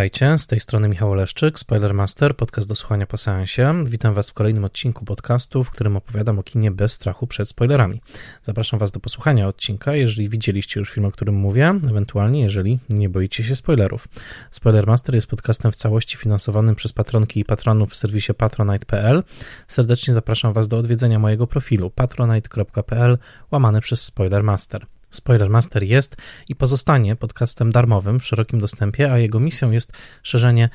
Witajcie, 0.00 0.38
z 0.38 0.46
tej 0.46 0.60
strony 0.60 0.88
Michał 0.88 1.10
Oleszczyk, 1.10 1.58
Spoilermaster, 1.58 2.36
podcast 2.36 2.68
do 2.68 2.76
słuchania 2.76 3.06
po 3.06 3.16
seansie. 3.16 3.84
Witam 3.84 4.14
Was 4.14 4.30
w 4.30 4.34
kolejnym 4.34 4.64
odcinku 4.64 5.04
podcastu, 5.04 5.64
w 5.64 5.70
którym 5.70 5.96
opowiadam 5.96 6.38
o 6.38 6.42
kinie 6.42 6.70
bez 6.70 6.92
strachu 6.92 7.26
przed 7.26 7.48
spoilerami. 7.48 8.00
Zapraszam 8.42 8.78
Was 8.78 8.90
do 8.90 9.00
posłuchania 9.00 9.48
odcinka, 9.48 9.94
jeżeli 9.94 10.28
widzieliście 10.28 10.80
już 10.80 10.90
film, 10.90 11.06
o 11.06 11.10
którym 11.10 11.34
mówię, 11.34 11.80
ewentualnie 11.88 12.40
jeżeli 12.40 12.78
nie 12.88 13.08
boicie 13.08 13.44
się 13.44 13.56
spoilerów. 13.56 14.08
Spoilermaster 14.50 15.14
jest 15.14 15.26
podcastem 15.26 15.72
w 15.72 15.76
całości 15.76 16.16
finansowanym 16.16 16.74
przez 16.74 16.92
patronki 16.92 17.40
i 17.40 17.44
patronów 17.44 17.90
w 17.90 17.96
serwisie 17.96 18.34
patronite.pl. 18.34 19.22
Serdecznie 19.66 20.14
zapraszam 20.14 20.52
Was 20.52 20.68
do 20.68 20.78
odwiedzenia 20.78 21.18
mojego 21.18 21.46
profilu 21.46 21.90
patronite.pl 21.90 23.18
łamane 23.50 23.80
przez 23.80 24.02
Spoilermaster. 24.02 24.86
Spoilermaster 25.10 25.82
jest 25.82 26.16
i 26.48 26.56
pozostanie 26.56 27.16
podcastem 27.16 27.72
darmowym 27.72 28.20
w 28.20 28.24
szerokim 28.24 28.60
dostępie, 28.60 29.12
a 29.12 29.18
jego 29.18 29.40
misją 29.40 29.70
jest 29.70 29.92
szerzenie 30.22 30.68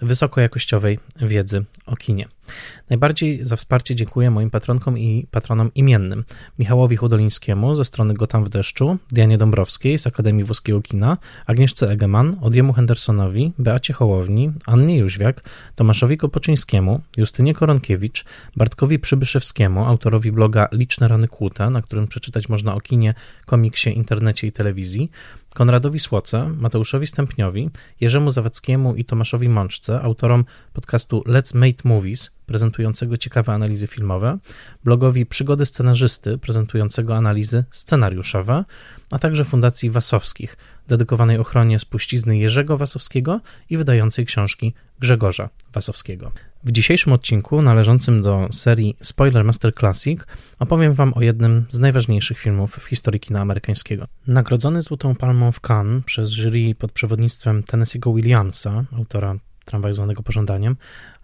wysokojakościowej 0.00 0.98
wiedzy 1.16 1.64
o 1.86 1.96
kinie. 1.96 2.28
Najbardziej 2.90 3.46
za 3.46 3.56
wsparcie 3.56 3.94
dziękuję 3.94 4.30
moim 4.30 4.50
patronkom 4.50 4.98
i 4.98 5.26
patronom 5.30 5.70
imiennym. 5.74 6.24
Michałowi 6.58 6.96
Hudolińskiemu 6.96 7.74
ze 7.74 7.84
strony 7.84 8.14
Gotam 8.14 8.44
w 8.44 8.48
deszczu, 8.48 8.98
Dianie 9.12 9.38
Dąbrowskiej 9.38 9.98
z 9.98 10.06
Akademii 10.06 10.44
Włoskiego 10.44 10.82
Kina, 10.82 11.18
Agnieszce 11.46 11.90
Egeman, 11.90 12.36
Odiemu 12.40 12.72
Hendersonowi, 12.72 13.52
Beacie 13.58 13.92
Hołowni, 13.92 14.52
Annie 14.66 14.98
Jóźwiak, 14.98 15.42
Tomaszowi 15.74 16.16
Kopoczyńskiemu, 16.16 17.00
Justynie 17.16 17.54
Koronkiewicz, 17.54 18.24
Bartkowi 18.56 18.98
Przybyszewskiemu, 18.98 19.84
autorowi 19.84 20.32
bloga 20.32 20.68
Liczne 20.72 21.08
Rany 21.08 21.28
Kłute, 21.28 21.70
na 21.70 21.82
którym 21.82 22.08
przeczytać 22.08 22.48
można 22.48 22.74
o 22.74 22.80
kinie, 22.80 23.14
komiksie, 23.46 23.96
internecie 23.96 24.46
i 24.46 24.52
telewizji, 24.52 25.10
Konradowi 25.54 26.00
Słoce, 26.00 26.48
Mateuszowi 26.48 27.06
Stępniowi, 27.06 27.70
Jerzemu 28.00 28.30
Zawadzkiemu 28.30 28.94
i 28.94 29.04
Tomaszowi 29.04 29.48
Mączce, 29.48 30.00
autorom 30.00 30.44
podcastu 30.72 31.20
Let's 31.26 31.56
Make 31.56 31.84
Movies, 31.84 32.30
prezentującego 32.46 33.16
ciekawe 33.16 33.52
analizy 33.52 33.86
filmowe, 33.86 34.38
blogowi 34.84 35.26
Przygody 35.26 35.66
Scenarzysty, 35.66 36.38
prezentującego 36.38 37.16
analizy 37.16 37.64
scenariuszowe, 37.70 38.64
a 39.10 39.18
także 39.18 39.44
Fundacji 39.44 39.90
Wasowskich, 39.90 40.56
dedykowanej 40.88 41.38
ochronie 41.38 41.78
spuścizny 41.78 42.38
Jerzego 42.38 42.76
Wasowskiego 42.76 43.40
i 43.70 43.76
wydającej 43.76 44.26
książki 44.26 44.74
Grzegorza 45.00 45.48
Wasowskiego. 45.72 46.32
W 46.64 46.72
dzisiejszym 46.72 47.12
odcinku, 47.12 47.62
należącym 47.62 48.22
do 48.22 48.48
serii 48.50 48.96
Spoiler 49.00 49.44
Master 49.44 49.74
Classic, 49.74 50.20
opowiem 50.58 50.94
Wam 50.94 51.14
o 51.14 51.22
jednym 51.22 51.64
z 51.68 51.78
najważniejszych 51.78 52.38
filmów 52.38 52.76
w 52.80 52.84
historii 52.84 53.20
kina 53.20 53.40
amerykańskiego. 53.40 54.06
Nagrodzony 54.26 54.82
Złotą 54.82 55.14
Palmą 55.14 55.52
w 55.52 55.60
Cannes 55.60 56.04
przez 56.04 56.30
jury 56.30 56.74
pod 56.74 56.92
przewodnictwem 56.92 57.62
Tennessee'ego 57.62 58.14
Williamsa, 58.16 58.84
autora 58.96 59.34
Tramwaju 59.64 59.94
zwanego 59.94 60.22
pożądaniem, 60.22 60.76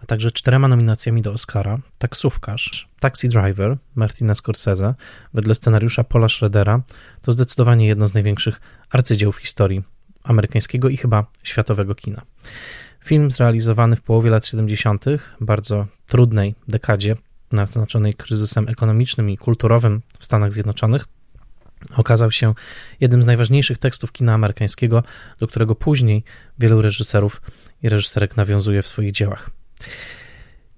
a 0.03 0.07
także 0.07 0.31
czterema 0.31 0.69
nominacjami 0.69 1.23
do 1.23 1.33
Oscara, 1.33 1.79
Taksówkarz, 1.99 2.89
Taxi 3.01 3.29
Driver 3.29 3.77
Martina 3.95 4.35
Scorsese, 4.35 4.95
wedle 5.35 5.55
scenariusza 5.55 6.05
Paula 6.05 6.29
Schroedera, 6.29 6.81
to 7.23 7.33
zdecydowanie 7.33 7.87
jedno 7.87 8.07
z 8.07 8.15
największych 8.15 8.61
arcydzieł 8.91 9.33
w 9.33 9.37
historii 9.37 9.83
amerykańskiego 10.23 10.89
i 10.89 10.97
chyba 10.97 11.27
światowego 11.43 11.95
kina. 11.95 12.23
Film 13.05 13.31
zrealizowany 13.31 13.97
w 13.97 14.03
połowie 14.03 14.31
lat 14.31 14.47
70., 14.47 15.05
bardzo 15.41 15.87
trudnej 16.07 16.55
dekadzie, 16.69 17.17
naznaczonej 17.53 18.15
kryzysem 18.15 18.69
ekonomicznym 18.69 19.31
i 19.31 19.39
kulturowym 19.39 20.03
w 20.19 20.25
Stanach 20.25 20.53
Zjednoczonych, 20.53 21.05
okazał 21.97 22.31
się 22.31 22.55
jednym 23.01 23.23
z 23.23 23.27
najważniejszych 23.27 23.79
tekstów 23.79 24.13
kina 24.13 24.35
amerykańskiego, 24.35 25.03
do 25.41 25.47
którego 25.47 25.75
później 25.75 26.25
wielu 26.59 26.83
reżyserów 26.83 27.43
i 27.83 27.89
reżyserek 27.89 28.37
nawiązuje 28.37 28.83
w 28.83 28.87
swoich 28.87 29.13
dziełach. 29.13 29.51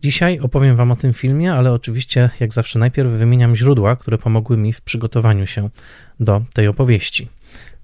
Dzisiaj 0.02 0.38
opowiem 0.38 0.76
Wam 0.76 0.90
o 0.90 0.96
tym 0.96 1.12
filmie, 1.12 1.52
ale 1.52 1.72
oczywiście, 1.72 2.30
jak 2.40 2.52
zawsze, 2.52 2.78
najpierw 2.78 3.10
wymieniam 3.10 3.56
źródła, 3.56 3.96
które 3.96 4.18
pomogły 4.18 4.56
mi 4.56 4.72
w 4.72 4.80
przygotowaniu 4.80 5.46
się 5.46 5.70
do 6.20 6.42
tej 6.54 6.68
opowieści. 6.68 7.28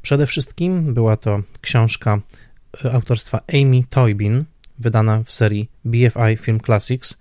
Przede 0.02 0.26
wszystkim 0.26 0.94
była 0.94 1.16
to 1.16 1.40
książka 1.60 2.20
e, 2.84 2.92
autorstwa 2.92 3.40
Amy 3.52 3.82
Toybin, 3.90 4.44
wydana 4.78 5.22
w 5.22 5.32
serii 5.32 5.70
BFI 5.84 6.36
Film 6.36 6.60
Classics 6.60 7.18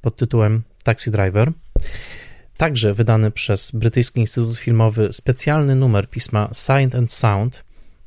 pod 0.00 0.16
tytułem 0.16 0.62
Taxi 0.84 1.10
Driver. 1.10 1.52
Także 2.56 2.94
wydany 2.94 3.30
przez 3.30 3.70
Brytyjski 3.70 4.20
Instytut 4.20 4.58
Filmowy 4.58 5.08
specjalny 5.12 5.74
numer 5.74 6.10
pisma 6.10 6.48
Sight 6.52 6.94
and 6.94 7.12
Sound, 7.12 7.64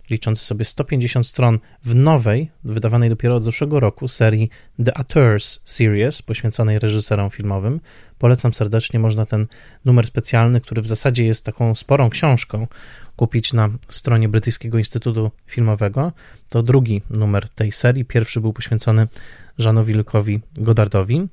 liczący 0.10 0.44
sobie 0.44 0.66
150 0.66 1.28
stron 1.28 1.60
w 1.84 1.96
nowej, 1.96 2.52
wydawanej 2.64 3.10
dopiero 3.10 3.36
od 3.36 3.44
zeszłego 3.44 3.80
roku 3.80 4.08
serii 4.08 4.50
The 4.86 4.98
Auteurs 4.98 5.60
Series, 5.66 6.22
poświęconej 6.22 6.80
reżyserom 6.80 7.30
filmowym. 7.30 7.80
Polecam 8.20 8.54
serdecznie, 8.54 9.00
można 9.00 9.26
ten 9.26 9.48
numer 9.86 10.08
specjalny, 10.08 10.62
który 10.62 10.82
w 10.82 10.88
zasadzie 10.88 11.26
jest 11.26 11.46
taką 11.46 11.76
sporą 11.76 12.10
książką, 12.10 12.68
kupić 13.16 13.54
na 13.54 13.70
stronie 13.90 14.30
Brytyjskiego 14.30 14.78
Instytutu 14.78 15.32
Filmowego. 15.46 16.12
To 16.50 16.64
drugi 16.64 17.02
numer 17.10 17.50
tej 17.50 17.72
serii. 17.72 18.06
Pierwszy 18.06 18.42
był 18.42 18.54
poświęcony 18.54 19.08
Żanowi 19.58 19.94
Lukowi 19.94 20.40
Godardowi, 20.54 21.28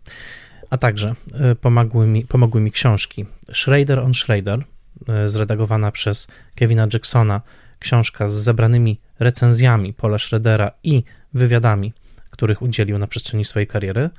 a 0.72 0.78
także 0.78 1.14
e, 1.34 1.54
pomogły 1.54 2.06
mi, 2.06 2.24
pomogły 2.24 2.60
mi 2.60 2.72
książki. 2.72 3.26
Schrader 3.52 3.98
on 3.98 4.14
Schrader, 4.14 4.64
e, 5.08 5.28
zredagowana 5.28 5.92
przez 5.92 6.28
Kevina 6.54 6.86
Jacksona, 6.92 7.40
książka 7.78 8.28
z 8.28 8.32
zebranymi 8.32 9.00
recenzjami 9.18 9.92
Paula 9.92 10.18
Schroedera 10.18 10.70
i 10.82 11.02
wywiadami, 11.34 11.92
których 12.30 12.62
udzielił 12.62 12.98
na 12.98 13.06
przestrzeni 13.06 13.44
swojej 13.44 13.66
kariery, 13.66 14.10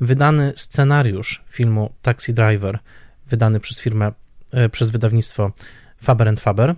wydany 0.00 0.52
scenariusz 0.56 1.44
filmu 1.48 1.92
Taxi 2.02 2.34
Driver, 2.34 2.78
wydany 3.26 3.60
przez 3.60 3.80
firmę, 3.80 4.12
e, 4.52 4.68
przez 4.68 4.90
wydawnictwo 4.90 5.52
Faber 6.02 6.40
Faber, 6.40 6.74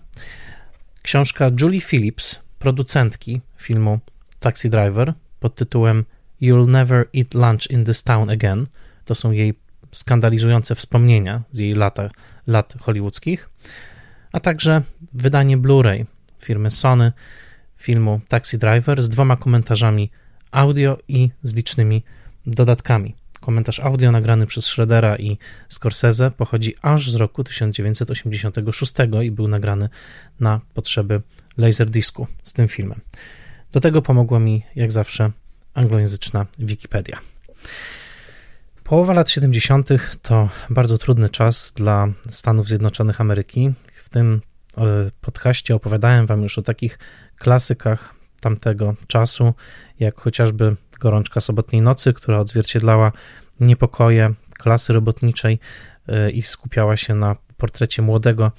książka 1.02 1.50
Julie 1.60 1.80
Phillips, 1.80 2.40
producentki 2.58 3.40
filmu 3.56 3.98
Taxi 4.40 4.70
Driver 4.70 5.12
pod 5.40 5.54
tytułem 5.54 6.04
You'll 6.42 6.68
Never 6.68 7.08
Eat 7.14 7.34
Lunch 7.34 7.70
in 7.70 7.84
This 7.84 8.02
Town 8.02 8.30
Again. 8.30 8.66
To 9.08 9.14
są 9.14 9.30
jej 9.30 9.54
skandalizujące 9.92 10.74
wspomnienia 10.74 11.42
z 11.50 11.58
jej 11.58 11.72
lata, 11.72 12.10
lat 12.46 12.74
hollywoodzkich, 12.80 13.50
a 14.32 14.40
także 14.40 14.82
wydanie 15.12 15.58
Blu-ray 15.58 16.04
firmy 16.38 16.70
Sony 16.70 17.12
filmu 17.76 18.20
Taxi 18.28 18.58
Driver 18.58 19.02
z 19.02 19.08
dwoma 19.08 19.36
komentarzami 19.36 20.10
audio 20.50 20.98
i 21.08 21.30
z 21.42 21.54
licznymi 21.54 22.02
dodatkami. 22.46 23.14
Komentarz 23.40 23.80
audio 23.80 24.12
nagrany 24.12 24.46
przez 24.46 24.64
Schroedera 24.64 25.16
i 25.16 25.38
Scorsese 25.68 26.30
pochodzi 26.30 26.74
aż 26.82 27.10
z 27.10 27.14
roku 27.14 27.44
1986 27.44 28.92
i 29.22 29.30
był 29.30 29.48
nagrany 29.48 29.88
na 30.40 30.60
potrzeby 30.74 31.22
Laserdiscu 31.56 32.26
z 32.42 32.52
tym 32.52 32.68
filmem. 32.68 33.00
Do 33.72 33.80
tego 33.80 34.02
pomogła 34.02 34.38
mi, 34.38 34.62
jak 34.76 34.92
zawsze, 34.92 35.30
anglojęzyczna 35.74 36.46
Wikipedia. 36.58 37.18
Połowa 38.88 39.12
lat 39.12 39.30
70. 39.30 39.88
to 40.22 40.48
bardzo 40.70 40.98
trudny 40.98 41.28
czas 41.28 41.72
dla 41.76 42.08
Stanów 42.30 42.68
Zjednoczonych 42.68 43.20
Ameryki. 43.20 43.72
W 43.94 44.08
tym 44.08 44.40
podcaście 45.20 45.74
opowiadałem 45.74 46.26
Wam 46.26 46.42
już 46.42 46.58
o 46.58 46.62
takich 46.62 46.98
klasykach 47.38 48.14
tamtego 48.40 48.94
czasu, 49.06 49.54
jak 50.00 50.20
chociażby 50.20 50.76
Gorączka 51.00 51.40
Sobotniej 51.40 51.82
Nocy, 51.82 52.12
która 52.12 52.38
odzwierciedlała 52.38 53.12
niepokoje 53.60 54.34
klasy 54.58 54.92
robotniczej 54.92 55.58
e, 56.08 56.30
i 56.30 56.42
skupiała 56.42 56.96
się 56.96 57.14
na 57.14 57.36
portrecie 57.56 58.02
młodego 58.02 58.52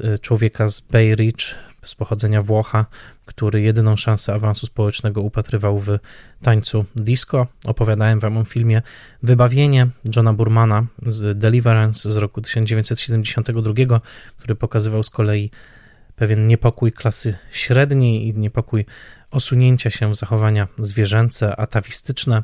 e, 0.00 0.18
człowieka 0.18 0.68
z 0.68 0.80
Bay 0.80 1.14
Ridge, 1.14 1.54
z 1.84 1.94
pochodzenia 1.94 2.42
Włocha, 2.42 2.86
który 3.24 3.60
jedyną 3.60 3.96
szansę 3.96 4.34
awansu 4.34 4.66
społecznego 4.66 5.20
upatrywał 5.20 5.80
w 5.80 5.98
tańcu 6.42 6.84
disco. 6.96 7.46
Opowiadałem 7.64 8.20
wam 8.20 8.36
o 8.36 8.44
filmie 8.44 8.82
Wybawienie 9.22 9.86
Johna 10.16 10.32
Burmana 10.32 10.86
z 11.06 11.38
Deliverance 11.38 12.12
z 12.12 12.16
roku 12.16 12.40
1972, 12.40 14.00
który 14.38 14.54
pokazywał 14.54 15.02
z 15.02 15.10
kolei 15.10 15.50
pewien 16.16 16.46
niepokój 16.46 16.92
klasy 16.92 17.36
średniej 17.52 18.26
i 18.26 18.34
niepokój 18.34 18.86
osunięcia 19.30 19.90
się 19.90 20.10
w 20.10 20.16
zachowania 20.16 20.68
zwierzęce, 20.78 21.56
atawistyczne 21.56 22.42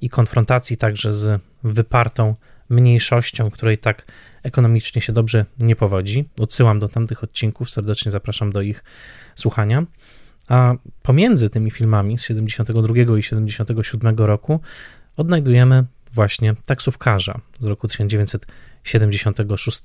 i 0.00 0.08
konfrontacji 0.08 0.76
także 0.76 1.12
z 1.12 1.42
wypartą 1.64 2.34
mniejszością, 2.68 3.50
której 3.50 3.78
tak 3.78 4.04
ekonomicznie 4.46 5.02
się 5.02 5.12
dobrze 5.12 5.44
nie 5.58 5.76
powodzi. 5.76 6.28
Odsyłam 6.40 6.78
do 6.78 6.88
tamtych 6.88 7.24
odcinków, 7.24 7.70
serdecznie 7.70 8.10
zapraszam 8.12 8.52
do 8.52 8.62
ich 8.62 8.84
słuchania. 9.34 9.84
A 10.48 10.74
pomiędzy 11.02 11.50
tymi 11.50 11.70
filmami 11.70 12.18
z 12.18 12.22
72 12.22 12.94
i 13.18 13.22
77 13.22 14.16
roku 14.16 14.60
odnajdujemy 15.16 15.84
właśnie 16.12 16.54
Taksówkarza 16.66 17.40
z 17.58 17.66
roku 17.66 17.88
1976, 17.88 19.80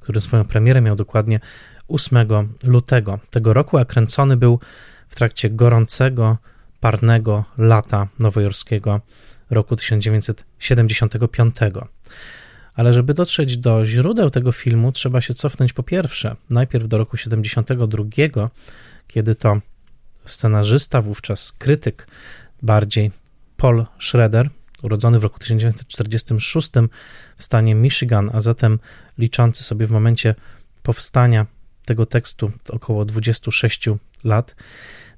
który 0.00 0.20
swoją 0.20 0.44
premierę 0.44 0.80
miał 0.80 0.96
dokładnie 0.96 1.40
8 1.88 2.18
lutego 2.64 3.18
tego 3.30 3.52
roku, 3.52 3.78
a 3.78 3.84
kręcony 3.84 4.36
był 4.36 4.60
w 5.08 5.14
trakcie 5.14 5.50
gorącego, 5.50 6.36
parnego 6.80 7.44
lata 7.58 8.08
nowojorskiego 8.18 9.00
roku 9.50 9.76
1975. 9.76 11.56
Ale 12.74 12.94
żeby 12.94 13.14
dotrzeć 13.14 13.56
do 13.56 13.84
źródeł 13.84 14.30
tego 14.30 14.52
filmu, 14.52 14.92
trzeba 14.92 15.20
się 15.20 15.34
cofnąć 15.34 15.72
po 15.72 15.82
pierwsze, 15.82 16.36
najpierw 16.50 16.88
do 16.88 16.98
roku 16.98 17.16
72, 17.16 18.04
kiedy 19.06 19.34
to 19.34 19.60
scenarzysta, 20.24 21.00
wówczas 21.00 21.52
krytyk 21.52 22.06
bardziej 22.62 23.10
Paul 23.56 23.86
Schroeder, 24.00 24.50
urodzony 24.82 25.18
w 25.18 25.22
roku 25.22 25.38
1946 25.38 26.70
w 27.36 27.44
stanie 27.44 27.74
Michigan, 27.74 28.30
a 28.32 28.40
zatem 28.40 28.78
liczący 29.18 29.64
sobie 29.64 29.86
w 29.86 29.90
momencie 29.90 30.34
powstania 30.82 31.46
tego 31.84 32.06
tekstu 32.06 32.52
około 32.68 33.04
26 33.04 33.88
lat, 34.24 34.56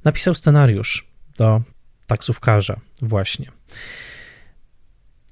napisał 0.04 0.34
scenariusz 0.34 1.06
do 1.38 1.62
taksówkarza 2.06 2.80
właśnie. 3.02 3.52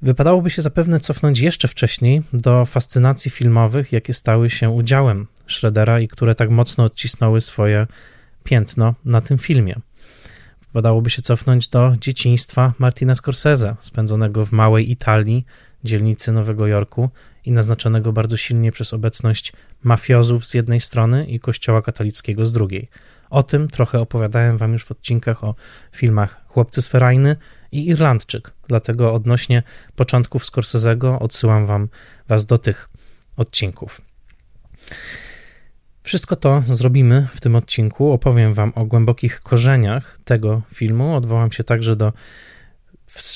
Wypadałoby 0.02 0.50
się 0.50 0.62
zapewne 0.62 1.00
cofnąć 1.00 1.40
jeszcze 1.40 1.68
wcześniej 1.68 2.22
do 2.32 2.64
fascynacji 2.64 3.30
filmowych, 3.30 3.92
jakie 3.92 4.14
stały 4.14 4.50
się 4.50 4.70
udziałem 4.70 5.26
Schroedera 5.48 6.00
i 6.00 6.08
które 6.08 6.34
tak 6.34 6.50
mocno 6.50 6.84
odcisnęły 6.84 7.40
swoje 7.40 7.86
piętno 8.44 8.94
na 9.04 9.20
tym 9.20 9.38
filmie. 9.38 9.74
Wypadałoby 10.66 11.10
się 11.10 11.22
cofnąć 11.22 11.68
do 11.68 11.96
dzieciństwa 12.00 12.72
Martina 12.78 13.14
Scorsese, 13.14 13.76
spędzonego 13.80 14.46
w 14.46 14.52
małej 14.52 14.90
Italii, 14.90 15.46
dzielnicy 15.84 16.32
Nowego 16.32 16.66
Jorku 16.66 17.10
i 17.44 17.52
naznaczonego 17.52 18.12
bardzo 18.12 18.36
silnie 18.36 18.72
przez 18.72 18.94
obecność 18.94 19.52
mafiozów 19.82 20.46
z 20.46 20.54
jednej 20.54 20.80
strony 20.80 21.26
i 21.26 21.40
kościoła 21.40 21.82
katolickiego 21.82 22.46
z 22.46 22.52
drugiej. 22.52 22.88
O 23.30 23.42
tym 23.42 23.68
trochę 23.68 24.00
opowiadałem 24.00 24.56
wam 24.56 24.72
już 24.72 24.84
w 24.84 24.90
odcinkach 24.90 25.44
o 25.44 25.54
filmach 25.92 26.44
Chłopcy 26.46 26.82
z 26.82 26.88
Ferajny 26.88 27.36
i 27.72 27.88
Irlandczyk, 27.88 28.52
dlatego 28.68 29.14
odnośnie 29.14 29.62
początków 29.96 30.44
Scorsese'ego 30.44 31.16
odsyłam 31.20 31.66
wam 31.66 31.88
was 32.28 32.46
do 32.46 32.58
tych 32.58 32.88
odcinków. 33.36 34.00
Wszystko 36.02 36.36
to 36.36 36.62
zrobimy 36.68 37.28
w 37.34 37.40
tym 37.40 37.56
odcinku. 37.56 38.12
Opowiem 38.12 38.54
Wam 38.54 38.72
o 38.74 38.84
głębokich 38.84 39.40
korzeniach 39.40 40.18
tego 40.24 40.62
filmu. 40.74 41.14
Odwołam 41.14 41.52
się 41.52 41.64
także 41.64 41.96
do 41.96 42.12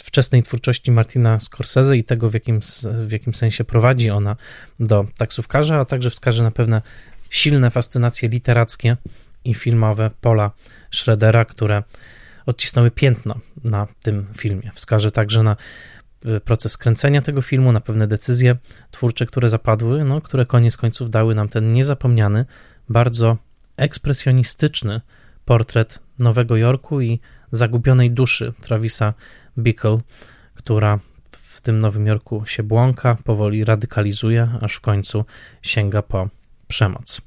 wczesnej 0.04 0.42
twórczości 0.42 0.90
Martina 0.90 1.40
Scorsese 1.40 1.96
i 1.96 2.04
tego, 2.04 2.31
w 2.31 2.34
jakim, 2.34 2.60
w 3.06 3.12
jakim 3.12 3.34
sensie 3.34 3.64
prowadzi 3.64 4.10
ona 4.10 4.36
do 4.81 5.06
taksówkarza, 5.19 5.81
a 5.81 5.84
także 5.84 6.10
wskaże 6.10 6.42
na 6.42 6.50
pewne 6.50 6.82
silne 7.31 7.70
fascynacje 7.70 8.28
literackie 8.28 8.96
i 9.44 9.54
filmowe 9.54 10.10
Paula 10.20 10.50
Schroedera, 10.90 11.44
które 11.44 11.82
odcisnęły 12.46 12.91
piętno 12.91 13.35
na 13.64 13.87
tym 14.02 14.26
filmie. 14.37 14.70
Wskaże 14.75 15.11
także 15.11 15.43
na 15.43 15.56
y, 16.26 16.41
proces 16.41 16.76
kręcenia 16.76 17.23
tego 17.23 17.43
filmu, 17.43 17.73
na 17.73 17.81
pewne 17.81 18.06
decyzje 18.06 18.56
twórcze, 18.91 19.26
które 19.26 19.49
zapadły, 19.49 20.05
no, 20.05 20.20
które 20.20 20.46
koniec 20.46 20.76
końców 20.76 21.11
dały 21.11 21.35
nam 21.35 21.49
ten 21.49 21.69
niezapomniany, 21.69 22.44
bardzo 22.88 23.37
ekspresjonistyczny 23.76 25.00
portret 25.44 25.99
Nowego 26.19 26.56
Jorku 26.56 27.00
i 27.00 27.20
zagubionej 27.52 28.11
duszy 28.11 28.52
Travisa 28.61 29.14
Bickle, 29.58 29.99
która 30.55 30.99
w 31.31 31.61
tym 31.61 31.79
Nowym 31.79 32.06
Jorku 32.06 32.46
się 32.46 32.62
błąka, 32.62 33.17
powoli 33.25 33.64
radykalizuje, 33.64 34.49
aż 34.61 34.75
w 34.75 34.81
końcu 34.81 35.25
sięga 35.62 36.02
po 36.02 36.29
przemoc. 36.69 37.20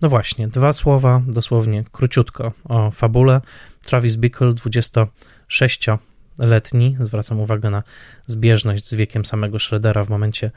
No 0.00 0.08
właśnie, 0.08 0.48
dwa 0.48 0.72
słowa, 0.72 1.22
dosłownie 1.26 1.84
króciutko 1.92 2.52
o 2.64 2.90
fabule. 2.90 3.40
Travis 3.86 4.16
Bickle, 4.16 4.52
26-letni, 4.52 6.96
zwracam 7.00 7.40
uwagę 7.40 7.70
na 7.70 7.82
zbieżność 8.26 8.88
z 8.88 8.94
wiekiem 8.94 9.24
samego 9.24 9.58
Schroedera 9.58 10.04
w 10.04 10.08
momencie 10.08 10.50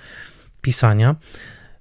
pisania, 0.62 1.16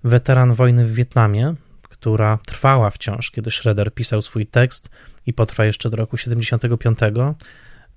weteran 0.04 0.54
wojny 0.54 0.86
w 0.86 0.94
Wietnamie, 0.94 1.54
która 1.82 2.38
trwała 2.46 2.90
wciąż, 2.90 3.30
kiedy 3.30 3.50
Schroeder 3.50 3.94
pisał 3.94 4.22
swój 4.22 4.46
tekst 4.46 4.90
i 5.26 5.32
potrwa 5.32 5.64
jeszcze 5.64 5.90
do 5.90 5.96
roku 5.96 6.16
75. 6.16 6.98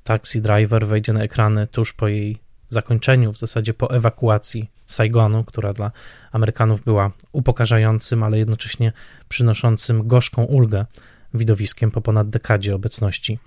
Taxi 0.04 0.42
Driver 0.42 0.88
wejdzie 0.88 1.14
na 1.14 1.24
ekrany 1.24 1.68
tuż 1.68 1.94
po 1.94 2.08
jej 2.08 2.38
zakończeniu, 2.70 3.34
w 3.34 3.38
zasadzie 3.38 3.74
po 3.74 3.96
ewakuacji 3.96 4.72
Saigonu, 4.86 5.44
która 5.44 5.74
dla 5.74 5.92
Amerykanów 6.32 6.84
była 6.84 7.12
upokarzającym, 7.32 8.24
ale 8.24 8.38
jednocześnie 8.38 8.92
przynoszącym 9.30 10.08
gorzką 10.08 10.44
ulgę 10.44 10.86
widowiskiem 11.34 11.92
po 11.92 12.02
ponad 12.02 12.30
dekadzie 12.30 12.76
obecności 12.76 13.40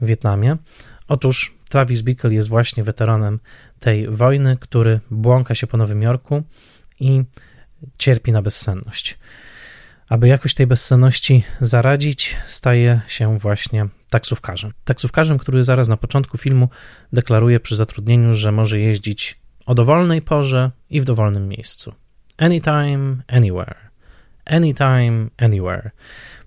w 0.00 0.06
Wietnamie. 0.06 0.56
Otóż 1.08 1.54
Travis 1.68 2.02
Bickle 2.02 2.34
jest 2.34 2.48
właśnie 2.48 2.82
weteranem 2.84 3.40
tej 3.80 4.08
wojny, 4.08 4.56
który 4.60 5.00
błąka 5.10 5.54
się 5.54 5.66
po 5.66 5.76
Nowym 5.76 6.02
Jorku 6.02 6.42
i 7.00 7.22
cierpi 7.98 8.32
na 8.32 8.42
bezsenność. 8.42 9.18
Aby 10.08 10.28
jakoś 10.28 10.54
tej 10.54 10.66
bezsenności 10.66 11.44
zaradzić, 11.60 12.36
staje 12.46 13.00
się 13.06 13.38
właśnie 13.38 13.86
taksówkarzem. 14.10 14.72
Taksówkarzem, 14.84 15.38
który 15.38 15.64
zaraz 15.64 15.88
na 15.88 15.96
początku 15.96 16.38
filmu 16.38 16.68
deklaruje 17.12 17.60
przy 17.60 17.76
zatrudnieniu, 17.76 18.34
że 18.34 18.52
może 18.52 18.80
jeździć 18.80 19.40
o 19.66 19.74
dowolnej 19.74 20.22
porze 20.22 20.70
i 20.90 21.00
w 21.00 21.04
dowolnym 21.04 21.48
miejscu. 21.48 21.94
Anytime, 22.38 23.16
anywhere. 23.28 23.85
Anytime, 24.46 25.28
anywhere. 25.38 25.90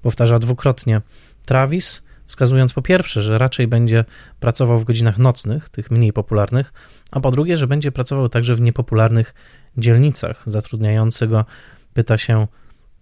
Powtarza 0.01 0.39
dwukrotnie 0.39 1.01
Travis, 1.45 2.01
wskazując 2.25 2.73
po 2.73 2.81
pierwsze, 2.81 3.21
że 3.21 3.37
raczej 3.37 3.67
będzie 3.67 4.05
pracował 4.39 4.79
w 4.79 4.83
godzinach 4.83 5.17
nocnych, 5.17 5.69
tych 5.69 5.91
mniej 5.91 6.13
popularnych, 6.13 6.73
a 7.11 7.19
po 7.19 7.31
drugie, 7.31 7.57
że 7.57 7.67
będzie 7.67 7.91
pracował 7.91 8.29
także 8.29 8.55
w 8.55 8.61
niepopularnych 8.61 9.33
dzielnicach. 9.77 10.43
Zatrudniający 10.45 11.27
go 11.27 11.45
pyta 11.93 12.17
się 12.17 12.47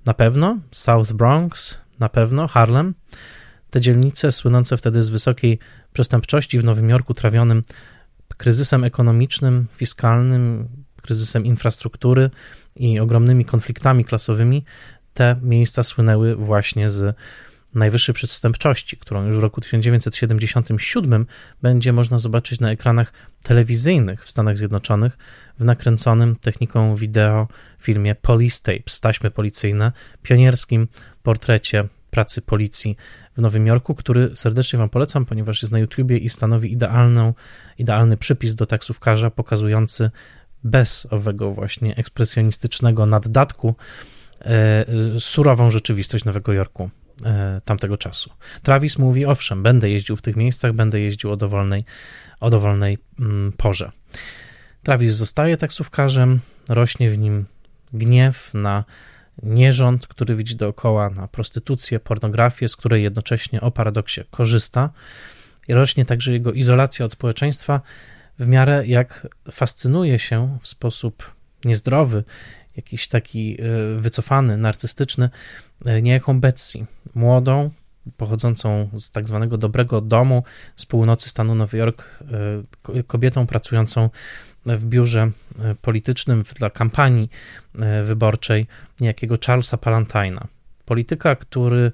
na 0.06 0.14
pewno 0.14 0.58
South 0.72 1.14
Bronx, 1.14 1.78
na 2.00 2.10
pewno 2.10 2.48
Harlem. 2.48 2.94
Te 3.70 3.82
dzielnice 3.82 4.32
słynące 4.32 4.78
wtedy 4.78 5.02
z 5.02 5.10
wysokiej 5.10 5.60
przestępczości 5.94 6.60
w 6.60 6.64
Nowym 6.64 6.90
Jorku, 6.90 7.14
trawionym 7.14 7.64
kryzysem 8.38 8.84
ekonomicznym, 8.84 9.68
fiskalnym, 9.72 10.68
kryzysem 11.02 11.46
infrastruktury 11.46 12.30
i 12.80 13.00
ogromnymi 13.00 13.46
konfliktami 13.46 14.06
klasowymi, 14.06 14.66
te 15.14 15.36
miejsca 15.42 15.84
słynęły 15.84 16.36
właśnie 16.36 16.90
z 16.90 17.16
najwyższej 17.74 18.16
przestępczości, 18.16 18.98
którą 18.98 19.26
już 19.26 19.36
w 19.36 19.40
roku 19.40 19.62
1977 19.62 21.26
będzie 21.62 21.94
można 21.94 22.20
zobaczyć 22.20 22.60
na 22.60 22.72
ekranach 22.72 23.14
telewizyjnych 23.44 24.26
w 24.26 24.30
Stanach 24.30 24.58
Zjednoczonych 24.58 25.18
w 25.60 25.64
nakręconym 25.66 26.36
techniką 26.36 26.96
wideo 26.96 27.48
filmie 27.80 28.16
Police 28.16 28.60
Tapes, 28.64 29.00
taśmy 29.00 29.32
policyjne, 29.32 29.92
pionierskim 30.24 30.88
portrecie 31.24 31.88
pracy 32.10 32.42
policji 32.42 32.98
w 33.38 33.42
Nowym 33.42 33.68
Jorku, 33.68 33.96
który 33.96 34.32
serdecznie 34.36 34.80
Wam 34.80 34.90
polecam, 34.90 35.26
ponieważ 35.26 35.62
jest 35.62 35.72
na 35.72 35.80
YouTubie 35.80 36.18
i 36.18 36.30
stanowi 36.30 36.72
idealną, 36.72 37.34
idealny 37.78 38.18
przypis 38.18 38.56
do 38.56 38.66
taksówkarza 38.66 39.30
pokazujący 39.32 40.12
bez 40.68 41.08
owego 41.10 41.54
właśnie 41.54 41.96
ekspresjonistycznego 41.96 43.06
naddatku 43.06 43.76
e, 44.42 44.86
surową 45.20 45.72
rzeczywistość 45.72 46.26
Nowego 46.26 46.54
Jorku 46.54 46.90
e, 47.26 47.62
tamtego 47.66 47.98
czasu. 47.98 48.30
Travis 48.64 48.98
mówi, 48.98 49.26
owszem, 49.26 49.64
będę 49.64 49.90
jeździł 49.90 50.16
w 50.16 50.22
tych 50.22 50.36
miejscach, 50.36 50.74
będę 50.74 51.00
jeździł 51.00 51.32
o 51.32 51.38
dowolnej, 51.38 51.86
o 52.40 52.50
dowolnej 52.50 52.98
mm, 53.20 53.52
porze. 53.52 53.92
Travis 54.84 55.14
zostaje 55.14 55.58
taksówkarzem, 55.58 56.40
rośnie 56.70 57.10
w 57.10 57.18
nim 57.18 57.46
gniew 57.94 58.54
na 58.54 58.84
nierząd, 59.44 60.08
który 60.08 60.36
widzi 60.36 60.56
dookoła, 60.56 61.10
na 61.10 61.28
prostytucję, 61.28 62.00
pornografię, 62.00 62.68
z 62.68 62.76
której 62.76 63.04
jednocześnie 63.04 63.62
o 63.62 63.72
paradoksie 63.72 64.22
korzysta. 64.32 64.90
I 65.68 65.74
rośnie 65.74 66.06
także 66.06 66.34
jego 66.34 66.54
izolacja 66.54 67.06
od 67.06 67.14
społeczeństwa, 67.14 67.82
w 68.40 68.48
miarę 68.48 68.88
jak 68.88 69.28
fascynuje 69.52 70.20
się 70.20 70.58
w 70.62 70.68
sposób 70.68 71.36
niezdrowy, 71.66 72.24
jakiś 72.76 73.08
taki 73.08 73.58
e, 73.62 74.00
wycofany, 74.00 74.58
narcystyczny, 74.58 75.30
e, 75.86 76.02
niejaką 76.02 76.40
Betsy, 76.40 76.86
młodą, 77.16 77.70
pochodzącą 78.18 78.90
z 78.98 79.12
tak 79.12 79.28
zwanego 79.28 79.58
dobrego 79.58 80.02
domu 80.02 80.44
z 80.76 80.86
północy 80.86 81.30
stanu 81.30 81.56
Nowy 81.56 81.78
Jork, 81.78 82.20
e, 82.96 83.04
kobietą 83.04 83.48
pracującą 83.48 84.10
w 84.66 84.86
biurze 84.86 85.32
politycznym 85.82 86.44
dla 86.60 86.70
kampanii 86.70 87.30
wyborczej 88.04 88.68
niejakiego 89.02 89.36
Charlesa 89.46 89.78
Palantina. 89.78 90.48
Polityka, 90.86 91.36
który 91.36 91.92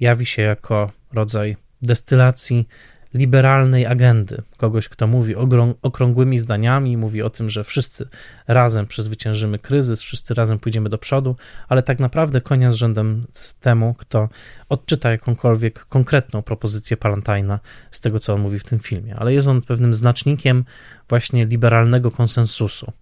jawi 0.00 0.26
się 0.26 0.42
jako 0.42 0.90
rodzaj 1.12 1.56
destylacji 1.82 2.68
liberalnej 3.14 3.86
agendy, 3.86 4.42
kogoś, 4.56 4.88
kto 4.88 5.06
mówi 5.06 5.34
okrągłymi 5.82 6.38
zdaniami, 6.38 6.96
mówi 6.96 7.22
o 7.22 7.30
tym, 7.30 7.50
że 7.50 7.64
wszyscy 7.64 8.08
razem 8.48 8.86
przezwyciężymy 8.86 9.58
kryzys, 9.58 10.02
wszyscy 10.02 10.34
razem 10.34 10.58
pójdziemy 10.58 10.88
do 10.88 10.98
przodu, 10.98 11.36
ale 11.68 11.82
tak 11.82 11.98
naprawdę 11.98 12.40
konia 12.40 12.70
z 12.70 12.74
rzędem 12.74 13.26
temu, 13.60 13.94
kto 13.94 14.28
odczyta 14.68 15.10
jakąkolwiek 15.10 15.84
konkretną 15.84 16.42
propozycję 16.42 16.96
Palantina 16.96 17.60
z 17.90 18.00
tego, 18.00 18.18
co 18.18 18.34
on 18.34 18.40
mówi 18.40 18.58
w 18.58 18.64
tym 18.64 18.78
filmie. 18.78 19.14
Ale 19.16 19.34
jest 19.34 19.48
on 19.48 19.62
pewnym 19.62 19.94
znacznikiem 19.94 20.64
właśnie 21.08 21.46
liberalnego 21.46 22.10
konsensusu, 22.10 22.92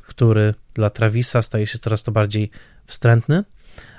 który 0.00 0.54
dla 0.74 0.90
Travisa 0.90 1.42
staje 1.42 1.66
się 1.66 1.78
coraz 1.78 2.02
to 2.02 2.12
bardziej 2.12 2.50
wstrętny, 2.86 3.44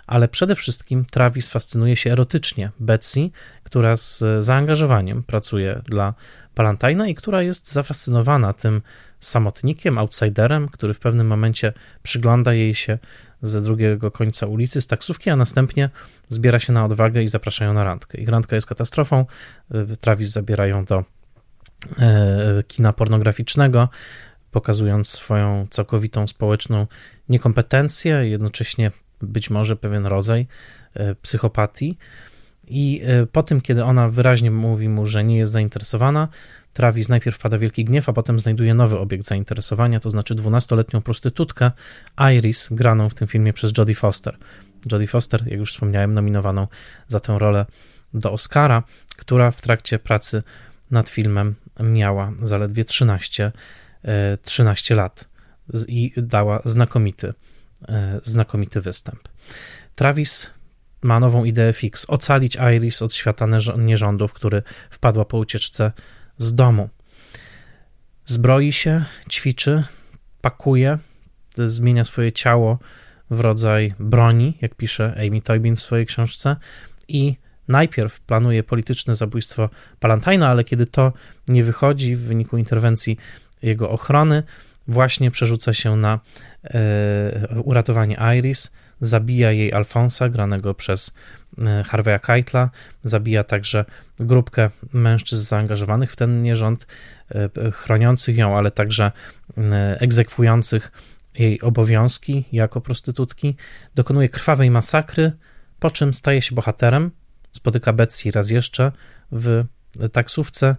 ale 0.08 0.28
przede 0.28 0.56
wszystkim 0.56 1.06
Travis 1.06 1.50
fascynuje 1.50 1.96
się 1.96 2.12
erotycznie 2.12 2.72
Betsy, 2.80 3.30
która 3.64 3.98
z 3.98 4.24
zaangażowaniem 4.40 5.24
pracuje 5.24 5.82
dla 5.86 6.14
Palantina 6.56 7.08
i 7.08 7.16
która 7.16 7.42
jest 7.42 7.72
zafascynowana 7.72 8.54
tym 8.54 8.82
samotnikiem, 9.20 9.98
outsiderem, 9.98 10.68
który 10.68 10.94
w 10.94 11.00
pewnym 11.00 11.28
momencie 11.28 11.74
przygląda 12.04 12.54
jej 12.54 12.76
się 12.76 12.98
ze 13.42 13.62
drugiego 13.62 14.12
końca 14.12 14.46
ulicy 14.46 14.82
z 14.82 14.88
taksówki, 14.88 15.30
a 15.30 15.36
następnie 15.36 15.90
zbiera 16.30 16.60
się 16.60 16.74
na 16.74 16.86
odwagę 16.86 17.24
i 17.24 17.28
zaprasza 17.28 17.66
ją 17.66 17.74
na 17.74 17.84
randkę. 17.84 18.18
Ich 18.18 18.30
randka 18.30 18.56
jest 18.56 18.68
katastrofą. 18.68 19.26
Travis 20.00 20.30
zabiera 20.30 20.68
ją 20.68 20.86
do 20.86 21.04
e, 22.00 22.64
kina 22.68 22.94
pornograficznego, 22.94 23.90
pokazując 24.52 25.10
swoją 25.10 25.68
całkowitą 25.70 26.28
społeczną 26.28 26.88
niekompetencję, 27.30 28.30
jednocześnie 28.30 28.92
być 29.22 29.50
może 29.50 29.76
pewien 29.76 30.06
rodzaj 30.06 30.48
e, 30.94 31.16
psychopatii. 31.16 31.98
I 32.68 33.02
e, 33.04 33.26
po 33.26 33.44
tym, 33.44 33.62
kiedy 33.62 33.84
ona 33.84 34.10
wyraźnie 34.10 34.52
mówi 34.52 34.90
mu, 34.90 35.06
że 35.06 35.24
nie 35.24 35.38
jest 35.38 35.52
zainteresowana, 35.52 36.28
Travis 36.74 37.10
najpierw 37.10 37.36
wpada 37.36 37.58
wielki 37.58 37.86
gniew, 37.86 38.10
a 38.10 38.14
potem 38.14 38.40
znajduje 38.40 38.74
nowy 38.74 39.00
obiekt 39.00 39.28
zainteresowania, 39.28 40.00
to 40.00 40.10
znaczy 40.10 40.36
12-letnią 40.36 41.02
prostytutkę 41.02 41.72
Iris, 42.38 42.70
graną 42.72 43.10
w 43.10 43.14
tym 43.14 43.28
filmie 43.28 43.54
przez 43.54 43.78
Jodie 43.78 43.96
Foster. 43.96 44.38
Jodie 44.92 45.08
Foster, 45.08 45.48
jak 45.48 45.60
już 45.60 45.74
wspomniałem, 45.74 46.14
nominowaną 46.14 46.68
za 47.08 47.20
tę 47.20 47.40
rolę 47.40 47.66
do 48.14 48.32
Oscara, 48.32 48.84
która 49.18 49.52
w 49.52 49.62
trakcie 49.62 50.00
pracy 50.00 50.44
nad 50.92 51.10
filmem 51.10 51.56
miała 51.80 52.32
zaledwie 52.42 52.86
13, 52.86 53.52
13 54.42 54.94
e, 54.94 54.98
lat 54.98 55.30
i 55.88 56.14
dała 56.18 56.62
znakomity 56.66 57.34
znakomity 58.24 58.82
występ. 58.82 59.30
Travis 59.96 60.50
ma 61.02 61.20
nową 61.20 61.44
ideę 61.44 61.74
fix: 61.74 62.06
ocalić 62.10 62.58
Iris 62.76 63.02
od 63.02 63.14
świata 63.14 63.48
nierządów, 63.78 64.34
który 64.34 64.64
wpadła 64.90 65.26
po 65.26 65.38
ucieczce 65.38 65.92
z 66.38 66.56
domu. 66.56 66.90
Zbroi 68.26 68.72
się, 68.72 69.04
ćwiczy, 69.30 69.84
pakuje, 70.42 70.98
zmienia 71.58 72.06
swoje 72.06 72.32
ciało 72.32 72.80
w 73.30 73.40
rodzaj 73.40 73.94
broni, 74.00 74.58
jak 74.62 74.76
pisze 74.76 75.16
Amy 75.28 75.42
Toybin 75.42 75.76
w 75.76 75.82
swojej 75.82 76.06
książce, 76.06 76.56
i 77.08 77.36
najpierw 77.68 78.20
planuje 78.20 78.64
polityczne 78.64 79.16
zabójstwo 79.16 79.70
Palantina, 80.00 80.50
ale 80.50 80.64
kiedy 80.64 80.86
to 80.86 81.14
nie 81.48 81.64
wychodzi 81.64 82.16
w 82.16 82.22
wyniku 82.22 82.58
interwencji 82.58 83.18
jego 83.62 83.90
ochrony, 83.90 84.44
właśnie 84.88 85.32
przerzuca 85.32 85.74
się 85.74 85.96
na 85.96 86.20
e, 86.64 87.62
uratowanie 87.64 88.18
Iris, 88.38 88.72
zabija 89.02 89.52
jej 89.52 89.74
Alfonsa, 89.74 90.30
granego 90.30 90.74
przez 90.74 91.14
e, 91.58 91.62
Harvey'a 91.62 92.20
Keitla, 92.20 92.70
zabija 93.04 93.44
także 93.44 93.86
grupkę 94.20 94.70
mężczyzn 94.94 95.46
zaangażowanych 95.46 96.12
w 96.12 96.16
ten 96.16 96.38
nierząd, 96.38 96.88
e, 97.30 97.72
chroniących 97.72 98.38
ją, 98.38 98.58
ale 98.58 98.72
także 98.72 99.12
egzekwujących 100.00 100.92
jej 101.34 101.62
obowiązki 101.62 102.46
jako 102.52 102.82
prostytutki, 102.82 103.56
dokonuje 103.96 104.30
krwawej 104.30 104.72
masakry, 104.72 105.32
po 105.80 105.92
czym 105.92 106.14
staje 106.14 106.42
się 106.42 106.56
bohaterem, 106.56 107.12
spotyka 107.52 107.94
Betsy 107.94 108.32
raz 108.32 108.50
jeszcze 108.50 108.92
w 109.32 109.66
taksówce, 110.12 110.76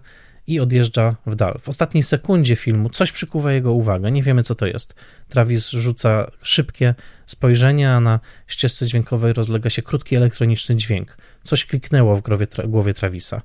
i 0.47 0.59
odjeżdża 0.59 1.15
w 1.25 1.35
dal. 1.35 1.59
W 1.61 1.69
ostatniej 1.69 2.03
sekundzie 2.03 2.55
filmu 2.55 2.89
coś 2.89 3.11
przykuwa 3.11 3.53
jego 3.53 3.71
uwagę, 3.71 4.11
nie 4.11 4.23
wiemy 4.23 4.43
co 4.43 4.55
to 4.55 4.65
jest. 4.65 4.95
Travis 5.29 5.69
rzuca 5.69 6.31
szybkie 6.41 6.95
spojrzenie, 7.25 7.91
a 7.91 7.99
na 7.99 8.19
ścieżce 8.47 8.85
dźwiękowej 8.87 9.33
rozlega 9.33 9.69
się 9.69 9.81
krótki 9.81 10.15
elektroniczny 10.15 10.75
dźwięk. 10.75 11.17
Coś 11.43 11.65
kliknęło 11.65 12.15
w 12.15 12.21
głowie, 12.21 12.47
tra 12.47 12.67
głowie 12.67 12.93
Travisa. 12.93 13.41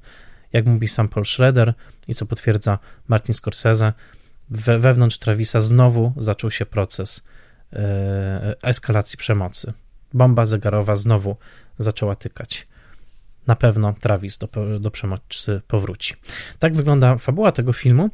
Jak 0.53 0.67
mówi 0.67 0.89
sam 0.89 1.09
Paul 1.09 1.27
Schroeder 1.27 1.75
i 2.09 2.15
co 2.15 2.27
potwierdza 2.27 2.79
Martin 3.09 3.35
Scorsese, 3.35 3.93
we 4.51 4.79
wewnątrz 4.79 5.19
Travisa 5.19 5.61
znowu 5.61 6.13
zaczął 6.17 6.51
się 6.51 6.67
proces 6.67 7.25
e, 7.73 8.57
eskalacji 8.63 9.19
przemocy. 9.19 9.73
Bomba 10.15 10.47
zegarowa 10.47 10.97
znowu 10.97 11.37
zaczęła 11.79 12.17
tykać 12.17 12.67
na 13.49 13.57
pewno 13.57 13.95
Travis 14.01 14.39
do, 14.39 14.49
do 14.81 14.91
przemocy 14.91 15.61
powróci. 15.69 16.15
Tak 16.59 16.75
wygląda 16.75 17.17
fabuła 17.17 17.53
tego 17.53 17.73
filmu, 17.73 18.11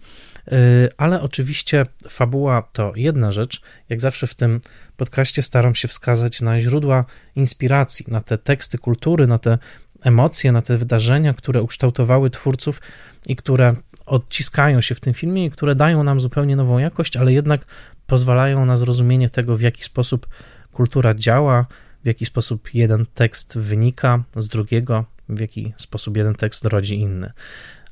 y, 0.52 0.88
ale 0.96 1.22
oczywiście 1.22 1.86
fabuła 2.08 2.62
to 2.72 2.92
jedna 2.96 3.32
rzecz. 3.32 3.60
Jak 3.88 4.00
zawsze 4.00 4.26
w 4.26 4.34
tym 4.34 4.60
podcaście 4.96 5.42
staram 5.42 5.74
się 5.74 5.88
wskazać 5.88 6.40
na 6.40 6.60
źródła 6.60 7.04
inspiracji, 7.36 8.06
na 8.08 8.20
te 8.20 8.38
teksty 8.38 8.78
kultury, 8.78 9.26
na 9.26 9.38
te 9.38 9.58
emocje, 10.02 10.52
na 10.52 10.62
te 10.62 10.76
wydarzenia, 10.76 11.34
które 11.34 11.62
ukształtowały 11.62 12.30
twórców 12.30 12.80
i 13.26 13.36
które 13.36 13.74
odciskają 14.06 14.80
się 14.80 14.94
w 14.94 15.00
tym 15.00 15.14
filmie 15.14 15.44
i 15.44 15.50
które 15.50 15.74
dają 15.74 16.02
nam 16.02 16.20
zupełnie 16.20 16.56
nową 16.56 16.78
jakość, 16.78 17.16
ale 17.16 17.32
jednak 17.32 17.64
pozwalają 18.06 18.66
na 18.66 18.76
zrozumienie 18.76 19.30
tego, 19.30 19.56
w 19.56 19.60
jaki 19.60 19.84
sposób 19.84 20.26
kultura 20.72 21.14
działa, 21.14 21.66
w 22.04 22.06
jaki 22.06 22.26
sposób 22.26 22.74
jeden 22.74 23.06
tekst 23.14 23.58
wynika 23.58 24.24
z 24.36 24.48
drugiego, 24.48 25.04
w 25.28 25.40
jaki 25.40 25.72
sposób 25.76 26.16
jeden 26.16 26.34
tekst 26.34 26.64
rodzi 26.64 27.00
inny. 27.00 27.32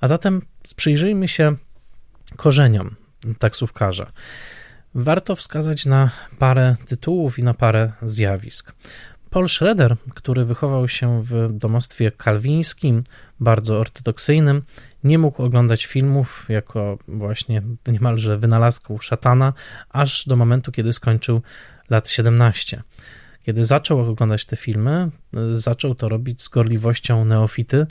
A 0.01 0.09
zatem 0.09 0.43
przyjrzyjmy 0.77 1.29
się 1.29 1.57
korzeniom 2.37 2.97
taksówkarza. 3.39 4.12
Warto 4.95 5.37
wskazać 5.37 5.87
na 5.87 6.11
parę 6.39 6.77
tytułów 6.87 7.39
i 7.39 7.43
na 7.43 7.55
parę 7.55 7.93
zjawisk. 8.03 8.73
Paul 9.31 9.49
Schroeder, 9.49 9.97
który 10.15 10.45
wychował 10.45 10.89
się 10.89 11.23
w 11.23 11.49
domostwie 11.53 12.11
kalwińskim, 12.11 13.05
bardzo 13.41 13.79
ortodoksyjnym, 13.79 14.62
nie 15.05 15.19
mógł 15.19 15.43
oglądać 15.43 15.87
filmów 15.87 16.47
jako 16.49 16.99
właśnie 17.09 17.62
niemalże 17.87 18.37
wynalazku 18.37 18.99
szatana, 18.99 19.53
aż 19.91 20.27
do 20.27 20.37
momentu, 20.37 20.73
kiedy 20.73 20.93
skończył 20.93 21.43
lat 21.91 22.09
17. 22.09 22.83
Kiedy 23.43 23.65
zaczął 23.65 24.11
oglądać 24.11 24.45
te 24.45 24.57
filmy, 24.57 25.11
zaczął 25.53 25.95
to 25.95 26.09
robić 26.09 26.43
z 26.43 26.49
gorliwością 26.49 27.25
neofity 27.25 27.87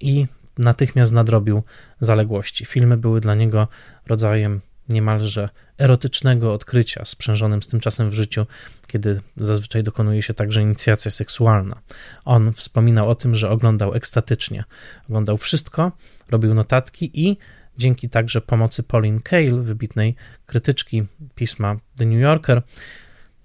i 0.00 0.26
natychmiast 0.58 1.12
nadrobił 1.12 1.62
zaległości. 2.00 2.64
Filmy 2.64 2.96
były 2.96 3.20
dla 3.20 3.34
niego 3.34 3.68
rodzajem 4.06 4.60
niemalże 4.88 5.48
erotycznego 5.78 6.52
odkrycia, 6.52 7.04
sprzężonym 7.04 7.62
z 7.62 7.66
tym 7.66 7.80
czasem 7.80 8.10
w 8.10 8.14
życiu, 8.14 8.46
kiedy 8.86 9.20
zazwyczaj 9.36 9.82
dokonuje 9.82 10.22
się 10.22 10.34
także 10.34 10.62
inicjacja 10.62 11.10
seksualna. 11.10 11.80
On 12.24 12.52
wspominał 12.52 13.10
o 13.10 13.14
tym, 13.14 13.34
że 13.34 13.50
oglądał 13.50 13.94
ekstatycznie. 13.94 14.64
Oglądał 15.08 15.36
wszystko, 15.36 15.92
robił 16.30 16.54
notatki 16.54 17.10
i 17.28 17.36
dzięki 17.78 18.08
także 18.08 18.40
pomocy 18.40 18.82
Pauline 18.82 19.20
Kael, 19.20 19.62
wybitnej 19.62 20.14
krytyczki 20.46 21.02
pisma 21.34 21.76
The 21.96 22.06
New 22.06 22.20
Yorker, 22.20 22.62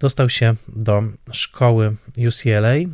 Dostał 0.01 0.29
się 0.29 0.55
do 0.67 1.03
szkoły 1.31 1.96
UCLA 2.27 2.74
e, 2.74 2.86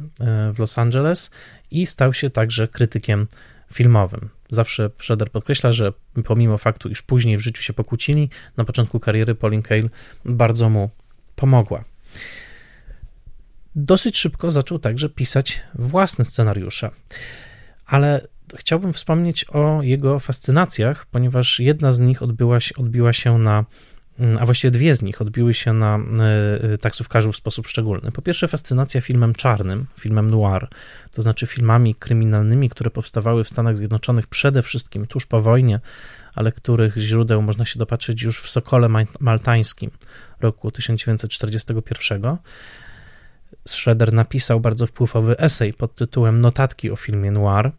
w 0.53 0.59
Los 0.59 0.77
Angeles 0.77 1.31
i 1.71 1.85
stał 1.85 2.13
się 2.13 2.29
także 2.29 2.67
krytykiem 2.67 3.27
filmowym. 3.73 4.29
Zawsze 4.49 4.89
Schroeder 5.01 5.31
podkreśla, 5.31 5.71
że 5.71 5.93
pomimo 6.25 6.57
faktu, 6.57 6.89
iż 6.89 7.01
później 7.01 7.37
w 7.37 7.39
życiu 7.39 7.63
się 7.63 7.73
pokłócili, 7.73 8.29
na 8.57 8.63
początku 8.63 8.99
kariery 8.99 9.35
Pauline 9.35 9.63
Kael 9.63 9.89
bardzo 10.25 10.69
mu 10.69 10.89
pomogła. 11.35 11.83
Dosyć 13.75 14.17
szybko 14.17 14.51
zaczął 14.51 14.79
także 14.79 15.09
pisać 15.09 15.61
własne 15.75 16.25
scenariusze, 16.25 16.89
ale 17.85 18.27
chciałbym 18.55 18.93
wspomnieć 18.93 19.45
o 19.45 19.81
jego 19.81 20.19
fascynacjach, 20.19 21.05
ponieważ 21.05 21.59
jedna 21.59 21.93
z 21.93 21.99
nich 21.99 22.23
odbyła 22.23 22.59
się, 22.59 22.75
odbiła 22.75 23.13
się 23.13 23.37
na 23.37 23.65
a 24.39 24.45
właściwie 24.45 24.71
dwie 24.71 24.95
z 24.95 25.01
nich 25.01 25.21
odbiły 25.21 25.53
się 25.53 25.73
na 25.73 25.97
e, 25.97 26.73
e, 26.73 26.77
taksówkarzy 26.77 27.31
w 27.31 27.35
sposób 27.35 27.67
szczególny. 27.67 28.11
Po 28.11 28.21
pierwsze, 28.21 28.47
fascynacja 28.47 29.01
filmem 29.01 29.35
czarnym, 29.35 29.85
filmem 29.99 30.29
noir, 30.29 30.67
to 31.11 31.21
znaczy 31.21 31.47
filmami 31.47 31.95
kryminalnymi, 31.95 32.69
które 32.69 32.89
powstawały 32.89 33.43
w 33.43 33.49
Stanach 33.49 33.77
Zjednoczonych 33.77 34.27
przede 34.27 34.61
wszystkim 34.61 35.07
tuż 35.07 35.25
po 35.25 35.41
wojnie, 35.41 35.79
ale 36.35 36.51
których 36.51 36.97
źródeł 36.97 37.41
można 37.41 37.65
się 37.65 37.79
dopatrzyć 37.79 38.21
już 38.21 38.41
w 38.41 38.49
Sokole 38.49 38.89
Maltańskim 39.19 39.91
roku 40.41 40.71
1941. 40.71 42.37
Schroeder 43.67 44.13
napisał 44.13 44.59
bardzo 44.59 44.87
wpływowy 44.87 45.37
esej 45.37 45.73
pod 45.73 45.95
tytułem 45.95 46.41
Notatki 46.41 46.91
o 46.91 46.95
filmie 46.95 47.31
noir. 47.31 47.71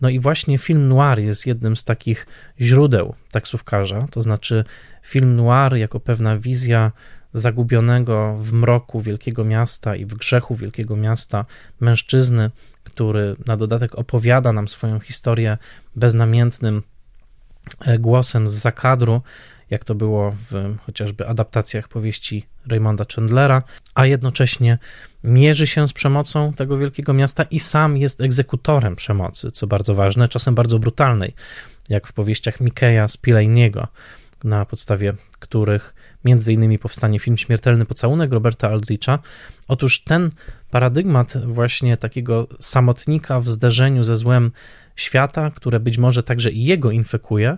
No 0.00 0.08
i 0.08 0.20
właśnie 0.20 0.58
film 0.58 0.88
noir 0.88 1.18
jest 1.18 1.46
jednym 1.46 1.76
z 1.76 1.84
takich 1.84 2.26
źródeł 2.60 3.14
taksówkarza, 3.32 4.06
to 4.10 4.22
znaczy 4.22 4.64
film 5.02 5.36
noir 5.36 5.76
jako 5.76 6.00
pewna 6.00 6.38
wizja 6.38 6.92
zagubionego 7.34 8.36
w 8.38 8.52
mroku 8.52 9.00
wielkiego 9.00 9.44
miasta 9.44 9.96
i 9.96 10.04
w 10.04 10.14
grzechu 10.14 10.56
wielkiego 10.56 10.96
miasta 10.96 11.44
mężczyzny, 11.80 12.50
który 12.84 13.36
na 13.46 13.56
dodatek 13.56 13.94
opowiada 13.94 14.52
nam 14.52 14.68
swoją 14.68 15.00
historię 15.00 15.58
beznamiętnym 15.96 16.82
e, 17.80 17.98
głosem 17.98 18.48
z 18.48 18.52
zakadru, 18.52 19.22
jak 19.70 19.84
to 19.84 19.94
było 19.94 20.30
w 20.50 20.76
chociażby 20.86 21.28
adaptacjach 21.28 21.88
powieści 21.88 22.46
Raymonda 22.66 23.04
Chandlera, 23.14 23.62
a 23.94 24.06
jednocześnie 24.06 24.78
mierzy 25.24 25.66
się 25.66 25.88
z 25.88 25.92
przemocą 25.92 26.52
tego 26.52 26.78
wielkiego 26.78 27.12
miasta 27.12 27.42
i 27.42 27.60
sam 27.60 27.96
jest 27.96 28.20
egzekutorem 28.20 28.96
przemocy, 28.96 29.50
co 29.50 29.66
bardzo 29.66 29.94
ważne, 29.94 30.28
czasem 30.28 30.54
bardzo 30.54 30.78
brutalnej, 30.78 31.34
jak 31.88 32.06
w 32.06 32.12
powieściach 32.12 32.60
Mikeya 32.60 33.08
Spillaniego, 33.08 33.88
na 34.44 34.66
podstawie 34.66 35.14
których 35.38 35.94
między 36.24 36.52
innymi 36.52 36.78
powstanie 36.78 37.18
film 37.18 37.36
Śmiertelny 37.36 37.84
Pocałunek 37.84 38.32
Roberta 38.32 38.68
Aldricha. 38.70 39.18
Otóż 39.68 40.04
ten 40.04 40.30
paradygmat 40.70 41.46
właśnie 41.46 41.96
takiego 41.96 42.46
samotnika 42.60 43.40
w 43.40 43.48
zderzeniu 43.48 44.04
ze 44.04 44.16
złem 44.16 44.50
świata, 44.96 45.50
które 45.50 45.80
być 45.80 45.98
może 45.98 46.22
także 46.22 46.50
i 46.50 46.64
jego 46.64 46.90
infekuje, 46.90 47.56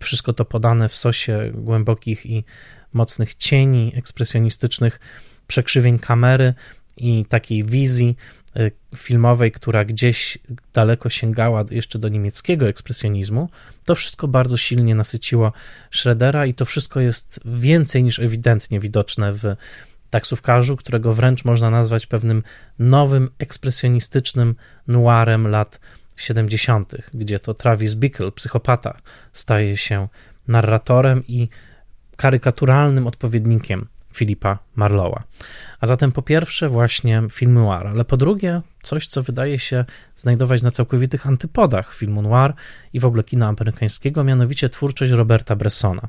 wszystko 0.00 0.32
to 0.32 0.44
podane 0.44 0.88
w 0.88 0.94
sosie 0.94 1.50
głębokich 1.54 2.26
i 2.26 2.44
mocnych 2.92 3.34
cieni 3.34 3.92
ekspresjonistycznych, 3.94 5.00
przekrzywień 5.46 5.98
kamery 5.98 6.54
i 7.02 7.24
takiej 7.24 7.64
wizji 7.64 8.16
y, 8.56 8.70
filmowej, 8.96 9.52
która 9.52 9.84
gdzieś 9.84 10.38
daleko 10.72 11.10
sięgała 11.10 11.64
jeszcze 11.70 11.98
do 11.98 12.08
niemieckiego 12.08 12.68
ekspresjonizmu, 12.68 13.48
to 13.84 13.94
wszystko 13.94 14.28
bardzo 14.28 14.56
silnie 14.56 14.94
nasyciło 14.94 15.52
Schroedera 15.90 16.46
i 16.46 16.54
to 16.54 16.64
wszystko 16.64 17.00
jest 17.00 17.40
więcej 17.44 18.02
niż 18.02 18.18
ewidentnie 18.18 18.80
widoczne 18.80 19.32
w 19.32 19.56
taksówkarzu, 20.10 20.76
którego 20.76 21.12
wręcz 21.12 21.44
można 21.44 21.70
nazwać 21.70 22.06
pewnym 22.06 22.42
nowym 22.78 23.30
ekspresjonistycznym 23.38 24.54
noirem 24.86 25.48
lat 25.48 25.80
70., 26.16 26.94
gdzie 27.14 27.38
to 27.38 27.54
Travis 27.54 27.94
Bickle, 27.94 28.32
psychopata, 28.32 28.98
staje 29.32 29.76
się 29.76 30.08
narratorem 30.48 31.26
i 31.26 31.48
karykaturalnym 32.16 33.06
odpowiednikiem 33.06 33.86
Filipa 34.12 34.58
Marlowa. 34.74 35.22
A 35.80 35.86
zatem 35.86 36.12
po 36.12 36.22
pierwsze 36.22 36.68
właśnie 36.68 37.22
film 37.30 37.54
noir, 37.54 37.86
ale 37.86 38.04
po 38.04 38.16
drugie 38.16 38.60
coś, 38.82 39.06
co 39.06 39.22
wydaje 39.22 39.58
się 39.58 39.84
znajdować 40.16 40.62
na 40.62 40.70
całkowitych 40.70 41.26
antypodach 41.26 41.94
filmu 41.94 42.22
noir 42.22 42.54
i 42.92 43.00
w 43.00 43.04
ogóle 43.04 43.24
kina 43.24 43.48
amerykańskiego, 43.48 44.24
mianowicie 44.24 44.68
twórczość 44.68 45.12
Roberta 45.12 45.56
Bressona. 45.56 46.08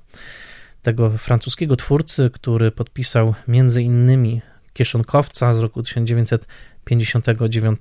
Tego 0.82 1.18
francuskiego 1.18 1.76
twórcy, 1.76 2.30
który 2.34 2.72
podpisał 2.72 3.34
między 3.48 3.84
innymi 3.84 4.42
Kieszonkowca 4.74 5.54
z 5.54 5.60
roku 5.60 5.84
1959, 5.84 7.80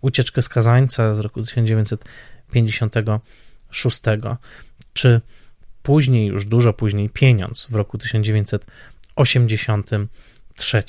Ucieczkę 0.00 0.42
skazańca 0.42 1.14
z 1.14 1.20
roku 1.20 1.42
1956, 1.42 4.00
czy 4.92 5.20
później, 5.88 6.26
już 6.26 6.46
dużo 6.46 6.72
później, 6.72 7.10
Pieniądz 7.10 7.66
w 7.70 7.74
roku 7.74 7.98
1983. 7.98 10.82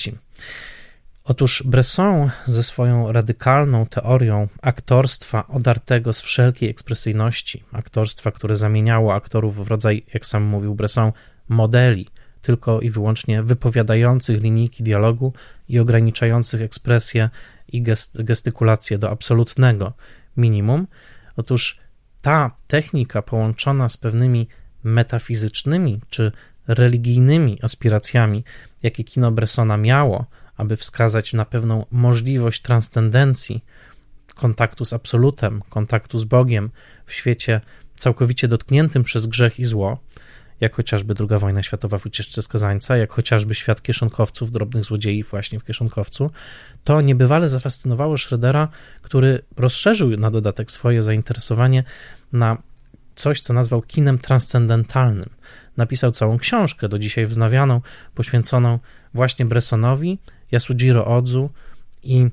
Otóż 1.23 1.63
Bresson 1.65 2.29
ze 2.45 2.63
swoją 2.63 3.11
radykalną 3.11 3.85
teorią 3.85 4.47
aktorstwa 4.61 5.47
odartego 5.47 6.13
z 6.13 6.21
wszelkiej 6.21 6.69
ekspresyjności, 6.69 7.63
aktorstwa, 7.71 8.31
które 8.31 8.55
zamieniało 8.55 9.13
aktorów 9.13 9.65
w 9.65 9.67
rodzaj, 9.67 10.05
jak 10.13 10.25
sam 10.25 10.43
mówił 10.43 10.75
Bresson, 10.75 11.11
modeli, 11.49 12.07
tylko 12.41 12.81
i 12.81 12.89
wyłącznie 12.89 13.43
wypowiadających 13.43 14.41
linijki 14.41 14.83
dialogu 14.83 15.33
i 15.69 15.79
ograniczających 15.79 16.61
ekspresję 16.61 17.29
i 17.67 17.81
gest, 17.81 18.23
gestykulację 18.23 18.97
do 18.97 19.09
absolutnego 19.09 19.93
minimum. 20.37 20.87
Otóż 21.35 21.79
ta 22.21 22.51
technika 22.67 23.21
połączona 23.21 23.89
z 23.89 23.97
pewnymi 23.97 24.47
metafizycznymi 24.83 26.01
czy 26.09 26.31
religijnymi 26.67 27.59
aspiracjami, 27.61 28.43
jakie 28.83 29.03
kino 29.03 29.31
Bressona 29.31 29.77
miało, 29.77 30.25
aby 30.57 30.75
wskazać 30.75 31.33
na 31.33 31.45
pewną 31.45 31.85
możliwość 31.91 32.61
transcendencji, 32.61 33.65
kontaktu 34.35 34.85
z 34.85 34.93
absolutem, 34.93 35.61
kontaktu 35.69 36.17
z 36.17 36.23
Bogiem 36.23 36.69
w 37.05 37.13
świecie 37.13 37.61
całkowicie 37.95 38.47
dotkniętym 38.47 39.03
przez 39.03 39.27
grzech 39.27 39.59
i 39.59 39.65
zło, 39.65 39.99
jak 40.61 40.75
chociażby 40.75 41.15
II 41.19 41.39
wojna 41.39 41.63
światowa 41.63 41.97
w 41.97 42.05
ucieczce 42.05 42.41
skazańca, 42.41 42.97
jak 42.97 43.11
chociażby 43.11 43.55
świat 43.55 43.81
kieszonkowców, 43.81 44.51
drobnych 44.51 44.83
złodziei 44.83 45.23
właśnie 45.23 45.59
w 45.59 45.63
kieszonkowcu, 45.63 46.31
to 46.83 47.01
niebywale 47.01 47.49
zafascynowało 47.49 48.17
Schroedera, 48.17 48.67
który 49.01 49.41
rozszerzył 49.57 50.09
na 50.09 50.31
dodatek 50.31 50.71
swoje 50.71 51.03
zainteresowanie 51.03 51.83
na 52.33 52.57
coś, 53.19 53.39
co 53.39 53.53
nazwał 53.53 53.81
kinem 53.81 54.17
transcendentalnym. 54.17 55.29
Napisał 55.77 56.11
całą 56.11 56.37
książkę, 56.37 56.89
do 56.89 56.99
dzisiaj 56.99 57.25
wznawianą, 57.25 57.81
poświęconą 58.15 58.79
właśnie 59.13 59.45
Bressonowi, 59.45 60.19
Yasujiro 60.51 61.05
Odzu 61.05 61.49
i 62.03 62.27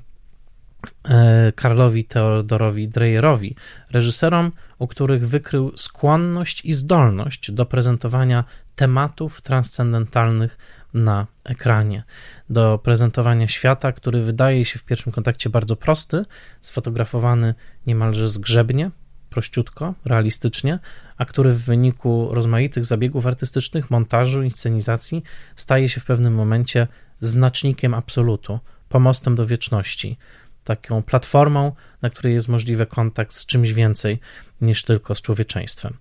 e, 1.09 1.51
Karlowi 1.55 2.05
Theodorowi 2.05 2.87
Dreyerowi, 2.87 3.55
reżyserom, 3.91 4.51
u 4.79 4.87
których 4.87 5.27
wykrył 5.27 5.71
skłonność 5.75 6.65
i 6.65 6.73
zdolność 6.73 7.51
do 7.51 7.65
prezentowania 7.65 8.43
tematów 8.75 9.41
transcendentalnych 9.41 10.57
na 10.93 11.27
ekranie, 11.43 12.03
do 12.49 12.79
prezentowania 12.83 13.47
świata, 13.47 13.91
który 13.91 14.21
wydaje 14.21 14.65
się 14.65 14.79
w 14.79 14.83
pierwszym 14.83 15.11
kontakcie 15.11 15.49
bardzo 15.49 15.75
prosty, 15.75 16.25
sfotografowany 16.61 17.55
niemalże 17.87 18.27
zgrzebnie, 18.27 18.91
prościutko, 19.29 19.93
realistycznie, 20.05 20.79
a 21.17 21.25
który 21.25 21.53
w 21.53 21.61
wyniku 21.61 22.27
rozmaitych 22.31 22.85
zabiegów 22.85 23.27
artystycznych, 23.27 23.91
montażu, 23.91 24.43
inscenizacji 24.43 25.23
staje 25.55 25.89
się 25.89 26.01
w 26.01 26.05
pewnym 26.05 26.33
momencie 26.33 26.87
znacznikiem 27.19 27.93
absolutu, 27.93 28.59
pomostem 28.89 29.35
do 29.35 29.45
wieczności, 29.45 30.17
taką 30.63 31.03
platformą, 31.03 31.71
na 32.01 32.09
której 32.09 32.33
jest 32.33 32.47
możliwy 32.47 32.85
kontakt 32.85 33.33
z 33.33 33.45
czymś 33.45 33.73
więcej 33.73 34.19
niż 34.61 34.83
tylko 34.83 35.15
z 35.15 35.21
człowieczeństwem. 35.21 35.93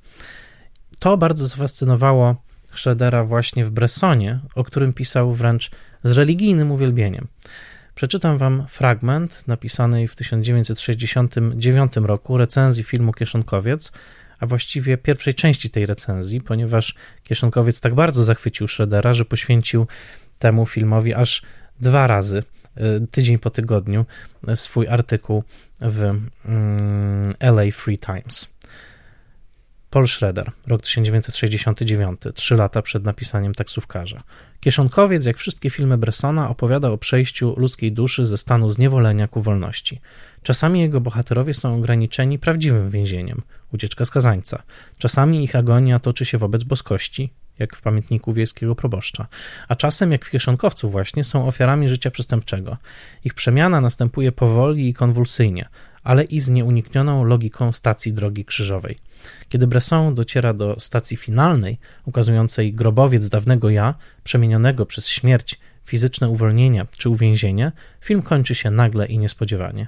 To 0.98 1.16
bardzo 1.16 1.46
zafascynowało 1.46 2.36
Schroedera 2.74 3.24
właśnie 3.24 3.64
w 3.64 3.70
Bressonie, 3.70 4.40
o 4.54 4.64
którym 4.64 4.92
pisał 4.92 5.34
wręcz 5.34 5.70
z 6.04 6.12
religijnym 6.12 6.70
uwielbieniem. 6.70 7.26
Przeczytam 7.96 8.38
wam 8.38 8.66
fragment 8.68 9.44
napisanej 9.46 10.08
w 10.08 10.16
1969 10.16 11.96
roku 11.96 12.36
recenzji 12.36 12.84
filmu 12.84 13.12
Kieszonkowiec, 13.12 13.92
a 14.40 14.46
właściwie 14.46 14.98
pierwszej 14.98 15.34
części 15.34 15.70
tej 15.70 15.86
recenzji, 15.86 16.40
ponieważ 16.40 16.94
Kieszonkowiec 17.22 17.80
tak 17.80 17.94
bardzo 17.94 18.24
zachwycił 18.24 18.68
Schroedera, 18.68 19.14
że 19.14 19.24
poświęcił 19.24 19.86
temu 20.38 20.66
filmowi 20.66 21.14
aż 21.14 21.42
dwa 21.80 22.06
razy, 22.06 22.42
y, 22.76 23.06
tydzień 23.10 23.38
po 23.38 23.50
tygodniu, 23.50 24.04
swój 24.54 24.88
artykuł 24.88 25.44
w 25.80 26.02
mm, 26.44 27.34
LA 27.40 27.70
Free 27.72 27.98
Times. 27.98 28.55
Paul 29.90 30.08
Schroeder, 30.08 30.52
rok 30.66 30.82
1969, 30.82 32.20
trzy 32.34 32.56
lata 32.56 32.82
przed 32.82 33.04
napisaniem 33.04 33.54
taksówkarza. 33.54 34.22
Kieszonkowiec, 34.60 35.24
jak 35.24 35.36
wszystkie 35.36 35.70
filmy 35.70 35.98
Bressona, 35.98 36.50
opowiada 36.50 36.90
o 36.90 36.98
przejściu 36.98 37.54
ludzkiej 37.56 37.92
duszy 37.92 38.26
ze 38.26 38.38
stanu 38.38 38.70
zniewolenia 38.70 39.28
ku 39.28 39.42
wolności. 39.42 40.00
Czasami 40.42 40.80
jego 40.80 41.00
bohaterowie 41.00 41.54
są 41.54 41.76
ograniczeni 41.76 42.38
prawdziwym 42.38 42.90
więzieniem, 42.90 43.42
ucieczka 43.72 44.04
skazańca. 44.04 44.62
Czasami 44.98 45.44
ich 45.44 45.56
agonia 45.56 45.98
toczy 45.98 46.24
się 46.24 46.38
wobec 46.38 46.64
boskości, 46.64 47.32
jak 47.58 47.76
w 47.76 47.82
pamiętniku 47.82 48.32
wiejskiego 48.32 48.74
proboszcza, 48.74 49.26
a 49.68 49.76
czasem, 49.76 50.12
jak 50.12 50.24
w 50.24 50.30
Kieszonkowcu 50.30 50.90
właśnie, 50.90 51.24
są 51.24 51.46
ofiarami 51.46 51.88
życia 51.88 52.10
przestępczego. 52.10 52.76
Ich 53.24 53.34
przemiana 53.34 53.80
następuje 53.80 54.32
powoli 54.32 54.88
i 54.88 54.94
konwulsyjnie, 54.94 55.68
ale 56.06 56.24
i 56.24 56.40
z 56.40 56.50
nieuniknioną 56.50 57.24
logiką 57.24 57.72
stacji 57.72 58.12
drogi 58.12 58.44
krzyżowej. 58.44 58.98
Kiedy 59.48 59.66
Bresson 59.66 60.14
dociera 60.14 60.52
do 60.52 60.80
stacji 60.80 61.16
finalnej, 61.16 61.78
ukazującej 62.04 62.74
grobowiec 62.74 63.28
dawnego 63.28 63.70
ja, 63.70 63.94
przemienionego 64.24 64.86
przez 64.86 65.08
śmierć, 65.08 65.58
fizyczne 65.84 66.28
uwolnienie 66.28 66.86
czy 66.96 67.10
uwięzienie, 67.10 67.72
film 68.00 68.22
kończy 68.22 68.54
się 68.54 68.70
nagle 68.70 69.06
i 69.06 69.18
niespodziewanie. 69.18 69.86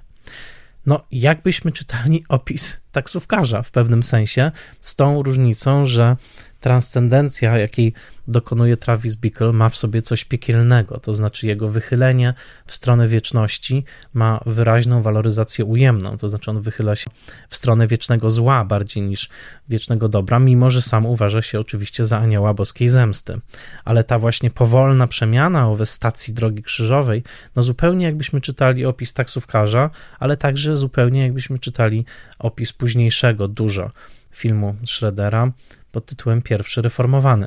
No, 0.86 1.04
jakbyśmy 1.10 1.72
czytali 1.72 2.24
opis 2.28 2.76
taksówkarza 2.92 3.62
w 3.62 3.70
pewnym 3.70 4.02
sensie, 4.02 4.52
z 4.80 4.96
tą 4.96 5.22
różnicą, 5.22 5.86
że 5.86 6.16
transcendencja, 6.60 7.58
jakiej 7.58 7.92
dokonuje 8.28 8.76
Travis 8.76 9.16
Bickle, 9.16 9.52
ma 9.52 9.68
w 9.68 9.76
sobie 9.76 10.02
coś 10.02 10.24
piekielnego, 10.24 11.00
to 11.00 11.14
znaczy 11.14 11.46
jego 11.46 11.68
wychylenie 11.68 12.34
w 12.66 12.74
stronę 12.74 13.08
wieczności 13.08 13.84
ma 14.14 14.40
wyraźną 14.46 15.02
waloryzację 15.02 15.64
ujemną, 15.64 16.16
to 16.16 16.28
znaczy 16.28 16.50
on 16.50 16.60
wychyla 16.60 16.96
się 16.96 17.10
w 17.48 17.56
stronę 17.56 17.86
wiecznego 17.86 18.30
zła 18.30 18.64
bardziej 18.64 19.02
niż 19.02 19.28
wiecznego 19.68 20.08
dobra, 20.08 20.38
mimo 20.38 20.70
że 20.70 20.82
sam 20.82 21.06
uważa 21.06 21.42
się 21.42 21.60
oczywiście 21.60 22.04
za 22.04 22.18
anioła 22.18 22.54
boskiej 22.54 22.88
zemsty. 22.88 23.40
Ale 23.84 24.04
ta 24.04 24.18
właśnie 24.18 24.50
powolna 24.50 25.06
przemiana 25.06 25.68
owe 25.68 25.86
stacji 25.86 26.34
drogi 26.34 26.62
krzyżowej, 26.62 27.22
no 27.56 27.62
zupełnie 27.62 28.06
jakbyśmy 28.06 28.40
czytali 28.40 28.86
opis 28.86 29.12
taksówkarza, 29.12 29.90
ale 30.18 30.36
także 30.36 30.76
zupełnie 30.76 31.22
jakbyśmy 31.22 31.58
czytali 31.58 32.04
opis 32.38 32.72
późniejszego 32.72 33.48
dużo 33.48 33.90
filmu 34.38 34.74
Schroedera, 34.86 35.52
pod 35.92 36.06
tytułem 36.06 36.42
Pierwszy 36.42 36.82
Reformowany. 36.82 37.46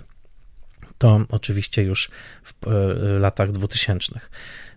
To 0.98 1.22
oczywiście 1.30 1.84
już 1.84 2.10
w 2.44 2.68
e, 2.68 2.72
latach 3.20 3.52
2000. 3.52 4.20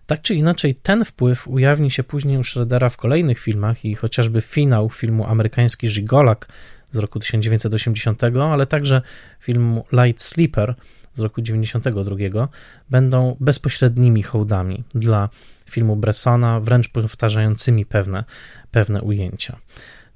Tak 0.05 0.21
czy 0.21 0.35
inaczej, 0.35 0.75
ten 0.75 1.05
wpływ 1.05 1.47
ujawni 1.47 1.91
się 1.91 2.03
później 2.03 2.37
u 2.37 2.43
Schroedera 2.43 2.89
w 2.89 2.97
kolejnych 2.97 3.39
filmach 3.39 3.85
i 3.85 3.95
chociażby 3.95 4.41
finał 4.41 4.89
filmu 4.89 5.27
amerykański 5.27 5.87
Żigolak 5.87 6.47
z 6.91 6.97
roku 6.97 7.19
1980, 7.19 8.23
ale 8.23 8.67
także 8.67 9.01
filmu 9.39 9.85
Light 9.91 10.23
Sleeper 10.23 10.75
z 11.15 11.19
roku 11.19 11.41
1992 11.41 12.47
będą 12.89 13.37
bezpośrednimi 13.39 14.23
hołdami 14.23 14.83
dla 14.95 15.29
filmu 15.69 15.95
Bressona, 15.95 16.59
wręcz 16.59 16.89
powtarzającymi 16.89 17.85
pewne, 17.85 18.23
pewne 18.71 19.01
ujęcia. 19.01 19.57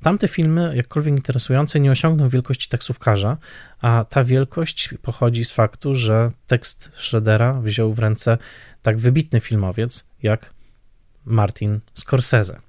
Tamte 0.01 0.27
filmy, 0.27 0.75
jakkolwiek 0.75 1.15
interesujące, 1.17 1.79
nie 1.79 1.91
osiągną 1.91 2.29
wielkości 2.29 2.69
taksówkarza, 2.69 3.37
a 3.81 4.05
ta 4.09 4.23
wielkość 4.23 4.89
pochodzi 5.01 5.45
z 5.45 5.51
faktu, 5.51 5.95
że 5.95 6.31
tekst 6.47 6.91
Schroedera 6.93 7.53
wziął 7.53 7.93
w 7.93 7.99
ręce 7.99 8.37
tak 8.81 8.97
wybitny 8.97 9.39
filmowiec 9.39 10.05
jak 10.23 10.53
Martin 11.25 11.79
Scorsese. 11.93 12.59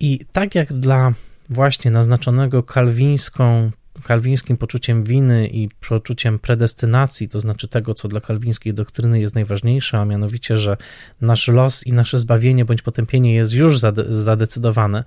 I 0.00 0.26
tak 0.32 0.54
jak 0.54 0.72
dla 0.72 1.12
właśnie 1.50 1.90
naznaczonego 1.90 2.62
kalwińską 2.62 3.70
kalwińskim 4.02 4.56
poczuciem 4.56 5.04
winy 5.04 5.48
i 5.48 5.68
poczuciem 5.88 6.38
predestynacji, 6.38 7.28
to 7.28 7.40
znaczy 7.40 7.68
tego, 7.68 7.94
co 7.94 8.08
dla 8.08 8.20
kalwińskiej 8.20 8.74
doktryny 8.74 9.20
jest 9.20 9.34
najważniejsze, 9.34 9.98
a 9.98 10.04
mianowicie, 10.04 10.56
że 10.56 10.76
nasz 11.20 11.48
los 11.48 11.86
i 11.86 11.92
nasze 11.92 12.18
zbawienie 12.18 12.64
bądź 12.64 12.82
potępienie 12.82 13.34
jest 13.34 13.52
już 13.52 13.78
zadecydowane 14.10 15.04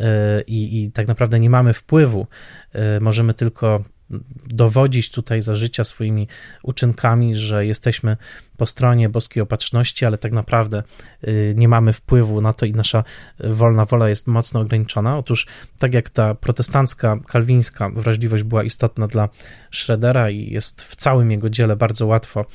e, 0.00 0.42
i, 0.42 0.82
i 0.82 0.90
tak 0.92 1.08
naprawdę 1.08 1.40
nie 1.40 1.50
mamy 1.50 1.72
wpływu, 1.72 2.26
e, 2.72 3.00
możemy 3.00 3.34
tylko 3.34 3.84
dowodzić 4.46 5.10
tutaj 5.10 5.42
za 5.42 5.54
życia 5.54 5.84
swoimi 5.84 6.28
uczynkami, 6.62 7.34
że 7.34 7.66
jesteśmy 7.66 8.16
po 8.56 8.66
stronie 8.66 9.08
boskiej 9.08 9.42
opatrzności, 9.42 10.06
ale 10.06 10.18
tak 10.18 10.32
naprawdę 10.32 10.82
y, 11.28 11.54
nie 11.56 11.68
mamy 11.68 11.92
wpływu 11.92 12.40
na 12.40 12.52
to 12.52 12.66
i 12.66 12.72
nasza 12.72 13.04
wolna 13.40 13.84
wola 13.84 14.08
jest 14.08 14.26
mocno 14.26 14.60
ograniczona. 14.60 15.18
Otóż, 15.18 15.46
tak 15.78 15.94
jak 15.94 16.10
ta 16.10 16.34
protestancka, 16.34 17.18
kalwińska 17.26 17.90
wrażliwość 17.90 18.44
była 18.44 18.62
istotna 18.62 19.06
dla 19.06 19.28
Schroedera 19.70 20.30
i 20.30 20.50
jest 20.50 20.82
w 20.82 20.96
całym 20.96 21.30
jego 21.30 21.50
dziele 21.50 21.76
bardzo 21.76 22.06
łatwo 22.06 22.46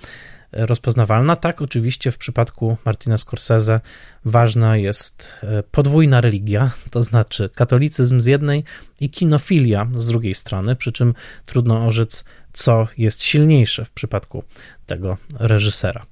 rozpoznawalna. 0.53 1.35
Tak, 1.35 1.61
oczywiście 1.61 2.11
w 2.11 2.17
przypadku 2.17 2.77
Martina 2.85 3.17
Scorsese 3.17 3.79
ważna 4.25 4.77
jest 4.77 5.33
e, 5.43 5.63
podwójna 5.63 6.21
religia, 6.21 6.71
to 6.91 7.03
znaczy 7.03 7.49
katolicyzm 7.55 8.19
z 8.19 8.25
jednej 8.25 8.63
i 8.99 9.09
kinofilia 9.09 9.87
z 9.95 10.07
drugiej 10.07 10.35
strony, 10.35 10.75
przy 10.75 10.91
czym 10.91 11.13
trudno 11.45 11.85
orzec, 11.85 12.23
co 12.53 12.87
jest 12.97 13.23
silniejsze 13.23 13.85
w 13.85 13.91
przypadku 13.91 14.43
tego 14.85 15.17
reżysera. 15.39 16.05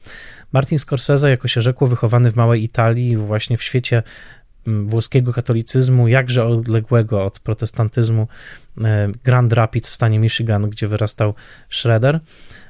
Martin 0.52 0.80
Scorsese, 0.80 1.30
jako 1.30 1.48
się 1.48 1.62
rzekło, 1.62 1.88
wychowany 1.88 2.32
w 2.32 2.36
małej 2.36 2.64
Italii, 2.64 3.18
właśnie 3.18 3.58
w 3.58 3.64
świecie 3.64 4.04
włoskiego 4.66 5.34
katolicyzmu, 5.34 6.08
jakże 6.08 6.46
odległego 6.46 7.26
od 7.26 7.40
protestantyzmu 7.40 8.28
e, 8.84 9.12
Grand 9.24 9.54
Rapids 9.54 9.90
w 9.90 9.96
stanie 9.96 10.20
Michigan, 10.20 10.70
gdzie 10.70 10.88
wyrastał 10.88 11.34
Schroeder, 11.70 12.20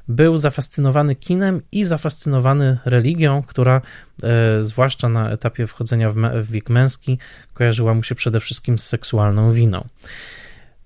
był 0.10 0.38
zafascynowany 0.38 1.16
kinem 1.16 1.62
i 1.72 1.84
zafascynowany 1.84 2.78
religią, 2.86 3.44
która 3.44 3.82
e, 4.24 4.64
zwłaszcza 4.64 5.10
na 5.10 5.32
etapie 5.32 5.68
wchodzenia 5.68 6.10
w, 6.10 6.16
wiek 6.52 6.70
męski 6.70 7.18
kojarzyła 7.54 7.94
mu 7.94 8.04
się 8.04 8.16
przede 8.16 8.40
wszystkim 8.40 8.80
z 8.80 8.84
seksualną 8.84 9.52
winą. 9.52 9.88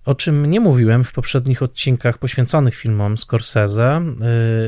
O 0.05 0.15
czym 0.15 0.45
nie 0.45 0.59
mówiłem 0.59 1.03
w 1.03 1.11
poprzednich 1.11 1.63
odcinkach 1.63 2.17
poświęconych 2.17 2.75
filmom 2.75 3.17
Scorsese, 3.17 4.01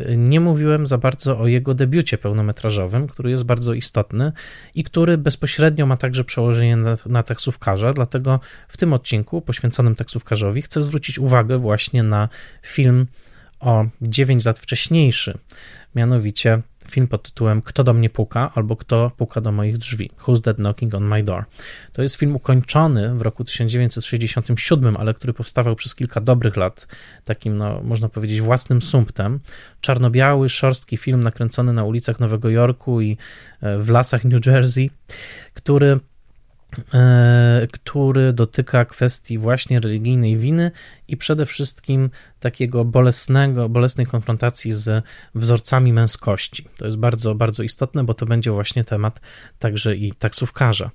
e, 0.08 0.18
nie 0.18 0.40
mówiłem 0.40 0.88
za 0.88 0.98
bardzo 0.98 1.40
o 1.40 1.48
jego 1.48 1.74
debiucie 1.74 2.18
pełnometrażowym, 2.18 3.08
który 3.08 3.30
jest 3.30 3.44
bardzo 3.44 3.74
istotny 3.74 4.32
i 4.76 4.84
który 4.84 5.18
bezpośrednio 5.18 5.86
ma 5.86 5.98
także 5.98 6.24
przełożenie 6.24 6.78
na, 6.78 6.98
na 7.06 7.24
taksówkarza, 7.24 7.94
dlatego 7.94 8.40
w 8.68 8.78
tym 8.78 8.94
odcinku 8.94 9.42
poświęconym 9.42 9.96
taksówkarzowi 9.96 10.62
chcę 10.62 10.84
zwrócić 10.84 11.20
uwagę 11.20 11.58
właśnie 11.58 12.04
na 12.04 12.30
film 12.62 13.08
o 13.66 13.86
9 14.02 14.46
lat 14.46 14.60
wcześniejszy, 14.60 15.38
mianowicie 15.96 16.62
film 16.90 17.08
pod 17.08 17.24
tytułem 17.24 17.62
Kto 17.62 17.84
do 17.84 17.94
mnie 17.94 18.10
puka 18.10 18.52
albo 18.56 18.76
Kto 18.76 19.12
puka 19.18 19.42
do 19.42 19.52
moich 19.52 19.78
drzwi 19.78 20.12
Who's 20.20 20.42
That 20.42 20.58
Knocking 20.58 20.96
on 20.96 21.04
My 21.08 21.24
Door. 21.24 21.46
To 21.94 22.02
jest 22.02 22.16
film 22.16 22.36
ukończony 22.36 23.16
w 23.16 23.22
roku 23.22 23.44
1967, 23.44 24.98
ale 24.98 25.14
który 25.14 25.34
powstawał 25.34 25.76
przez 25.76 25.96
kilka 25.96 26.22
dobrych 26.22 26.58
lat, 26.58 26.88
takim, 27.24 27.58
no, 27.58 27.82
można 27.84 28.10
powiedzieć, 28.10 28.42
własnym 28.42 28.82
sumptem. 28.82 29.40
Czarno-biały, 29.82 30.50
szorstki 30.50 30.98
film 30.98 31.22
nakręcony 31.22 31.74
na 31.74 31.84
ulicach 31.84 32.20
Nowego 32.20 32.50
Jorku 32.50 33.02
i 33.02 33.18
e, 33.62 33.78
w 33.78 33.90
lasach 33.90 34.26
New 34.26 34.46
Jersey, 34.46 34.90
który 35.54 36.00
który 37.72 38.34
dotyka 38.34 38.86
kwestii 38.86 39.38
właśnie 39.38 39.80
religijnej 39.80 40.38
winy 40.38 40.72
i 41.08 41.18
przede 41.18 41.46
wszystkim 41.46 42.10
takiego 42.40 42.86
bolesnego, 42.86 43.70
bolesnej 43.70 44.06
konfrontacji 44.06 44.72
z 44.72 45.04
wzorcami 45.36 45.94
męskości. 45.94 46.66
To 46.78 46.86
jest 46.86 46.98
bardzo, 46.98 47.36
bardzo 47.36 47.64
istotne, 47.64 48.04
bo 48.04 48.14
to 48.14 48.26
będzie 48.26 48.52
właśnie 48.52 48.84
temat 48.84 49.22
także 49.60 49.96
i 49.96 50.14
taksówkarza. 50.14 50.92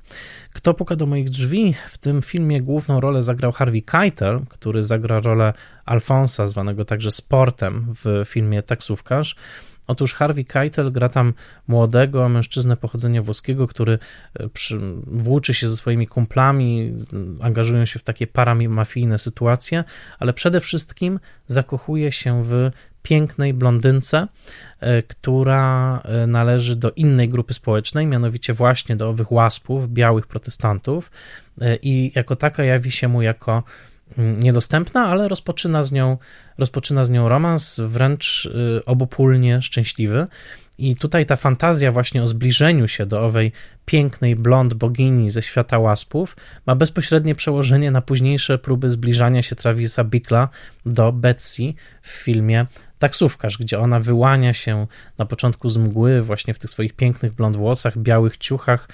Kto 0.53 0.75
puka 0.75 0.97
do 0.97 1.07
moich 1.07 1.31
drzwi? 1.31 1.75
W 1.89 1.99
tym 1.99 2.23
filmie 2.23 2.61
główną 2.61 3.01
rolę 3.01 3.23
zagrał 3.23 3.53
Harvey 3.53 3.83
Keitel, 3.83 4.41
który 4.49 4.83
zagra 4.83 5.21
rolę 5.21 5.53
Alfonsa, 5.85 6.47
zwanego 6.47 6.85
także 6.85 7.11
Sportem 7.11 7.95
w 8.05 8.23
filmie 8.25 8.63
Taksówkarz. 8.63 9.37
Otóż 9.91 10.15
Harvey 10.15 10.45
Keitel 10.45 10.93
gra 10.93 11.09
tam 11.09 11.35
młodego 11.69 12.29
mężczyznę 12.29 12.77
pochodzenia 12.77 13.23
włoskiego, 13.23 13.67
który 13.67 13.99
e, 14.35 14.49
przy, 14.49 14.81
włóczy 15.07 15.55
się 15.55 15.69
ze 15.69 15.77
swoimi 15.77 16.07
kumplami, 16.07 16.95
angażują 17.43 17.85
się 17.85 17.99
w 17.99 18.03
takie 18.03 18.27
paramafijne 18.27 19.19
sytuacje, 19.19 19.85
ale 20.19 20.33
przede 20.33 20.61
wszystkim 20.61 21.21
zakochuje 21.47 22.13
się 22.13 22.45
w 22.45 22.71
pięknej 23.03 23.55
blondynce, 23.55 24.27
e, 24.81 25.03
która 25.03 26.01
e, 26.05 26.27
należy 26.27 26.77
do 26.77 26.91
innej 26.91 27.29
grupy 27.29 27.55
społecznej, 27.55 28.07
mianowicie 28.07 28.53
właśnie 28.53 28.97
do 28.97 29.09
owych 29.09 29.33
łaspów, 29.33 29.89
białych 29.89 30.27
protestantów 30.27 31.11
i 31.83 32.13
jako 32.15 32.37
taka 32.37 32.65
jawi 32.65 32.91
się 32.91 33.09
mu 33.09 33.23
jako 33.23 33.63
niedostępna, 34.17 35.07
ale 35.07 35.29
rozpoczyna 35.29 35.83
z 35.83 35.93
nią 35.93 36.19
rozpoczyna 36.59 37.05
z 37.05 37.11
nią 37.11 37.29
romans 37.29 37.81
wręcz 37.81 38.47
y, 38.47 38.85
obopólnie 38.85 39.63
szczęśliwy. 39.63 40.27
I 40.79 40.97
tutaj 40.97 41.27
ta 41.27 41.37
fantazja 41.37 41.93
właśnie 41.93 42.23
o 42.23 42.27
zbliżeniu 42.27 42.89
się 42.89 43.07
do 43.07 43.21
owej 43.21 43.53
pięknej 43.85 44.37
blond 44.37 44.75
bogini 44.75 45.31
ze 45.31 45.43
świata 45.43 45.79
łaspów 45.79 46.37
ma 46.67 46.75
bezpośrednie 46.75 47.35
przełożenie 47.35 47.91
na 47.91 48.01
późniejsze 48.01 48.59
próby 48.59 48.91
zbliżania 48.91 49.43
się 49.43 49.57
Travisa 49.57 50.05
Bickla 50.05 50.49
do 50.87 51.13
Betsy 51.13 51.75
w 52.03 52.09
filmie 52.09 52.67
taksówkarz, 53.01 53.59
gdzie 53.59 53.79
ona 53.79 54.01
wyłania 54.01 54.55
się 54.55 54.87
na 55.19 55.25
początku 55.27 55.69
z 55.69 55.77
mgły, 55.77 56.23
właśnie 56.23 56.55
w 56.55 56.59
tych 56.59 56.71
swoich 56.71 56.93
pięknych 56.93 57.33
blond 57.33 57.57
włosach, 57.57 57.99
białych 57.99 58.37
ciuchach, 58.37 58.89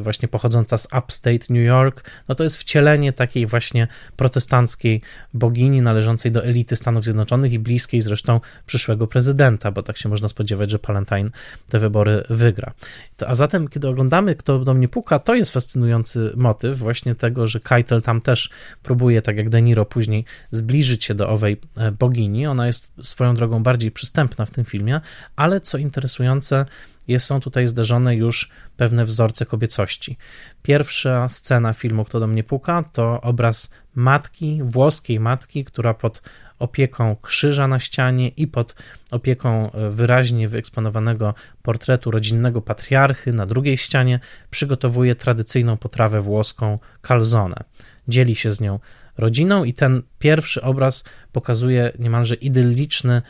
właśnie 0.00 0.28
pochodząca 0.28 0.78
z 0.78 0.86
upstate 0.86 1.46
New 1.50 1.66
York, 1.66 2.10
no 2.28 2.34
to 2.34 2.44
jest 2.44 2.56
wcielenie 2.56 3.12
takiej 3.12 3.46
właśnie 3.46 3.88
protestanckiej 4.16 5.02
bogini 5.34 5.82
należącej 5.82 6.32
do 6.32 6.44
elity 6.44 6.76
Stanów 6.76 7.04
Zjednoczonych 7.04 7.52
i 7.52 7.58
bliskiej 7.58 8.00
zresztą 8.00 8.40
przyszłego 8.66 9.06
prezydenta, 9.06 9.70
bo 9.70 9.82
tak 9.82 9.98
się 9.98 10.08
można 10.08 10.28
spodziewać, 10.28 10.70
że 10.70 10.78
Palantine 10.78 11.28
te 11.68 11.78
wybory 11.78 12.24
wygra. 12.30 12.72
A 13.26 13.34
zatem, 13.34 13.68
kiedy 13.68 13.88
oglądamy 13.88 14.34
Kto 14.34 14.58
do 14.58 14.74
mnie 14.74 14.88
puka, 14.88 15.18
to 15.18 15.34
jest 15.34 15.50
fascynujący 15.50 16.32
motyw 16.36 16.78
właśnie 16.78 17.14
tego, 17.14 17.46
że 17.46 17.60
Keitel 17.60 18.02
tam 18.02 18.20
też 18.20 18.50
próbuje, 18.82 19.22
tak 19.22 19.36
jak 19.36 19.48
De 19.48 19.62
Niro 19.62 19.84
później, 19.84 20.24
zbliżyć 20.50 21.04
się 21.04 21.14
do 21.14 21.28
owej 21.28 21.60
e, 21.76 21.92
bogini. 21.92 22.46
Ona 22.46 22.66
jest 22.66 22.92
swoją 23.02 23.34
drogą 23.34 23.62
bardziej 23.62 23.90
przystępna 23.90 24.46
w 24.46 24.50
tym 24.50 24.64
filmie, 24.64 25.00
ale 25.36 25.60
co 25.60 25.78
interesujące, 25.78 26.66
jest, 27.10 27.26
są 27.26 27.40
tutaj 27.40 27.68
zderzone 27.68 28.16
już 28.16 28.50
pewne 28.76 29.04
wzorce 29.04 29.46
kobiecości. 29.46 30.16
Pierwsza 30.62 31.28
scena 31.28 31.72
filmu 31.72 32.04
Kto 32.04 32.20
do 32.20 32.26
mnie 32.26 32.44
puka 32.44 32.84
to 32.92 33.20
obraz 33.20 33.70
matki, 33.94 34.60
włoskiej 34.62 35.20
matki, 35.20 35.64
która 35.64 35.94
pod 35.94 36.22
opieką 36.58 37.16
krzyża 37.22 37.68
na 37.68 37.78
ścianie 37.78 38.28
i 38.28 38.46
pod 38.46 38.74
opieką 39.10 39.72
e, 39.72 39.90
wyraźnie 39.90 40.48
wyeksponowanego 40.48 41.34
portretu 41.62 42.10
rodzinnego 42.10 42.62
patriarchy 42.62 43.32
na 43.32 43.46
drugiej 43.46 43.76
ścianie 43.76 44.20
przygotowuje 44.50 45.14
tradycyjną 45.14 45.76
potrawę 45.76 46.20
włoską 46.20 46.78
calzone. 47.02 47.56
Dzieli 48.08 48.34
się 48.34 48.52
z 48.52 48.60
nią 48.60 48.78
rodziną 49.18 49.64
i 49.64 49.72
ten 49.72 50.02
pierwszy 50.18 50.62
obraz 50.62 51.04
pokazuje 51.32 51.92
niemalże 51.98 52.34
idylliczny 52.34 53.22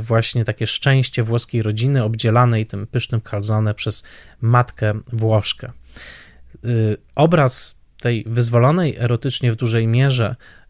właśnie 0.00 0.44
takie 0.44 0.66
szczęście 0.66 1.22
włoskiej 1.22 1.62
rodziny 1.62 2.04
obdzielanej 2.04 2.66
tym 2.66 2.86
pysznym 2.86 3.20
calzone 3.20 3.74
przez 3.74 4.04
matkę 4.40 4.94
Włoszkę. 5.12 5.66
E, 5.68 6.68
obraz 7.14 7.78
tej 8.00 8.24
wyzwolonej 8.26 8.96
erotycznie 8.96 9.52
w 9.52 9.56
dużej 9.56 9.86
mierze 9.86 10.36
E, 10.36 10.63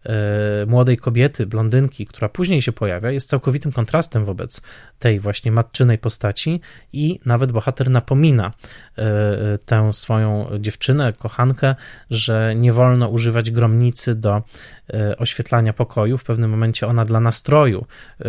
młodej 0.67 0.97
kobiety, 0.97 1.47
blondynki, 1.47 2.07
która 2.07 2.29
później 2.29 2.63
się 2.63 2.73
pojawia, 2.73 3.11
jest 3.11 3.29
całkowitym 3.29 3.73
kontrastem 3.73 4.25
wobec 4.25 4.61
tej 4.99 5.21
właśnie 5.21 5.53
matczynej 5.53 5.99
postaci 5.99 6.61
i 6.93 7.21
nawet 7.27 7.53
bohater 7.53 7.91
napomina 7.91 8.53
e, 8.99 9.59
tę 9.59 9.93
swoją 9.93 10.51
dziewczynę, 10.59 11.13
kochankę, 11.13 11.75
że 12.11 12.55
nie 12.57 12.73
wolno 12.73 13.09
używać 13.09 13.51
gromnicy 13.51 14.15
do 14.15 14.43
e, 14.95 15.17
oświetlania 15.17 15.73
pokoju. 15.73 16.19
W 16.19 16.25
pewnym 16.25 16.51
momencie 16.51 16.87
ona 16.87 17.05
dla 17.05 17.21
nastroju 17.21 17.87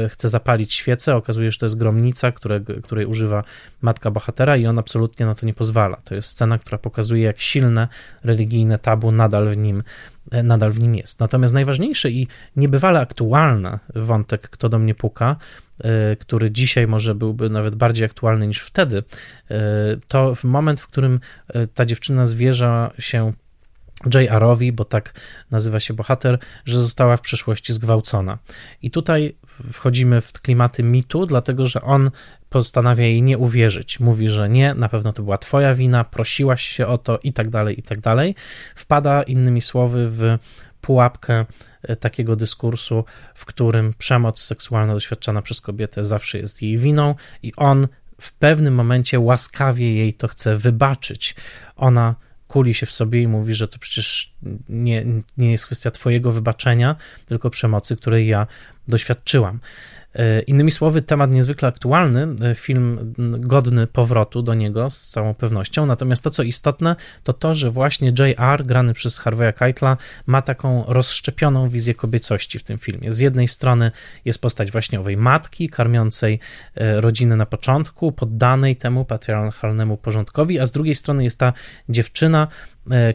chce 0.09 0.29
zapalić 0.29 0.73
świecę, 0.73 1.15
okazuje 1.15 1.47
się, 1.47 1.51
że 1.51 1.59
to 1.59 1.65
jest 1.65 1.77
gromnica, 1.77 2.31
które, 2.31 2.61
której 2.83 3.05
używa 3.05 3.43
matka 3.81 4.11
bohatera 4.11 4.57
i 4.57 4.67
on 4.67 4.79
absolutnie 4.79 5.25
na 5.25 5.35
to 5.35 5.45
nie 5.45 5.53
pozwala. 5.53 5.97
To 6.03 6.15
jest 6.15 6.27
scena, 6.27 6.57
która 6.57 6.77
pokazuje, 6.77 7.23
jak 7.23 7.41
silne 7.41 7.87
religijne 8.23 8.79
tabu 8.79 9.11
nadal 9.11 9.49
w 9.49 9.57
nim 9.57 9.83
E, 10.14 10.14
nadal 10.31 10.71
w 10.71 10.79
nim 10.79 10.95
jest. 10.95 11.19
Natomiast 11.19 11.53
najważniejszy 11.53 12.11
i 12.11 12.27
niebywale 12.55 12.99
aktualny 12.99 13.79
wątek, 13.95 14.49
kto 14.49 14.69
do 14.69 14.79
mnie 14.79 14.95
puka, 14.95 15.35
e, 15.83 16.15
który 16.15 16.51
dzisiaj 16.51 16.87
może 16.87 17.15
byłby 17.15 17.49
nawet 17.49 17.75
bardziej 17.75 18.05
aktualny 18.05 18.47
niż 18.47 18.61
wtedy, 18.61 19.03
e, 19.51 19.55
to 20.07 20.33
moment, 20.43 20.79
w 20.79 20.87
którym 20.87 21.19
ta 21.73 21.85
dziewczyna 21.85 22.25
zwierza 22.25 22.91
się 22.99 23.33
J.R.owi, 24.13 24.71
bo 24.71 24.85
tak 24.85 25.13
nazywa 25.51 25.79
się 25.79 25.93
bohater, 25.93 26.39
że 26.65 26.81
została 26.81 27.17
w 27.17 27.21
przeszłości 27.21 27.73
zgwałcona. 27.73 28.37
I 28.81 28.91
tutaj 28.91 29.35
wchodzimy 29.71 30.21
w 30.21 30.31
klimaty 30.33 30.83
mitu, 30.83 31.25
dlatego 31.25 31.67
że 31.67 31.81
on 31.81 32.11
postanawia 32.55 33.05
jej 33.05 33.21
nie 33.21 33.37
uwierzyć. 33.37 33.99
Mówi, 33.99 34.29
że 34.29 34.49
nie, 34.49 34.73
na 34.73 34.89
pewno 34.89 35.13
to 35.13 35.23
była 35.23 35.37
twoja 35.37 35.73
wina, 35.73 36.03
prosiłaś 36.03 36.63
się 36.63 36.87
o 36.87 36.97
to 36.97 37.19
i 37.23 37.33
tak 37.33 37.49
dalej, 37.49 37.79
i 37.79 37.83
tak 37.83 37.99
dalej. 37.99 38.35
Wpada 38.75 39.23
innymi 39.23 39.61
słowy 39.61 40.09
w 40.11 40.37
pułapkę 40.81 41.45
e, 41.83 41.95
takiego 41.95 42.35
dyskursu, 42.35 43.05
w 43.33 43.45
którym 43.45 43.93
przemoc 43.97 44.39
seksualna 44.39 44.93
doświadczana 44.93 45.41
przez 45.41 45.61
kobietę 45.61 46.05
zawsze 46.05 46.37
jest 46.37 46.61
jej 46.61 46.77
winą 46.77 47.15
i 47.43 47.51
on 47.57 47.87
w 48.21 48.33
pewnym 48.33 48.75
momencie 48.75 49.19
łaskawie 49.19 49.95
jej 49.95 50.13
to 50.13 50.27
chce 50.27 50.55
wybaczyć. 50.55 51.35
Ona 51.75 52.15
kuli 52.47 52.73
się 52.73 52.85
w 52.85 52.91
sobie 52.91 53.21
i 53.21 53.27
mówi, 53.27 53.53
że 53.53 53.67
to 53.67 53.79
przecież 53.79 54.33
nie, 54.69 55.05
nie 55.37 55.51
jest 55.51 55.65
kwestia 55.65 55.91
Twojego 55.91 56.31
wybaczenia, 56.31 56.95
tylko 57.25 57.49
przemocy, 57.49 57.95
której 57.95 58.27
ja 58.27 58.47
doświadczyłam. 58.87 59.59
E, 60.15 60.41
innymi 60.41 60.71
słowy, 60.71 61.01
temat 61.01 61.33
niezwykle 61.33 61.67
aktualny, 61.67 62.27
e, 62.51 62.55
film 62.55 63.13
godny 63.39 63.87
powrotu 63.87 64.41
do 64.41 64.53
niego 64.53 64.89
z 64.89 65.09
całą 65.09 65.33
pewnością. 65.33 65.85
Natomiast 65.85 66.23
to, 66.23 66.29
co 66.29 66.43
istotne, 66.43 66.95
to 67.23 67.33
to, 67.33 67.55
że 67.55 67.71
właśnie 67.71 68.13
J.R., 68.19 68.65
grany 68.65 68.93
przez 68.93 69.21
Harvey'a 69.21 69.53
Keitla, 69.53 69.97
ma 70.25 70.41
taką 70.41 70.83
rozszczepioną 70.87 71.69
wizję 71.69 71.93
kobiecości 71.93 72.59
w 72.59 72.63
tym 72.63 72.77
filmie. 72.77 73.11
Z 73.11 73.19
jednej 73.19 73.47
strony 73.47 73.91
jest 74.25 74.41
postać 74.41 74.71
właśnie 74.71 74.99
owej 74.99 75.17
matki, 75.17 75.69
karmiącej 75.69 76.39
e, 76.75 77.01
rodzinę 77.01 77.35
na 77.35 77.45
początku, 77.45 78.11
poddanej 78.11 78.75
temu 78.75 79.05
patriarchalnemu 79.05 79.97
porządkowi, 79.97 80.59
a 80.59 80.65
z 80.65 80.71
drugiej 80.71 80.95
strony 80.95 81.23
jest 81.23 81.39
ta 81.39 81.53
dziewczyna, 81.89 82.47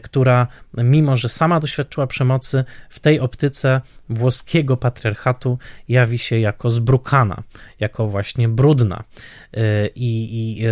która 0.03 0.47
mimo, 0.73 1.17
że 1.17 1.29
sama 1.29 1.59
doświadczyła 1.59 2.07
przemocy, 2.07 2.63
w 2.89 2.99
tej 2.99 3.19
optyce 3.19 3.81
włoskiego 4.09 4.77
patriarchatu 4.77 5.57
jawi 5.89 6.17
się 6.17 6.39
jako 6.39 6.69
zbrukana, 6.69 7.43
jako 7.79 8.07
właśnie 8.07 8.49
brudna 8.49 9.03
e, 9.53 9.87
i, 9.87 10.29
i, 10.31 10.65
e, 10.65 10.69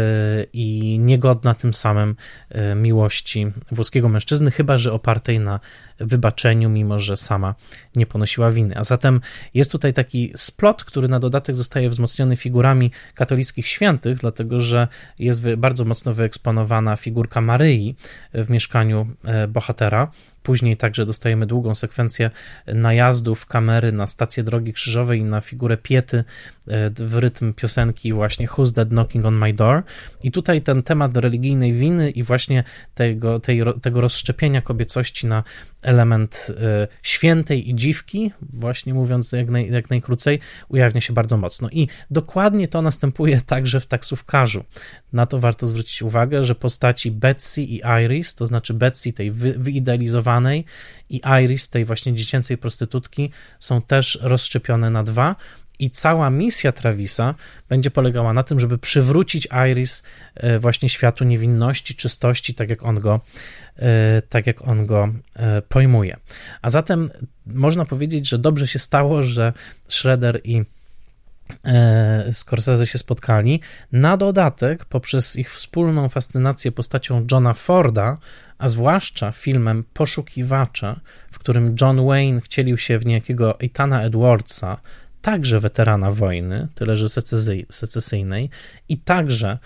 i 0.54 1.00
niegodna 1.00 1.54
tym 1.54 1.74
samym 1.74 2.16
e, 2.50 2.76
miłości 2.76 3.48
włoskiego 3.72 4.10
mężczyzny, 4.10 4.52
chyba 4.52 4.78
że 4.78 4.94
opartej 4.94 5.40
na 5.40 5.60
wybaczeniu, 6.00 6.70
mimo 6.70 7.00
że 7.00 7.18
sama 7.18 7.56
nie 7.96 8.06
ponosiła 8.06 8.52
winy. 8.52 8.78
A 8.78 8.84
zatem 8.84 9.22
jest 9.54 9.72
tutaj 9.72 9.94
taki 9.94 10.32
splot, 10.36 10.84
który 10.84 11.08
na 11.08 11.20
dodatek 11.20 11.56
zostaje 11.56 11.90
wzmocniony 11.90 12.36
figurami 12.36 12.92
katolickich 13.16 13.68
świętych, 13.68 14.18
dlatego 14.18 14.60
że 14.60 14.88
jest 15.20 15.56
bardzo 15.56 15.86
mocno 15.86 16.14
wyeksponowana 16.14 16.96
figurka 16.96 17.42
Maryi 17.42 17.96
w 18.34 18.50
mieszkaniu 18.50 19.08
bohatera. 19.50 20.12
Później 20.50 20.78
także 20.78 21.06
dostajemy 21.06 21.46
długą 21.46 21.76
sekwencję 21.76 22.32
najazdów 22.68 23.46
kamery 23.46 23.92
na 23.92 24.08
stację 24.08 24.44
drogi 24.44 24.74
krzyżowej 24.74 25.20
i 25.20 25.24
na 25.24 25.42
figurę 25.42 25.78
Piety 25.78 26.18
e, 26.18 26.24
w 26.90 27.18
rytm 27.18 27.54
piosenki 27.54 28.14
właśnie 28.14 28.48
Who's 28.48 28.74
That 28.74 28.90
Knocking 28.90 29.26
on 29.26 29.36
My 29.36 29.54
Door. 29.54 29.84
I 30.24 30.32
tutaj 30.32 30.62
ten 30.62 30.84
temat 30.84 31.18
religijnej 31.18 31.74
winy 31.74 32.12
i 32.12 32.24
właśnie 32.24 32.64
tego, 32.96 33.40
tej, 33.40 33.62
tego 33.82 34.02
rozszczepienia 34.02 34.62
kobiecości 34.62 35.28
na 35.28 35.44
element 35.82 36.48
e, 36.62 36.88
świętej 37.04 37.70
i 37.70 37.76
dziwki, 37.76 38.32
właśnie 38.42 38.94
mówiąc 38.94 39.32
jak, 39.32 39.50
naj, 39.50 39.72
jak 39.72 39.90
najkrócej, 39.90 40.40
ujawnia 40.70 41.02
się 41.02 41.14
bardzo 41.14 41.38
mocno. 41.38 41.70
I 41.72 41.88
dokładnie 42.12 42.68
to 42.68 42.82
następuje 42.82 43.42
także 43.42 43.80
w 43.80 43.86
taksówkarzu. 43.86 44.64
Na 45.14 45.26
to 45.26 45.40
warto 45.40 45.68
zwrócić 45.68 46.02
uwagę, 46.02 46.44
że 46.44 46.56
postaci 46.56 47.12
Betsy 47.12 47.62
i 47.62 47.82
Iris, 48.06 48.36
to 48.36 48.48
znaczy 48.48 48.74
Betsy 48.74 49.14
tej 49.14 49.32
wy, 49.32 49.54
wyidealizowanej 49.54 50.39
i 51.10 51.22
Iris 51.44 51.70
tej 51.70 51.86
właśnie 51.86 52.14
dziecięcej 52.14 52.58
prostytutki 52.58 53.30
są 53.60 53.82
też 53.82 54.20
rozszczepione 54.22 54.90
na 54.90 55.04
dwa 55.04 55.36
i 55.80 55.90
cała 55.90 56.30
misja 56.30 56.72
Travisa 56.72 57.36
będzie 57.70 57.92
polegała 57.92 58.34
na 58.34 58.44
tym, 58.44 58.60
żeby 58.60 58.78
przywrócić 58.78 59.48
Iris 59.72 60.04
e, 60.36 60.60
właśnie 60.60 60.90
światu 60.90 61.24
niewinności, 61.24 61.96
czystości, 61.96 62.54
tak 62.54 62.70
jak 62.70 62.84
on 62.84 63.00
go, 63.00 63.22
e, 63.78 64.22
tak 64.30 64.48
jak 64.48 64.68
on 64.68 64.86
go 64.86 65.10
e, 65.36 65.62
pojmuje. 65.62 66.18
A 66.62 66.70
zatem 66.70 67.10
można 67.46 67.86
powiedzieć, 67.86 68.30
że 68.30 68.38
dobrze 68.38 68.68
się 68.68 68.80
stało, 68.80 69.24
że 69.24 69.54
Shredder 69.88 70.42
i 70.44 70.64
Scorsese 72.32 72.88
się 72.88 72.98
spotkali. 72.98 73.62
Na 73.92 74.18
dodatek, 74.18 74.86
poprzez 74.86 75.36
ich 75.36 75.52
wspólną 75.52 76.10
fascynację 76.10 76.72
postacią 76.72 77.26
Johna 77.32 77.54
Forda, 77.54 78.18
a 78.58 78.68
zwłaszcza 78.68 79.32
filmem 79.32 79.84
Poszukiwacza, 79.94 81.00
w 81.32 81.40
którym 81.40 81.76
John 81.82 82.06
Wayne 82.06 82.42
wcielił 82.42 82.78
się 82.78 83.00
w 83.00 83.06
niejakiego 83.06 83.60
Eitana 83.60 84.04
Edwardsa, 84.04 84.78
także 85.22 85.60
weterana 85.60 86.12
wojny, 86.12 86.68
tyle 86.76 86.98
że 86.98 87.10
secesyjnej, 87.70 88.50
i 88.90 88.98
także 88.98 89.58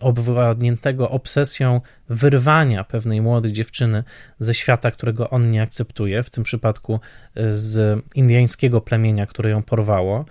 obwładniętego 0.00 1.10
obsesją 1.10 1.80
wyrwania 2.08 2.84
pewnej 2.84 3.20
młodej 3.20 3.52
dziewczyny 3.52 4.04
ze 4.38 4.54
świata, 4.54 4.90
którego 4.90 5.30
on 5.30 5.46
nie 5.46 5.62
akceptuje, 5.62 6.22
w 6.22 6.30
tym 6.30 6.44
przypadku 6.44 7.00
z 7.50 8.00
indyjskiego 8.14 8.80
plemienia, 8.80 9.26
które 9.26 9.50
ją 9.50 9.62
porwało. 9.62 10.24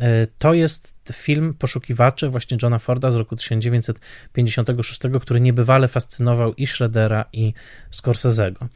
E, 0.00 0.26
to 0.38 0.54
jest 0.54 0.94
film 1.12 1.54
Poszukiwacze 1.58 2.28
właśnie 2.28 2.58
Johna 2.62 2.78
Forda 2.78 3.10
z 3.10 3.16
roku 3.16 3.36
1956, 3.36 5.00
który 5.20 5.40
niebywale 5.40 5.88
fascynował 5.88 6.54
i 6.54 6.66
Schroedera, 6.66 7.24
i 7.32 7.52
Scorsese'ego. 7.92 8.66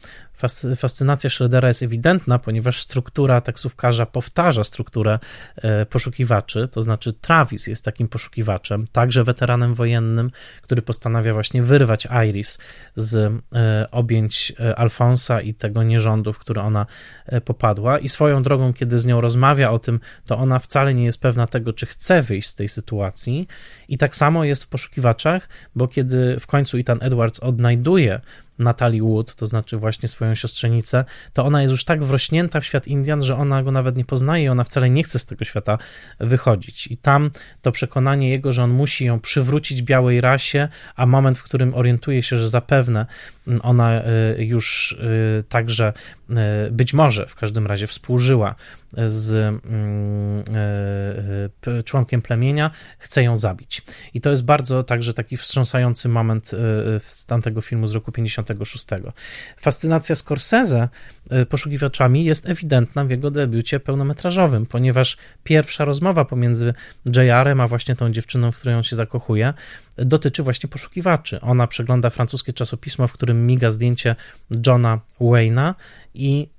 Fascynacja 0.75 1.29
Schroedera 1.29 1.67
jest 1.67 1.83
ewidentna, 1.83 2.39
ponieważ 2.39 2.81
struktura 2.81 3.41
taksówkarza 3.41 4.05
powtarza 4.05 4.63
strukturę 4.63 5.19
e, 5.55 5.85
poszukiwaczy, 5.85 6.67
to 6.67 6.83
znaczy 6.83 7.13
Travis 7.13 7.67
jest 7.67 7.85
takim 7.85 8.07
poszukiwaczem, 8.07 8.87
także 8.91 9.23
weteranem 9.23 9.73
wojennym, 9.73 10.31
który 10.61 10.81
postanawia 10.81 11.33
właśnie 11.33 11.63
wyrwać 11.63 12.07
Iris 12.29 12.59
z 12.95 13.15
e, 13.15 13.91
objęć 13.91 14.53
e, 14.59 14.75
Alfonsa 14.75 15.41
i 15.41 15.53
tego 15.53 15.83
nierządu, 15.83 16.33
w 16.33 16.39
który 16.39 16.61
ona 16.61 16.85
popadła. 17.45 17.99
I 17.99 18.09
swoją 18.09 18.43
drogą, 18.43 18.73
kiedy 18.73 18.99
z 18.99 19.05
nią 19.05 19.21
rozmawia 19.21 19.71
o 19.71 19.79
tym, 19.79 19.99
to 20.25 20.37
ona 20.37 20.59
wcale 20.59 20.93
nie 20.93 21.05
jest 21.05 21.21
pewna 21.21 21.47
tego, 21.47 21.73
czy 21.73 21.85
chce 21.85 22.18
wyjść 22.21 22.47
z 22.47 22.55
tej 22.55 22.69
sytuacji. 22.69 23.47
I 23.87 23.97
tak 23.97 24.15
samo 24.15 24.43
jest 24.43 24.63
w 24.63 24.67
poszukiwaczach, 24.67 25.49
bo 25.75 25.87
kiedy 25.87 26.39
w 26.39 26.47
końcu 26.47 26.77
Ethan 26.77 26.99
Edwards 27.01 27.39
odnajduje 27.39 28.21
Natalie 28.59 29.01
Wood, 29.01 29.35
to 29.35 29.47
znaczy 29.47 29.77
właśnie 29.77 30.09
swoją 30.09 30.35
siostrzenicę, 30.35 31.05
to 31.33 31.45
ona 31.45 31.61
jest 31.61 31.71
już 31.71 31.83
tak 31.83 32.03
wrośnięta 32.03 32.59
w 32.59 32.65
świat 32.65 32.87
Indian, 32.87 33.23
że 33.23 33.35
ona 33.35 33.63
go 33.63 33.71
nawet 33.71 33.97
nie 33.97 34.05
poznaje 34.05 34.43
i 34.43 34.49
ona 34.49 34.63
wcale 34.63 34.89
nie 34.89 35.03
chce 35.03 35.19
z 35.19 35.25
tego 35.25 35.45
świata 35.45 35.77
wychodzić. 36.19 36.87
I 36.87 36.97
tam 36.97 37.31
to 37.61 37.71
przekonanie 37.71 38.29
jego, 38.29 38.53
że 38.53 38.63
on 38.63 38.69
musi 38.69 39.05
ją 39.05 39.19
przywrócić 39.19 39.81
białej 39.81 40.21
rasie, 40.21 40.67
a 40.95 41.05
moment, 41.05 41.37
w 41.37 41.43
którym 41.43 41.75
orientuje 41.75 42.23
się, 42.23 42.37
że 42.37 42.49
zapewne 42.49 43.05
ona 43.61 44.01
y, 44.37 44.45
już 44.45 44.91
y, 44.91 45.43
także 45.49 45.93
y, 46.29 46.71
być 46.71 46.93
może 46.93 47.27
w 47.27 47.35
każdym 47.35 47.67
razie 47.67 47.87
współżyła 47.87 48.55
z 49.05 49.33
mm, 49.35 50.43
członkiem 51.85 52.21
plemienia, 52.21 52.71
chce 52.97 53.23
ją 53.23 53.37
zabić. 53.37 53.81
I 54.13 54.21
to 54.21 54.29
jest 54.29 54.45
bardzo 54.45 54.83
także 54.83 55.13
taki 55.13 55.37
wstrząsający 55.37 56.09
moment 56.09 56.51
z 56.99 57.25
tamtego 57.25 57.61
filmu 57.61 57.87
z 57.87 57.93
roku 57.93 58.11
56. 58.11 58.85
Fascynacja 59.57 60.15
Scorsese 60.15 60.89
poszukiwaczami 61.49 62.25
jest 62.25 62.49
ewidentna 62.49 63.05
w 63.05 63.09
jego 63.09 63.31
debiucie 63.31 63.79
pełnometrażowym, 63.79 64.65
ponieważ 64.65 65.17
pierwsza 65.43 65.85
rozmowa 65.85 66.25
pomiędzy 66.25 66.73
JR-em 67.05 67.61
a 67.61 67.67
właśnie 67.67 67.95
tą 67.95 68.11
dziewczyną, 68.11 68.51
w 68.51 68.57
której 68.57 68.75
on 68.75 68.83
się 68.83 68.95
zakochuje, 68.95 69.53
dotyczy 69.97 70.43
właśnie 70.43 70.69
poszukiwaczy. 70.69 71.41
Ona 71.41 71.67
przegląda 71.67 72.09
francuskie 72.09 72.53
czasopismo, 72.53 73.07
w 73.07 73.13
którym 73.13 73.47
miga 73.47 73.71
zdjęcie 73.71 74.15
Johna 74.67 74.99
Wayne'a 75.21 75.73
i 76.13 76.49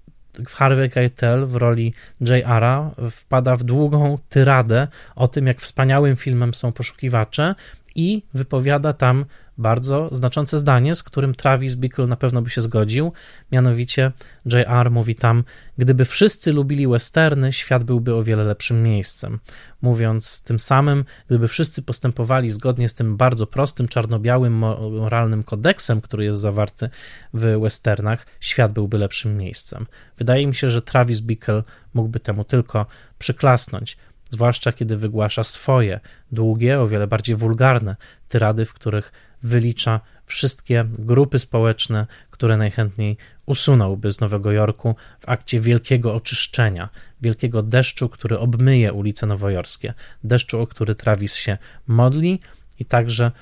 Harvey 0.49 0.91
Keitel 0.91 1.47
w 1.47 1.55
roli 1.55 1.95
J.R.a 2.21 2.91
wpada 3.11 3.57
w 3.57 3.65
długą 3.65 4.19
tyradę 4.29 4.89
o 5.17 5.29
tym, 5.29 5.47
jak 5.47 5.61
wspaniałym 5.61 6.17
filmem 6.17 6.55
są 6.55 6.73
poszukiwacze 6.73 7.55
i 7.95 8.23
wypowiada 8.35 8.93
tam 8.93 9.25
bardzo 9.61 10.09
znaczące 10.13 10.59
zdanie, 10.59 10.95
z 10.95 11.03
którym 11.03 11.35
Travis 11.35 11.75
Bickle 11.75 12.07
na 12.07 12.17
pewno 12.17 12.43
by 12.43 12.51
się 12.51 12.61
zgodził. 12.61 13.13
Mianowicie 13.53 14.13
J.R. 14.53 14.91
mówi 14.91 15.15
tam: 15.15 15.45
Gdyby 15.79 16.05
wszyscy 16.05 16.53
lubili 16.53 16.89
westerny, 16.89 17.53
świat 17.53 17.85
byłby 17.85 18.15
o 18.15 18.25
wiele 18.25 18.45
lepszym 18.45 18.83
miejscem. 18.83 19.39
Mówiąc 19.83 20.43
tym 20.43 20.59
samym, 20.59 21.05
gdyby 21.27 21.49
wszyscy 21.49 21.83
postępowali 21.83 22.51
zgodnie 22.51 22.89
z 22.89 22.95
tym 22.95 23.17
bardzo 23.17 23.47
prostym, 23.47 23.89
czarno-białym, 23.89 24.53
moralnym 24.99 25.43
kodeksem, 25.43 26.01
który 26.01 26.25
jest 26.25 26.41
zawarty 26.41 26.91
w 27.35 27.61
westernach, 27.61 28.27
świat 28.41 28.73
byłby 28.73 28.99
lepszym 28.99 29.37
miejscem. 29.37 29.87
Wydaje 30.19 30.47
mi 30.47 30.55
się, 30.55 30.71
że 30.71 30.83
Travis 30.83 31.21
Bickle 31.21 31.63
mógłby 31.95 32.21
temu 32.21 32.45
tylko 32.45 32.87
przyklasnąć 33.19 33.97
zwłaszcza 34.31 34.73
kiedy 34.73 34.97
wygłasza 34.97 35.45
swoje, 35.45 36.01
długie, 36.33 36.81
o 36.81 36.89
wiele 36.89 37.07
bardziej 37.07 37.37
wulgarne 37.37 37.97
tyrady, 38.29 38.65
w 38.65 38.73
których 38.73 39.13
wylicza 39.43 40.01
wszystkie 40.27 40.85
grupy 40.99 41.39
społeczne, 41.39 42.07
które 42.31 42.57
najchętniej 42.57 43.17
usunąłby 43.47 44.13
z 44.13 44.21
Nowego 44.21 44.53
Jorku 44.53 44.95
w 45.21 45.29
akcie 45.29 45.61
wielkiego 45.61 46.15
oczyszczenia, 46.15 46.89
wielkiego 47.21 47.63
deszczu, 47.63 48.09
który 48.09 48.39
obmyje 48.39 48.93
ulice 48.93 49.27
nowojorskie, 49.27 49.95
deszczu, 50.25 50.61
o 50.61 50.67
który 50.67 50.95
Travis 50.95 51.35
się 51.35 51.59
modli 51.87 52.41
i 52.79 52.85
także 52.85 53.33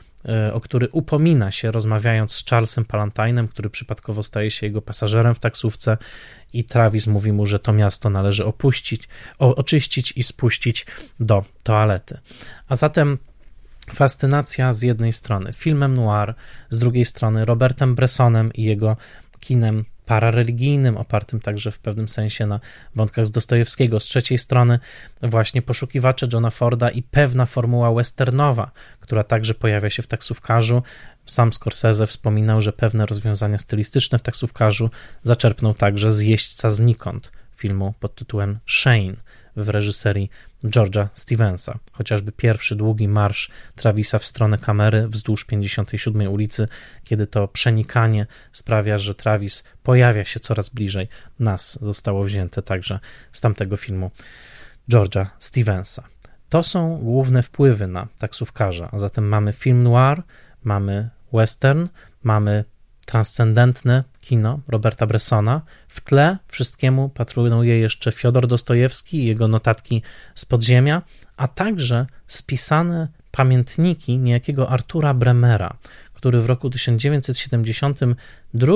o 0.52 0.60
który 0.60 0.88
upomina 0.92 1.50
się, 1.50 1.70
rozmawiając 1.70 2.32
z 2.32 2.44
Charlesem 2.44 2.84
Palantinem, 2.84 3.48
który 3.48 3.70
przypadkowo 3.70 4.22
staje 4.22 4.50
się 4.50 4.66
jego 4.66 4.82
pasażerem 4.82 5.34
w 5.34 5.38
taksówce, 5.38 5.98
i 6.52 6.64
Travis 6.64 7.06
mówi 7.06 7.32
mu, 7.32 7.46
że 7.46 7.58
to 7.58 7.72
miasto 7.72 8.10
należy 8.10 8.44
opuścić, 8.44 9.08
o, 9.38 9.54
oczyścić 9.54 10.12
i 10.16 10.22
spuścić 10.22 10.86
do 11.20 11.44
toalety. 11.62 12.18
A 12.68 12.76
zatem 12.76 13.18
fascynacja 13.94 14.72
z 14.72 14.82
jednej 14.82 15.12
strony 15.12 15.52
filmem 15.52 15.94
noir, 15.94 16.34
z 16.70 16.78
drugiej 16.78 17.04
strony 17.04 17.44
Robertem 17.44 17.94
Bressonem 17.94 18.52
i 18.52 18.62
jego 18.62 18.96
kinem 19.40 19.84
parareligijnym, 20.08 20.96
opartym 20.96 21.40
także 21.40 21.70
w 21.70 21.78
pewnym 21.78 22.08
sensie 22.08 22.46
na 22.46 22.60
wątkach 22.94 23.26
z 23.26 23.30
Dostojewskiego. 23.30 24.00
Z 24.00 24.04
trzeciej 24.04 24.38
strony 24.38 24.78
właśnie 25.22 25.62
poszukiwacze 25.62 26.28
Johna 26.32 26.50
Forda 26.50 26.90
i 26.90 27.02
pewna 27.02 27.46
formuła 27.46 27.94
westernowa, 27.94 28.70
która 29.00 29.24
także 29.24 29.54
pojawia 29.54 29.90
się 29.90 30.02
w 30.02 30.06
taksówkarzu. 30.06 30.82
Sam 31.26 31.52
Scorsese 31.52 32.06
wspominał, 32.06 32.60
że 32.60 32.72
pewne 32.72 33.06
rozwiązania 33.06 33.58
stylistyczne 33.58 34.18
w 34.18 34.22
taksówkarzu 34.22 34.90
zaczerpnął 35.22 35.74
także 35.74 36.10
z 36.10 36.20
Jeźdźca 36.20 36.70
znikąd, 36.70 37.32
filmu 37.56 37.94
pod 38.00 38.14
tytułem 38.14 38.58
Shane 38.66 39.14
w 39.64 39.68
reżyserii 39.68 40.30
George'a 40.64 41.06
Stevensa. 41.14 41.78
Chociażby 41.92 42.32
pierwszy 42.32 42.76
długi 42.76 43.08
marsz 43.08 43.50
Travisa 43.76 44.18
w 44.18 44.26
stronę 44.26 44.58
kamery 44.58 45.08
wzdłuż 45.08 45.44
57 45.44 46.32
ulicy, 46.32 46.68
kiedy 47.04 47.26
to 47.26 47.48
przenikanie 47.48 48.26
sprawia, 48.52 48.98
że 48.98 49.14
Travis 49.14 49.64
pojawia 49.82 50.24
się 50.24 50.40
coraz 50.40 50.68
bliżej 50.68 51.08
nas, 51.38 51.78
zostało 51.82 52.24
wzięte 52.24 52.62
także 52.62 52.98
z 53.32 53.40
tamtego 53.40 53.76
filmu 53.76 54.10
George'a 54.90 55.26
Stevensa. 55.38 56.02
To 56.48 56.62
są 56.62 56.98
główne 56.98 57.42
wpływy 57.42 57.86
na 57.86 58.06
taksówkarza, 58.18 58.90
zatem 58.92 59.28
mamy 59.28 59.52
film 59.52 59.82
noir, 59.82 60.22
mamy 60.64 61.10
western, 61.32 61.88
mamy 62.22 62.64
transcendentne 63.06 64.04
kino 64.28 64.60
Roberta 64.68 65.06
Bressona. 65.06 65.62
W 65.88 66.00
tle 66.00 66.38
wszystkiemu 66.48 67.08
patruje 67.08 67.78
jeszcze 67.78 68.12
Fiodor 68.12 68.46
Dostojewski 68.46 69.18
i 69.18 69.26
jego 69.26 69.48
notatki 69.48 70.02
z 70.34 70.44
podziemia, 70.44 71.02
a 71.36 71.48
także 71.48 72.06
spisane 72.26 73.08
pamiętniki 73.30 74.18
niejakiego 74.18 74.70
Artura 74.70 75.14
Bremera, 75.14 75.76
który 76.14 76.40
w 76.40 76.46
roku 76.46 76.70
1972 76.70 78.74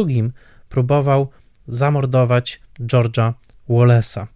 próbował 0.69 1.31
zamordować 1.67 2.61
George'a 2.81 3.33
Wallace'a. 3.73 4.27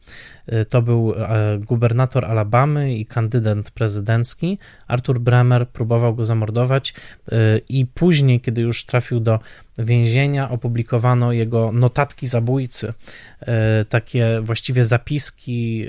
Y, 0.53 0.64
to 0.64 0.83
był 0.83 1.14
e, 1.16 1.59
gubernator 1.59 2.25
Alabamy 2.25 2.94
i 2.94 3.07
kandydat 3.07 3.70
prezydencki. 3.70 4.59
Arthur 4.87 5.20
Bremer 5.20 5.68
próbował 5.68 6.14
go 6.14 6.25
zamordować 6.25 6.94
y, 7.33 7.35
i 7.68 7.87
później, 7.87 8.40
kiedy 8.40 8.61
już 8.61 8.85
trafił 8.85 9.20
do 9.20 9.40
więzienia, 9.79 10.51
opublikowano 10.51 11.33
jego 11.33 11.72
notatki 11.72 12.27
zabójcy. 12.27 12.92
Y, 13.42 13.46
takie 13.88 14.40
właściwie 14.42 14.85
zapiski, 14.85 15.87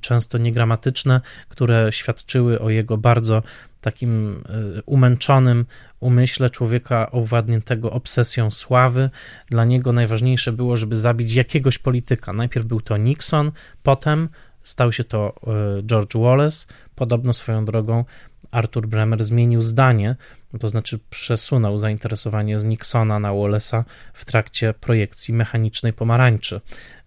często 0.00 0.38
niegramatyczne, 0.38 1.20
które 1.48 1.92
świadczyły 1.92 2.60
o 2.60 2.70
jego 2.70 2.96
bardzo 2.96 3.42
takim 3.80 4.44
umęczonym 4.86 5.66
umyśle 6.00 6.50
człowieka 6.50 7.10
owładniętego 7.10 7.90
obsesją 7.90 8.50
sławy. 8.50 9.10
Dla 9.50 9.64
niego 9.64 9.92
najważniejsze 9.92 10.52
było, 10.52 10.76
żeby 10.76 10.96
zabić 10.96 11.34
jakiegoś 11.34 11.78
polityka. 11.78 12.32
Najpierw 12.32 12.66
był 12.66 12.80
to 12.80 12.96
Nixon, 12.96 13.52
potem 13.82 14.28
stał 14.62 14.92
się 14.92 15.04
to 15.04 15.34
e, 15.78 15.82
George 15.82 16.16
Wallace. 16.16 16.66
Podobno 16.94 17.32
swoją 17.32 17.64
drogą 17.64 18.04
Arthur 18.50 18.86
Bremer 18.86 19.24
zmienił 19.24 19.62
zdanie, 19.62 20.16
to 20.58 20.68
znaczy 20.68 20.98
przesunął 21.10 21.78
zainteresowanie 21.78 22.60
z 22.60 22.64
Nixona 22.64 23.18
na 23.18 23.30
Wallace'a 23.30 23.84
w 24.14 24.24
trakcie 24.24 24.74
projekcji 24.74 25.34
mechanicznej 25.34 25.92
pomarańczy 25.92 26.60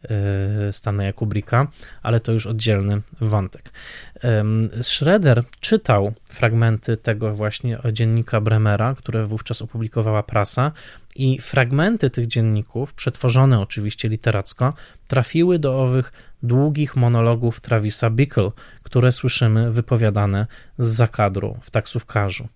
e, 0.04 0.74
Stanleya 0.74 1.14
Kubricka, 1.14 1.68
ale 2.04 2.20
to 2.20 2.32
już 2.32 2.48
oddzielny 2.48 3.02
wątek. 3.22 3.72
Schroeder 4.82 5.44
czytał 5.60 6.14
fragmenty 6.30 6.98
tego 6.98 7.34
właśnie 7.34 7.78
dziennika 7.94 8.42
Bremera, 8.42 8.96
które 8.96 9.26
wówczas 9.26 9.62
opublikowała 9.62 10.24
prasa 10.24 10.72
i 11.16 11.42
fragmenty 11.42 12.10
tych 12.10 12.28
dzienników, 12.28 12.94
przetworzone 12.94 13.60
oczywiście 13.60 14.10
literacko, 14.10 14.74
trafiły 15.08 15.60
do 15.60 15.82
owych 15.82 16.12
długich 16.44 16.96
monologów 16.96 17.62
Travisa 17.62 18.10
Bickle, 18.10 18.52
które 18.84 19.12
słyszymy 19.12 19.72
wypowiadane 19.72 20.48
z 20.78 20.88
zakadru 20.88 21.58
w 21.62 21.72
taksówkarzu. 21.72 22.48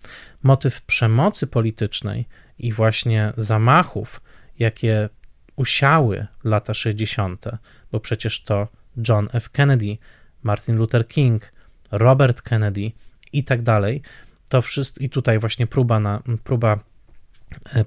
Motyw 0.43 0.81
przemocy 0.81 1.47
politycznej 1.47 2.25
i 2.59 2.71
właśnie 2.71 3.33
zamachów, 3.37 4.21
jakie 4.59 5.09
usiały 5.55 6.27
lata 6.43 6.73
60., 6.73 7.45
bo 7.91 7.99
przecież 7.99 8.43
to 8.43 8.67
John 9.07 9.29
F. 9.33 9.49
Kennedy, 9.49 9.97
Martin 10.43 10.77
Luther 10.77 11.07
King, 11.07 11.53
Robert 11.91 12.41
Kennedy 12.41 12.91
i 13.33 13.43
tak 13.43 13.61
dalej, 13.61 14.01
to 14.49 14.61
wszystko, 14.61 15.03
i 15.03 15.09
tutaj 15.09 15.39
właśnie 15.39 15.67
próba, 15.67 15.99
na, 15.99 16.23
próba 16.43 16.79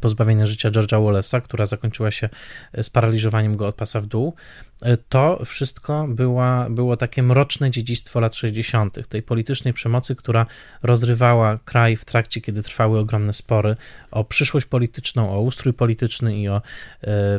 pozbawienia 0.00 0.46
życia 0.46 0.70
George'a 0.70 1.04
Wallace'a, 1.04 1.42
która 1.42 1.66
zakończyła 1.66 2.10
się 2.10 2.28
e, 2.72 2.82
sparaliżowaniem 2.82 3.56
go 3.56 3.66
od 3.66 3.74
pasa 3.74 4.00
w 4.00 4.06
dół, 4.06 4.34
e, 4.82 4.96
to 4.96 5.44
wszystko 5.44 6.06
była, 6.08 6.70
było 6.70 6.96
takie 6.96 7.22
mroczne 7.22 7.70
dziedzictwo 7.70 8.20
lat 8.20 8.34
60., 8.34 9.08
tej 9.08 9.22
politycznej 9.22 9.74
przemocy, 9.74 10.16
która 10.16 10.46
rozrywała 10.82 11.58
kraj 11.64 11.96
w 11.96 12.04
trakcie, 12.04 12.40
kiedy 12.40 12.62
trwały 12.62 12.98
ogromne 12.98 13.32
spory 13.32 13.76
o 14.10 14.24
przyszłość 14.24 14.66
polityczną, 14.66 15.32
o 15.32 15.40
ustrój 15.40 15.74
polityczny 15.74 16.38
i 16.38 16.48
o 16.48 16.62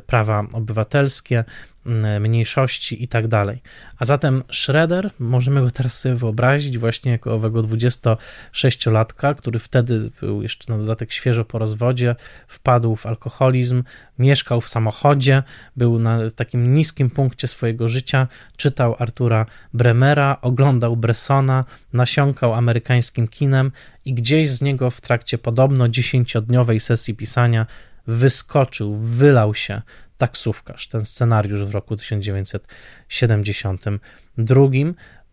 prawa 0.08 0.48
obywatelskie, 0.54 1.44
mniejszości 2.20 3.04
i 3.04 3.08
tak 3.08 3.28
dalej. 3.28 3.62
A 3.98 4.06
zatem 4.06 4.44
Schroeder, 4.52 5.12
możemy 5.20 5.62
go 5.62 5.72
teraz 5.72 6.00
sobie 6.00 6.16
wyobrazić 6.16 6.78
właśnie 6.78 7.12
jako 7.12 7.34
owego 7.34 7.62
26-latka, 7.62 9.36
który 9.36 9.60
wtedy 9.60 10.12
był 10.22 10.42
jeszcze 10.42 10.74
na 10.74 10.80
dodatek 10.80 11.12
świeżo 11.12 11.46
po 11.46 11.60
rozwodzie, 11.60 12.16
wpadł 12.48 12.96
w 12.96 13.06
alkoholizm, 13.06 13.84
mieszkał 14.20 14.62
w 14.62 14.70
samochodzie, 14.70 15.44
był 15.76 16.00
na 16.00 16.20
takim 16.36 16.74
niskim 16.74 17.10
punkcie 17.10 17.48
swojego 17.48 17.90
życia, 17.90 18.28
czytał 18.58 18.96
Artura 19.00 19.46
Bremera, 19.74 20.38
oglądał 20.42 20.98
Bressona, 20.98 21.66
nasiąkał 21.94 22.54
amerykańskim 22.54 23.28
kinem 23.28 23.72
i 24.06 24.14
gdzieś 24.14 24.50
z 24.50 24.62
niego 24.62 24.90
w 24.90 25.02
trakcie 25.02 25.38
podobno 25.38 25.88
dziesięciodniowej 25.88 26.80
sesji 26.80 27.16
pisania 27.16 27.66
wyskoczył, 28.08 28.98
wylał 28.98 29.54
się 29.54 29.82
taksówkarz. 30.22 30.88
Ten 30.88 31.06
scenariusz 31.06 31.64
w 31.64 31.74
roku 31.74 31.98
1972. 31.98 34.62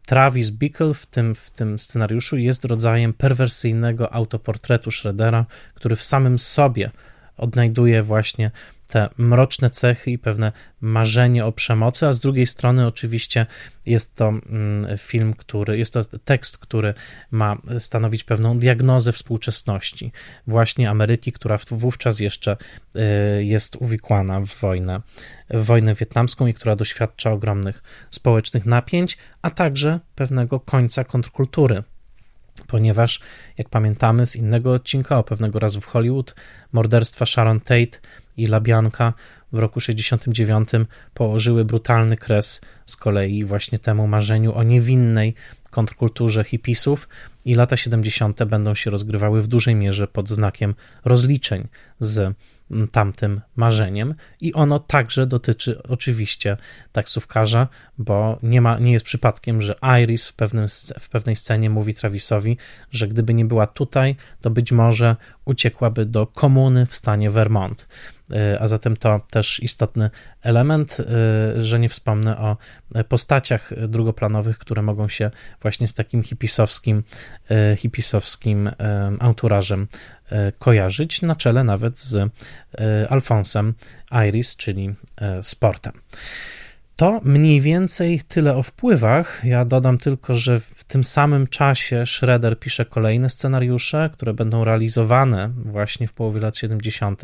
Travis 0.07 0.51
Bickle 0.51 0.95
w 0.95 1.07
tym, 1.07 1.35
w 1.35 1.51
tym 1.51 1.79
scenariuszu 1.79 2.37
jest 2.37 2.65
rodzajem 2.65 3.13
perwersyjnego 3.13 4.13
autoportretu 4.13 4.91
Schroedera, 4.91 5.47
który 5.75 5.97
w 5.97 6.05
samym 6.05 6.39
sobie 6.39 6.91
odnajduje 7.37 8.03
właśnie 8.03 8.51
te 8.89 9.09
mroczne 9.19 9.71
cechy 9.71 10.11
i 10.11 10.19
pewne 10.19 10.53
marzenie 10.81 11.47
o 11.47 11.53
przemocy, 11.53 12.07
a 12.07 12.13
z 12.13 12.21
drugiej 12.21 12.47
strony 12.47 12.87
oczywiście 12.87 13.47
jest 13.87 14.17
to 14.17 14.29
mm, 14.29 14.99
film, 14.99 15.35
który, 15.35 15.79
jest 15.79 15.95
to 15.95 16.05
tekst, 16.25 16.59
który 16.59 16.95
ma 17.31 17.57
stanowić 17.79 18.25
pewną 18.25 18.59
diagnozę 18.59 19.13
współczesności 19.13 20.13
właśnie 20.47 20.91
Ameryki, 20.91 21.33
która 21.33 21.59
wówczas 21.71 22.21
jeszcze 22.21 22.57
y, 22.97 23.45
jest 23.45 23.77
uwikłana 23.77 24.41
w 24.41 24.55
wojnę, 24.55 25.01
w 25.51 25.65
wojnę 25.65 25.95
wietnamską 25.95 26.47
i 26.47 26.55
która 26.55 26.77
doświadcza 26.77 27.31
ogromnych 27.31 27.83
społecznych 28.11 28.67
napięć, 28.67 29.19
a 29.43 29.51
także 29.51 30.01
pewnego 30.15 30.61
końca 30.61 31.05
kontrkultury 31.05 31.83
ponieważ, 32.69 33.21
jak 33.59 33.69
pamiętamy 33.69 34.27
z 34.27 34.37
innego 34.37 34.73
odcinka 34.73 35.19
o 35.19 35.23
pewnego 35.23 35.59
razu 35.59 35.81
w 35.81 35.87
Hollywood, 35.87 36.35
morderstwa 36.73 37.27
Sharon 37.27 37.61
Tate 37.61 37.99
i 38.37 38.47
Labianka 38.47 39.13
w 39.53 39.59
roku 39.59 39.81
69 39.81 40.69
położyły 41.15 41.65
brutalny 41.65 42.17
kres 42.17 42.61
z 42.87 42.97
kolei 42.97 43.45
właśnie 43.45 43.79
temu 43.79 44.07
marzeniu 44.07 44.55
o 44.55 44.63
niewinnej 44.63 45.35
kontrkulturze 45.71 46.45
hipisów 46.45 47.09
i 47.45 47.55
lata 47.55 47.77
70. 47.77 48.45
będą 48.45 48.75
się 48.75 48.91
rozgrywały 48.91 49.43
w 49.43 49.47
dużej 49.47 49.75
mierze 49.75 50.09
pod 50.09 50.29
znakiem 50.29 50.75
rozliczeń 51.05 51.69
z 51.99 52.35
tamtym 52.93 53.41
marzeniem 53.57 54.15
i 54.41 54.55
ono 54.55 54.79
także 54.79 55.27
dotyczy 55.27 55.83
oczywiście 55.83 56.57
taksówkarza, 56.93 57.69
bo 57.99 58.39
nie, 58.43 58.61
ma, 58.61 58.79
nie 58.79 58.93
jest 58.93 59.05
przypadkiem, 59.05 59.63
że 59.63 59.75
Iris 60.03 60.29
w, 60.29 60.33
pewnym, 60.33 60.67
w 61.01 61.09
pewnej 61.09 61.37
scenie 61.37 61.71
mówi 61.71 61.95
Travisowi, 61.95 62.57
że 62.91 63.09
gdyby 63.09 63.35
nie 63.35 63.45
była 63.45 63.67
tutaj, 63.67 64.17
to 64.41 64.51
być 64.51 64.73
może 64.73 65.17
uciekłaby 65.45 66.07
do 66.07 66.27
komuny 66.27 66.87
w 66.87 66.97
stanie 66.97 67.31
Vermont. 67.31 67.89
Y, 68.33 68.61
a 68.61 68.69
zatem 68.69 68.97
to 68.97 69.21
też 69.31 69.61
istotny 69.61 70.11
element, 70.43 70.97
y, 71.01 71.65
że 71.65 71.79
nie 71.79 71.89
wspomnę 71.89 72.39
o 72.39 72.57
postaciach 73.09 73.89
drugoplanowych, 73.89 74.59
które 74.59 74.83
mogą 74.83 75.09
się 75.09 75.31
właśnie 75.63 75.89
z 75.89 75.95
takim 75.95 76.23
hipisowskim, 76.23 77.03
y, 77.51 77.77
hipisowskim 77.77 78.71
anturażem 79.19 79.89
kojarzyć, 80.59 81.23
na 81.23 81.37
czele 81.37 81.65
nawet 81.65 81.99
z 81.99 82.33
Alfonsem 83.09 83.75
Iris, 84.29 84.57
czyli 84.57 84.95
sportem. 85.43 85.93
To 86.99 87.21
mniej 87.25 87.61
więcej 87.61 88.21
tyle 88.29 88.57
o 88.57 88.63
wpływach. 88.63 89.41
Ja 89.45 89.65
dodam 89.65 89.99
tylko, 89.99 90.35
że 90.35 90.61
w 90.61 90.85
tym 90.85 91.05
samym 91.05 91.47
czasie 91.47 92.07
Schroeder 92.07 92.59
pisze 92.59 92.85
kolejne 92.85 93.31
scenariusze, 93.31 94.11
które 94.13 94.35
będą 94.35 94.65
realizowane 94.65 95.49
właśnie 95.49 96.09
w 96.09 96.13
połowie 96.13 96.41
lat 96.41 96.57
70. 96.57 97.23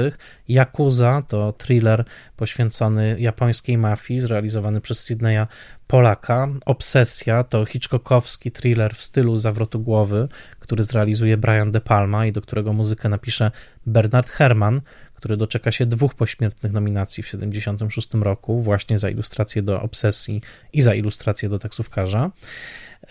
Yakuza 0.49 1.23
to 1.29 1.53
thriller 1.53 2.05
poświęcony 2.37 3.17
japońskiej 3.21 3.79
mafii, 3.79 4.21
zrealizowany 4.21 4.81
przez 4.81 5.05
Sydneya 5.05 5.47
Polaka. 5.87 6.49
Obsesja 6.67 7.45
to 7.45 7.65
Hitchcockowski 7.65 8.51
thriller 8.51 8.95
w 8.95 9.05
stylu 9.05 9.37
zawrotu 9.37 9.81
głowy, 9.81 10.29
który 10.61 10.83
zrealizuje 10.83 11.37
Brian 11.37 11.73
De 11.73 11.81
Palma 11.81 12.27
i 12.27 12.33
do 12.33 12.41
którego 12.41 12.73
muzykę 12.73 13.09
napisze 13.09 13.51
Bernard 13.87 14.29
Herrmann 14.29 14.81
który 15.25 15.37
doczeka 15.37 15.73
się 15.73 15.87
dwóch 15.87 16.15
pośmiertnych 16.15 16.73
nominacji 16.73 17.23
w 17.23 17.27
1976 17.27 18.25
roku, 18.25 18.63
właśnie 18.63 18.99
za 18.99 19.11
ilustrację 19.11 19.63
do 19.63 19.83
Obsesji 19.83 20.43
i 20.73 20.83
za 20.83 20.95
ilustrację 20.95 21.49
do 21.49 21.59
taksówkarza. 21.59 22.31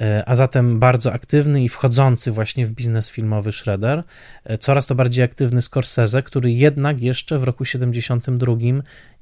E, 0.02 0.24
a 0.26 0.36
zatem 0.36 0.80
bardzo 0.80 1.14
aktywny 1.14 1.64
i 1.64 1.70
wchodzący 1.70 2.32
właśnie 2.32 2.66
w 2.66 2.72
biznes 2.72 3.10
filmowy 3.10 3.52
Shredder, 3.52 4.04
e, 4.44 4.58
coraz 4.58 4.88
to 4.88 4.96
bardziej 4.96 5.24
aktywny 5.24 5.62
Scorsese, 5.62 6.24
który 6.24 6.52
jednak 6.52 7.02
jeszcze 7.02 7.38
w 7.38 7.44
roku 7.44 7.66
72 7.66 8.56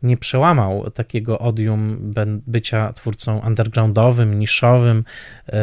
nie 0.03 0.17
przełamał 0.17 0.91
takiego 0.91 1.39
odium 1.39 2.13
bycia 2.47 2.93
twórcą 2.93 3.39
undergroundowym, 3.39 4.39
niszowym. 4.39 4.97
E, 4.99 5.53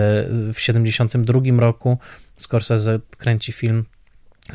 w 0.53 0.57
72 0.57 1.61
roku 1.61 1.99
Scorsese 2.37 3.01
kręci 3.19 3.53
film 3.53 3.85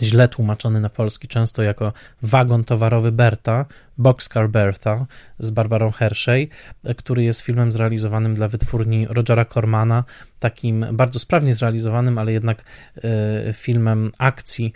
źle 0.02 0.28
tłumaczony 0.28 0.82
na 0.82 0.90
polski 0.90 1.28
często 1.28 1.64
jako 1.64 1.94
wagon 2.22 2.64
towarowy 2.64 3.12
Berta, 3.12 3.66
Boxcar 3.98 4.50
Bertha 4.50 5.06
z 5.40 5.52
Barbarą 5.52 5.92
Hershey, 5.92 6.50
który 6.98 7.24
jest 7.24 7.42
filmem 7.42 7.72
zrealizowanym 7.72 8.34
dla 8.34 8.48
wytwórni 8.48 9.08
Rogera 9.10 9.46
Cormana, 9.46 10.04
takim 10.40 10.86
bardzo 10.94 11.20
sprawnie 11.20 11.54
zrealizowanym, 11.54 12.18
ale 12.18 12.34
jednak 12.34 12.64
e, 12.98 13.54
filmem 13.54 14.12
akcji 14.18 14.74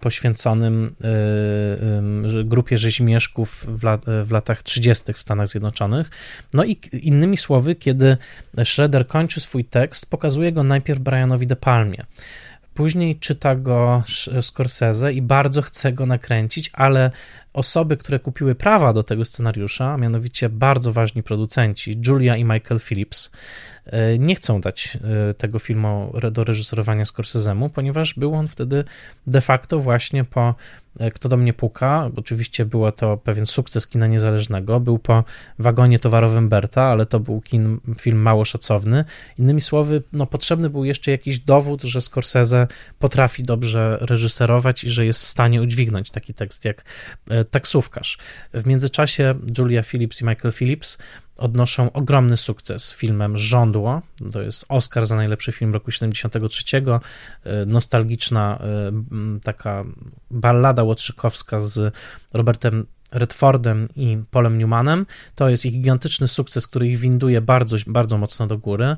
poświęconym 0.00 0.94
e, 1.04 2.40
e, 2.40 2.44
grupie 2.44 2.78
rzeźmieszków 2.78 3.66
w, 4.24 4.30
latach 4.30 4.62
30. 4.62 5.12
w 5.12 5.18
Stanach 5.18 5.48
Zjednoczonych. 5.48 6.10
No 6.54 6.64
i 6.64 6.78
innymi 6.92 7.36
słowy, 7.36 7.74
kiedy 7.74 8.16
Schroeder 8.64 9.06
kończy 9.06 9.40
swój 9.40 9.64
tekst, 9.64 10.10
pokazuje 10.10 10.52
go 10.52 10.62
najpierw 10.62 11.00
Brianowi 11.00 11.46
De 11.46 11.56
Palmie. 11.56 12.04
Później 12.74 13.16
czyta 13.16 13.56
go 13.56 14.02
Scorsese 14.40 15.12
i 15.12 15.22
bardzo 15.22 15.62
chce 15.62 15.92
go 15.92 16.06
nakręcić, 16.06 16.70
ale 16.72 17.10
osoby, 17.52 17.96
które 17.96 18.18
kupiły 18.18 18.54
prawa 18.54 18.92
do 18.92 19.02
tego 19.02 19.24
scenariusza, 19.24 19.96
mianowicie 19.96 20.48
bardzo 20.48 20.92
ważni 20.92 21.22
producenci, 21.22 22.00
Julia 22.06 22.36
i 22.36 22.44
Michael 22.44 22.80
Phillips, 22.80 23.30
nie 24.18 24.34
chcą 24.34 24.60
dać 24.60 24.98
e, 25.30 25.34
tego 25.34 25.58
filmu 25.58 26.12
do 26.32 26.44
reżyserowania 26.44 27.04
Scorsesemu, 27.04 27.68
ponieważ 27.68 28.14
był 28.14 28.34
on 28.34 28.48
wtedy 28.48 28.84
de 29.26 29.40
facto 29.40 29.80
właśnie 29.80 30.24
po 30.24 30.54
E, 31.00 31.10
Kto 31.10 31.28
do 31.28 31.36
mnie 31.36 31.52
puka? 31.52 32.10
Oczywiście 32.16 32.64
było 32.64 32.92
to 32.92 33.16
pewien 33.16 33.46
sukces 33.46 33.86
kina 33.86 34.06
niezależnego. 34.06 34.80
Był 34.80 34.98
po 34.98 35.24
wagonie 35.58 35.98
towarowym 35.98 36.48
Berta, 36.48 36.82
ale 36.82 37.06
to 37.06 37.20
był 37.20 37.40
kin, 37.40 37.80
film 37.98 38.18
mało 38.18 38.44
szacowny. 38.44 39.04
Innymi 39.38 39.60
słowy, 39.60 40.02
no, 40.12 40.26
potrzebny 40.26 40.70
był 40.70 40.84
jeszcze 40.84 41.10
jakiś 41.10 41.38
dowód, 41.38 41.82
że 41.82 42.00
Scorsese 42.00 42.66
potrafi 42.98 43.42
dobrze 43.42 43.98
reżyserować 44.00 44.84
i 44.84 44.90
że 44.90 45.06
jest 45.06 45.24
w 45.24 45.28
stanie 45.28 45.62
udźwignąć 45.62 46.10
taki 46.10 46.34
tekst 46.34 46.64
jak 46.64 46.84
e, 47.30 47.44
taksówkarz. 47.44 48.18
W 48.54 48.66
międzyczasie 48.66 49.34
Julia 49.58 49.82
Phillips 49.82 50.20
i 50.20 50.24
Michael 50.24 50.52
Phillips 50.52 50.98
odnoszą 51.36 51.92
ogromny 51.92 52.36
sukces 52.36 52.92
filmem 52.92 53.38
Żądło. 53.38 54.02
To 54.32 54.42
jest 54.42 54.64
Oscar 54.68 55.06
za 55.06 55.16
najlepszy 55.16 55.52
film 55.52 55.72
roku 55.72 55.90
73. 55.90 56.64
E, 57.44 57.66
nostalgiczna 57.66 58.58
taka 59.42 59.84
ballada 60.30 60.82
łotrzykowska 60.82 61.60
z 61.60 61.94
Robertem 62.32 62.86
Redfordem 63.14 63.88
i 63.96 64.18
Polem 64.30 64.58
Newmanem. 64.58 65.06
To 65.34 65.48
jest 65.48 65.66
ich 65.66 65.72
gigantyczny 65.72 66.28
sukces, 66.28 66.66
który 66.66 66.88
ich 66.88 66.98
winduje 66.98 67.40
bardzo, 67.40 67.76
bardzo 67.86 68.18
mocno 68.18 68.46
do 68.46 68.58
góry. 68.58 68.96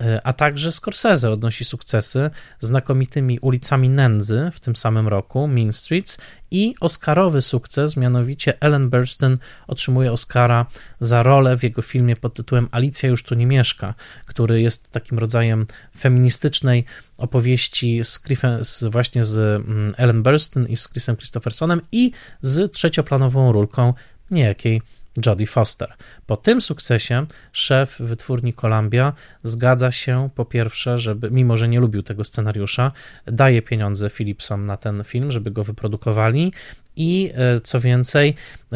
E, 0.00 0.20
a 0.26 0.32
także 0.32 0.72
Scorsese 0.72 1.30
odnosi 1.30 1.64
sukcesy 1.64 2.30
znakomitymi 2.58 3.38
ulicami 3.40 3.88
nędzy 3.88 4.50
w 4.52 4.60
tym 4.60 4.76
samym 4.76 5.08
roku, 5.08 5.48
Mean 5.48 5.72
Streets, 5.72 6.18
i 6.50 6.74
Oscarowy 6.80 7.42
sukces, 7.42 7.96
mianowicie 7.96 8.60
Ellen 8.60 8.90
Burstyn 8.90 9.38
otrzymuje 9.66 10.12
Oscara 10.12 10.66
za 11.00 11.22
rolę 11.22 11.56
w 11.56 11.62
jego 11.62 11.82
filmie 11.82 12.16
pod 12.16 12.34
tytułem 12.34 12.68
Alicja 12.70 13.08
już 13.08 13.22
tu 13.22 13.34
nie 13.34 13.46
mieszka, 13.46 13.94
który 14.26 14.60
jest 14.60 14.90
takim 14.90 15.18
rodzajem 15.18 15.66
feministycznej 15.98 16.84
opowieści 17.18 18.00
z, 18.04 18.20
z 18.62 18.84
właśnie 18.84 19.24
z 19.24 19.38
mm, 19.38 19.94
Ellen 19.96 20.22
Burstyn 20.22 20.66
i 20.66 20.76
z 20.76 20.88
Chrisem 20.88 21.16
Christophersonem 21.16 21.80
i 21.92 22.12
z 22.42 22.72
trzecioplanową 22.72 23.52
rulką 23.52 23.94
niejakiej 24.30 24.82
Jodie 25.26 25.46
Foster. 25.46 25.94
Po 26.26 26.36
tym 26.36 26.60
sukcesie 26.60 27.26
szef 27.52 27.96
wytwórni 28.00 28.52
Columbia 28.52 29.12
zgadza 29.42 29.92
się 29.92 30.28
po 30.34 30.44
pierwsze, 30.44 30.98
żeby, 30.98 31.30
mimo 31.30 31.56
że 31.56 31.68
nie 31.68 31.80
lubił 31.80 32.02
tego 32.02 32.24
scenariusza, 32.24 32.92
daje 33.26 33.62
pieniądze 33.62 34.10
Philipsom 34.10 34.66
na 34.66 34.76
ten 34.76 35.04
film, 35.04 35.30
żeby 35.30 35.50
go 35.50 35.64
wyprodukowali 35.64 36.52
i 36.96 37.32
e, 37.34 37.60
co 37.60 37.80
więcej, 37.80 38.34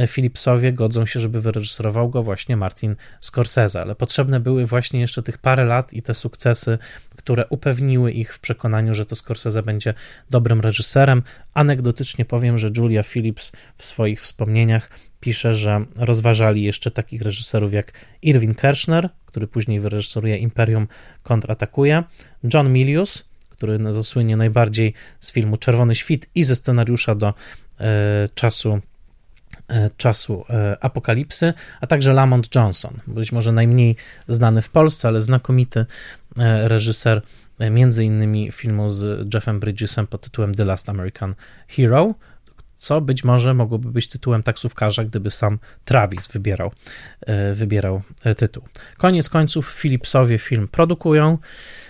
Philipsowie 0.09 0.73
godzą 0.73 1.07
się, 1.07 1.21
żeby 1.21 1.41
wyreżyserował 1.41 2.11
go 2.11 2.23
właśnie 2.23 2.57
Martin 2.57 2.97
Scorsese, 3.21 3.81
ale 3.81 3.95
potrzebne 3.95 4.41
były 4.41 4.67
właśnie 4.67 5.01
jeszcze 5.01 5.23
tych 5.23 5.39
parę 5.39 5.65
lat 5.65 5.93
i 5.93 6.03
te 6.03 6.15
sukcesy, 6.15 6.79
które 7.17 7.47
upewniły 7.47 8.13
ich 8.13 8.35
w 8.35 8.41
przekonaniu, 8.41 8.95
że 8.95 9.07
to 9.07 9.17
Scorsese 9.17 9.63
będzie 9.63 9.95
dobrym 10.31 10.61
reżyserem. 10.61 11.23
Anegdotycznie 11.55 12.25
powiem, 12.25 12.59
że 12.59 12.71
Julia 12.77 13.03
Phillips 13.03 13.53
w 13.77 13.85
swoich 13.85 14.21
wspomnieniach 14.21 14.91
pisze, 15.23 15.55
że 15.55 15.85
rozważali 15.97 16.63
jeszcze 16.63 16.91
takich 16.91 17.23
reżyserów 17.23 17.73
jak 17.73 17.93
Irwin 18.23 18.55
Kershner, 18.55 19.09
który 19.27 19.47
później 19.47 19.81
wyreżyseruje 19.81 20.37
Imperium 20.37 20.89
kontratakuje, 21.23 22.05
John 22.55 22.73
Milius, 22.73 23.25
który 23.51 23.93
zasłynie 23.93 24.37
najbardziej 24.37 24.95
z 25.21 25.33
filmu 25.33 25.57
Czerwony 25.57 25.95
Świt 25.95 26.29
i 26.35 26.45
ze 26.45 26.57
scenariusza 26.57 27.15
do 27.15 27.35
e, 27.81 28.29
czasu 28.35 28.81
e, 29.69 29.91
czasu 29.97 30.45
e, 30.51 30.77
apokalipsy, 30.85 31.55
a 31.81 31.87
także 31.87 32.13
Lamont 32.13 32.55
Johnson, 32.55 32.99
być 33.07 33.33
może 33.33 33.53
najmniej 33.53 33.97
znany 34.29 34.63
w 34.63 34.71
Polsce, 34.71 35.09
ale 35.09 35.21
znakomity 35.21 35.87
e, 36.39 36.69
reżyser 36.69 37.23
między 37.71 38.05
innymi 38.05 38.53
filmu 38.53 38.91
z 38.91 39.35
Jeffem 39.35 39.61
Bridgesem 39.61 40.07
pod 40.07 40.21
tytułem 40.21 40.55
The 40.55 40.65
Last 40.65 40.89
American 40.89 41.35
Hero, 41.69 42.15
co 42.83 43.01
być 43.01 43.25
może 43.25 43.55
mogłoby 43.55 43.91
być 43.91 44.09
tytułem 44.09 44.43
taksówkarza, 44.43 45.05
gdyby 45.05 45.31
sam 45.31 45.59
Travis 45.85 46.29
wybierał, 46.29 46.73
e, 47.21 47.55
wybierał 47.55 48.03
e, 48.25 48.35
tytuł. 48.35 48.63
Koniec 48.99 49.29
końców 49.29 49.75
Philipsowie 49.75 50.39
film 50.39 50.69
produkują, 50.69 51.39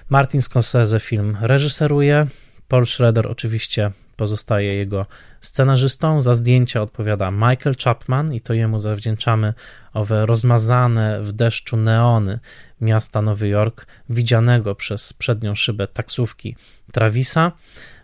Martin 0.09 0.43
Scorsese 0.43 1.01
film 1.01 1.37
reżyseruje, 1.41 2.27
Paul 2.69 2.87
Schroeder 2.87 3.27
oczywiście 3.27 3.91
pozostaje 4.17 4.75
jego 4.75 5.07
scenarzystą. 5.41 6.23
Za 6.23 6.35
zdjęcia 6.35 6.83
odpowiada 6.83 7.31
Michael 7.31 7.75
Chapman 7.85 8.35
i 8.35 8.41
to 8.41 8.55
jemu 8.55 8.79
zawdzięczamy 8.79 9.55
owe 9.93 10.27
rozmazane 10.27 11.23
w 11.23 11.33
deszczu 11.33 11.77
neony 11.77 12.39
miasta 12.81 13.23
Nowy 13.23 13.49
Jork, 13.49 13.87
widzianego 14.11 14.75
przez 14.75 15.13
przednią 15.13 15.55
szybę 15.55 15.89
taksówki 15.89 16.57
Travisa. 16.93 17.53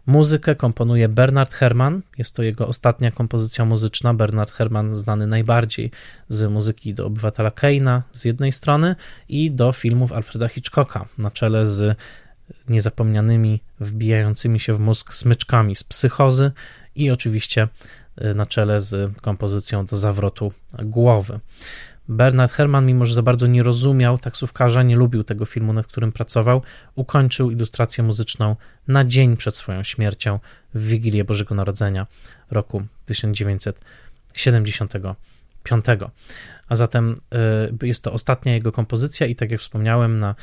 Muzykę 0.09 0.55
komponuje 0.55 1.09
Bernard 1.09 1.55
Herrmann, 1.55 2.03
jest 2.19 2.37
to 2.37 2.43
jego 2.43 2.69
ostatnia 2.69 3.11
kompozycja 3.11 3.65
muzyczna. 3.65 4.15
Bernard 4.15 4.53
Herrmann 4.53 4.95
znany 4.95 5.27
najbardziej 5.27 5.91
z 6.29 6.51
muzyki 6.51 6.95
do 6.95 7.07
Obywatela 7.07 7.51
Keina 7.51 8.03
z 8.13 8.25
jednej 8.25 8.53
strony 8.53 8.97
i 9.29 9.51
do 9.51 9.73
filmów 9.73 10.13
Alfreda 10.13 10.49
Hitchcocka 10.49 11.05
na 11.19 11.31
czele 11.31 11.67
z 11.67 11.97
niezapomnianymi, 12.69 13.61
wbijającymi 13.81 14.61
się 14.61 14.73
w 14.73 14.81
mózg 14.81 15.15
smyczkami 15.15 15.77
z 15.77 15.85
psychozy 15.85 16.53
i 16.95 17.11
oczywiście 17.11 17.69
y, 18.23 18.35
na 18.35 18.47
czele 18.47 18.81
z 18.81 19.17
kompozycją 19.21 19.87
do 19.87 19.97
zawrotu 19.97 20.53
głowy. 20.83 21.41
Bernard 22.09 22.53
Herrmann, 22.53 22.87
mimo 22.87 23.07
że 23.07 23.15
za 23.15 23.23
bardzo 23.23 23.47
nie 23.47 23.63
rozumiał 23.63 24.19
taksówkarza, 24.19 24.83
nie 24.83 24.97
lubił 24.97 25.25
tego 25.25 25.45
filmu, 25.45 25.73
nad 25.73 25.87
którym 25.87 26.13
pracował, 26.13 26.63
ukończył 26.95 27.51
ilustrację 27.51 28.05
muzyczną 28.05 28.57
na 28.89 29.05
dzień 29.05 29.37
przed 29.37 29.57
swoją 29.57 29.83
śmiercią 29.83 30.39
w 30.75 30.87
Wigilię 30.87 31.25
Bożego 31.25 31.55
Narodzenia 31.55 32.07
roku 32.51 32.83
1975. 33.07 35.85
A 36.69 36.77
zatem 36.77 37.15
y, 37.83 37.87
jest 37.87 38.05
to 38.05 38.13
ostatnia 38.13 38.55
jego 38.55 38.73
kompozycja 38.73 39.27
i 39.27 39.35
tak 39.35 39.51
jak 39.51 39.61
wspomniałem, 39.61 40.19
na 40.19 40.35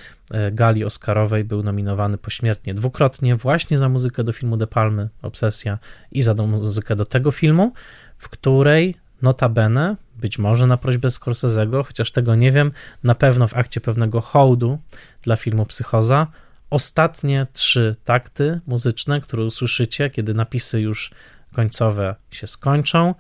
y, 0.48 0.52
gali 0.52 0.84
Oscarowej 0.84 1.44
był 1.44 1.64
nominowany 1.64 2.18
pośmiertnie 2.18 2.74
dwukrotnie 2.74 3.36
właśnie 3.36 3.78
za 3.78 3.90
muzykę 3.90 4.24
do 4.24 4.32
filmu 4.32 4.58
De 4.58 4.68
Palmy, 4.68 5.10
Obsesja 5.22 5.80
i 6.12 6.22
za 6.22 6.34
muzykę 6.34 6.96
do 6.96 7.06
tego 7.06 7.32
filmu, 7.32 7.74
w 8.18 8.30
której 8.30 8.96
notabene, 9.22 9.96
być 10.16 10.40
może 10.40 10.68
na 10.68 10.78
prośbę 10.78 11.08
Scorsese'ego, 11.08 11.86
chociaż 11.86 12.12
tego 12.12 12.36
nie 12.36 12.52
wiem, 12.52 12.72
na 13.04 13.16
pewno 13.16 13.48
w 13.48 13.58
akcie 13.58 13.82
pewnego 13.82 14.22
hołdu 14.22 14.80
dla 15.22 15.36
filmu 15.36 15.66
Psychoza, 15.66 16.28
ostatnie 16.70 17.48
trzy 17.54 17.96
takty 18.04 18.60
muzyczne, 18.68 19.22
które 19.22 19.44
usłyszycie, 19.44 20.10
kiedy 20.10 20.34
napisy 20.34 20.82
już 20.82 21.12
końcowe 21.54 22.16
się 22.32 22.48
skończą, 22.48 23.16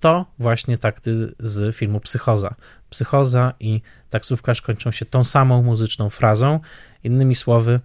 to 0.00 0.26
właśnie 0.38 0.78
takty 0.78 1.34
z 1.40 1.76
filmu 1.76 2.00
Psychoza. 2.00 2.54
Psychoza 2.90 3.54
i 3.60 3.80
taksówkarz 4.10 4.62
kończą 4.62 4.90
się 4.90 5.04
tą 5.04 5.24
samą 5.24 5.62
muzyczną 5.62 6.10
frazą. 6.10 6.60
Innymi 7.04 7.34
słowy, 7.34 7.80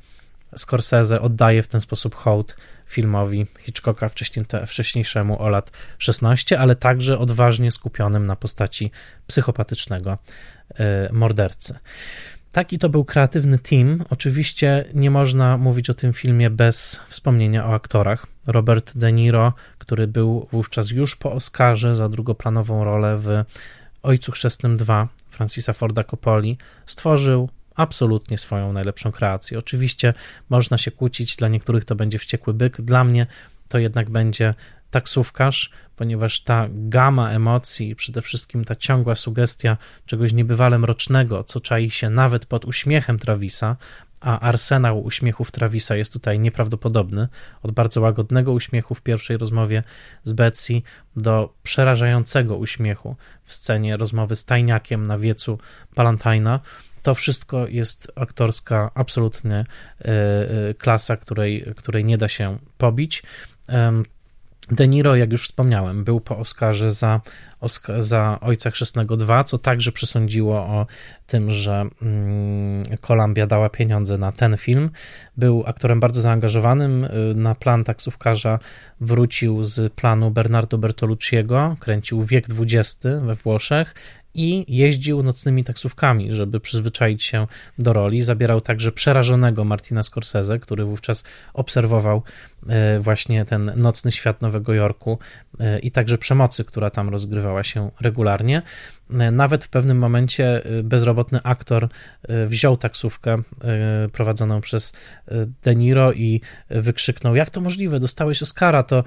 Scorsese 0.56 1.22
oddaje 1.22 1.64
w 1.64 1.68
ten 1.68 1.82
sposób 1.82 2.16
hołd 2.16 2.56
filmowi 2.86 3.45
Hitchcocka 3.60 4.10
wcześniejszemu 4.68 5.41
o 5.41 5.49
lat 5.49 5.72
16, 5.97 6.60
ale 6.60 6.76
także 6.76 7.20
odważnie 7.20 7.72
skupionym 7.72 8.26
na 8.26 8.36
postaci 8.36 8.91
psychopatycznego 9.28 10.18
e, 10.76 11.10
mordercy. 11.14 11.80
Taki 12.51 12.80
to 12.80 12.89
był 12.89 13.06
kreatywny 13.06 13.60
team. 13.60 14.04
Oczywiście 14.10 14.86
nie 14.93 15.12
można 15.12 15.58
mówić 15.58 15.89
o 15.89 15.93
tym 15.93 16.14
filmie 16.14 16.49
bez 16.49 17.01
wspomnienia 17.08 17.66
o 17.66 17.74
aktorach. 17.74 18.28
Robert 18.47 18.97
De 18.97 19.14
Niro, 19.14 19.54
który 19.78 20.08
był 20.08 20.47
wówczas 20.51 20.89
już 20.89 21.16
po 21.16 21.32
Oscarze 21.32 21.95
za 21.95 22.10
drugoplanową 22.10 22.84
rolę 22.84 23.18
w 23.18 23.43
Ojcu 24.04 24.32
Chrzestnym 24.32 24.78
2 24.78 25.08
Francisa 25.30 25.74
Forda 25.74 26.04
Coppoli, 26.04 26.58
stworzył 26.86 27.49
absolutnie 27.76 28.38
swoją 28.38 28.74
najlepszą 28.74 29.11
kreację. 29.11 29.57
Oczywiście 29.59 30.13
można 30.49 30.78
się 30.78 30.91
kłócić, 30.91 31.36
dla 31.36 31.47
niektórych 31.47 31.86
to 31.86 31.95
będzie 31.95 32.19
wściekły 32.19 32.53
byk, 32.53 32.82
dla 32.82 33.03
mnie 33.03 33.28
to 33.67 33.78
jednak 33.78 34.09
będzie 34.09 34.53
taksówkarz, 34.91 35.71
ponieważ 35.95 36.39
ta 36.39 36.67
gama 36.69 37.32
emocji, 37.32 37.95
przede 37.95 38.21
wszystkim 38.21 38.65
ta 38.65 38.76
ciągła 38.76 39.15
sugestia 39.15 39.78
czegoś 40.05 40.34
niebywale 40.34 40.80
mrocznego, 40.80 41.43
co 41.43 41.59
czai 41.59 41.89
się 41.89 42.09
nawet 42.09 42.45
pod 42.45 42.65
uśmiechem 42.65 43.19
Travisa, 43.19 43.76
a 44.21 44.39
arsenał 44.39 45.03
uśmiechów 45.03 45.51
Travisa 45.51 45.95
jest 45.95 46.13
tutaj 46.13 46.39
nieprawdopodobny. 46.39 47.28
Od 47.63 47.71
bardzo 47.71 48.01
łagodnego 48.01 48.51
uśmiechu 48.51 48.95
w 48.95 49.01
pierwszej 49.01 49.38
rozmowie 49.38 49.84
z 50.24 50.32
Betsy 50.32 50.82
do 51.15 51.53
przerażającego 51.63 52.57
uśmiechu 52.57 53.15
w 53.43 53.53
scenie 53.55 53.97
rozmowy 53.97 54.36
z 54.36 54.45
tajniakiem 54.45 55.07
na 55.07 55.17
wiecu 55.17 55.59
Palantina. 55.95 56.59
To 57.04 57.14
wszystko 57.14 57.68
jest 57.68 58.12
aktorska 58.16 58.91
absolutnie 58.95 59.56
e, 59.56 60.06
e, 60.06 60.74
klasa, 60.74 61.18
której, 61.18 61.66
której 61.76 62.06
nie 62.06 62.18
da 62.18 62.28
się 62.28 62.58
pobić. 62.78 63.24
De 64.72 64.88
Niro, 64.88 65.16
jak 65.16 65.32
już 65.32 65.45
wspomniałem, 65.45 66.04
był 66.04 66.20
po 66.20 66.38
Oscarze 66.38 66.91
za, 66.91 67.22
za 67.99 68.38
Ojca 68.41 68.72
Chrzestnego 68.72 69.18
2, 69.18 69.43
co 69.43 69.58
także 69.58 69.91
przesądziło 69.91 70.56
o 70.60 70.86
tym, 71.28 71.51
że 71.51 71.86
mm, 72.01 72.84
Columbia 73.01 73.47
dała 73.47 73.70
pieniądze 73.70 74.18
na 74.18 74.32
ten 74.32 74.58
film. 74.58 74.89
Był 75.38 75.64
aktorem 75.68 75.99
bardzo 75.99 76.22
zaangażowanym. 76.22 77.04
Y, 77.04 77.10
na 77.36 77.56
plan 77.56 77.84
taksówkarza 77.84 78.60
wrócił 79.01 79.64
z 79.64 79.93
planu 79.93 80.32
Bernardo 80.32 80.78
Bertolucciego, 80.78 81.76
kręcił 81.80 82.26
Wiek 82.26 82.45
XX 82.60 83.04
we 83.22 83.36
Włoszech 83.36 83.95
i 84.34 84.76
jeździł 84.78 85.24
nocnymi 85.24 85.64
taksówkami, 85.64 86.34
żeby 86.34 86.60
przyzwyczaić 86.60 87.24
się 87.24 87.48
do 87.80 87.94
roli. 87.94 88.22
Zabierał 88.22 88.62
także 88.62 88.92
przerażonego 88.92 89.64
Martina 89.64 90.04
Scorsese, 90.04 90.60
który 90.60 90.86
wówczas 90.86 91.24
obserwował 91.54 92.24
e, 92.70 93.00
właśnie 93.00 93.46
ten 93.46 93.72
nocny 93.76 94.12
świat 94.12 94.42
Nowego 94.42 94.74
Jorku 94.74 95.20
e, 95.60 95.80
i 95.80 95.92
także 95.92 96.18
przemocy, 96.18 96.64
która 96.66 96.90
tam 96.90 97.10
rozgrywała 97.10 97.64
się 97.64 97.92
regularnie. 98.02 98.62
Nawet 99.32 99.64
w 99.64 99.70
pewnym 99.70 99.97
momencie 99.97 100.61
bezrobotny 100.84 101.39
aktor 101.43 101.89
wziął 102.45 102.78
taksówkę 102.78 103.38
prowadzoną 104.11 104.61
przez 104.61 104.93
De 105.64 105.76
Niro 105.76 106.14
i 106.14 106.41
wykrzyknął: 106.70 107.36
Jak 107.36 107.49
to 107.49 107.61
możliwe? 107.61 107.99
Dostałeś 107.99 108.41
Oscara, 108.41 108.84
to 108.84 109.03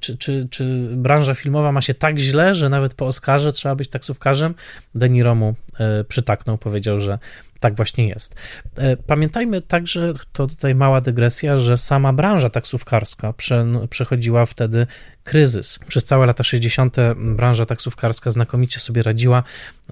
czy, 0.00 0.18
czy, 0.18 0.48
czy 0.50 0.88
branża 0.96 1.34
filmowa 1.34 1.72
ma 1.72 1.82
się 1.82 1.94
tak 1.94 2.18
źle, 2.18 2.54
że 2.54 2.68
nawet 2.68 2.94
po 2.94 3.06
Oscarze 3.06 3.52
trzeba 3.52 3.74
być 3.74 3.88
taksówkarzem? 3.88 4.54
De 4.94 5.10
Niro 5.10 5.34
mu 5.34 5.54
przytaknął, 6.08 6.58
powiedział, 6.58 7.00
że 7.00 7.18
tak 7.60 7.74
właśnie 7.74 8.08
jest. 8.08 8.34
E, 8.76 8.96
pamiętajmy 8.96 9.60
także, 9.60 10.12
to 10.32 10.46
tutaj 10.46 10.74
mała 10.74 11.00
dygresja, 11.00 11.56
że 11.56 11.78
sama 11.78 12.12
branża 12.12 12.50
taksówkarska 12.50 13.32
prze, 13.32 13.66
przechodziła 13.90 14.46
wtedy 14.46 14.86
kryzys. 15.24 15.78
Przez 15.88 16.04
całe 16.04 16.26
lata 16.26 16.44
60. 16.44 16.96
branża 17.16 17.66
taksówkarska 17.66 18.30
znakomicie 18.30 18.80
sobie 18.80 19.02
radziła 19.02 19.42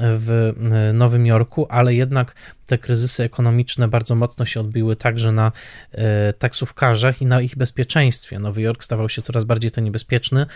w 0.00 0.52
Nowym 0.94 1.26
Jorku, 1.26 1.66
ale 1.70 1.94
jednak 1.94 2.34
te 2.66 2.78
kryzysy 2.78 3.24
ekonomiczne 3.24 3.88
bardzo 3.88 4.14
mocno 4.14 4.44
się 4.44 4.60
odbiły 4.60 4.96
także 4.96 5.32
na 5.32 5.52
e, 5.92 6.32
taksówkarzach 6.32 7.22
i 7.22 7.26
na 7.26 7.40
ich 7.40 7.56
bezpieczeństwie. 7.56 8.38
Nowy 8.38 8.62
Jork 8.62 8.84
stawał 8.84 9.08
się 9.08 9.22
coraz 9.22 9.44
bardziej 9.44 9.70
to 9.70 9.80
niebezpieczny, 9.80 10.46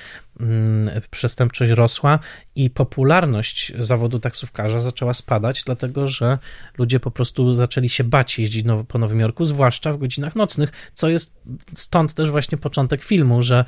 mm, 0.41 1.01
przestępczość 1.11 1.71
rosła 1.71 2.19
i 2.55 2.71
popularność 2.71 3.73
zawodu 3.79 4.19
taksówkarza 4.19 4.81
zaczęła 4.81 5.15
spadać, 5.15 5.65
dlatego 5.65 6.09
że 6.09 6.39
ludzie 6.79 7.01
po 7.01 7.11
prostu 7.11 7.55
zaczęli 7.55 7.89
się 7.89 8.05
bać 8.05 8.39
jeździć 8.39 8.67
po 8.89 8.99
Nowym 8.99 9.21
Jorku, 9.21 9.45
zwłaszcza 9.45 9.93
w 9.93 9.99
godzinach 9.99 10.37
nocnych, 10.37 10.71
co 10.95 11.09
jest 11.09 11.43
stąd 11.75 12.15
też 12.15 12.31
właśnie 12.31 12.59
początek 12.59 13.05
filmu, 13.05 13.43
że 13.43 13.65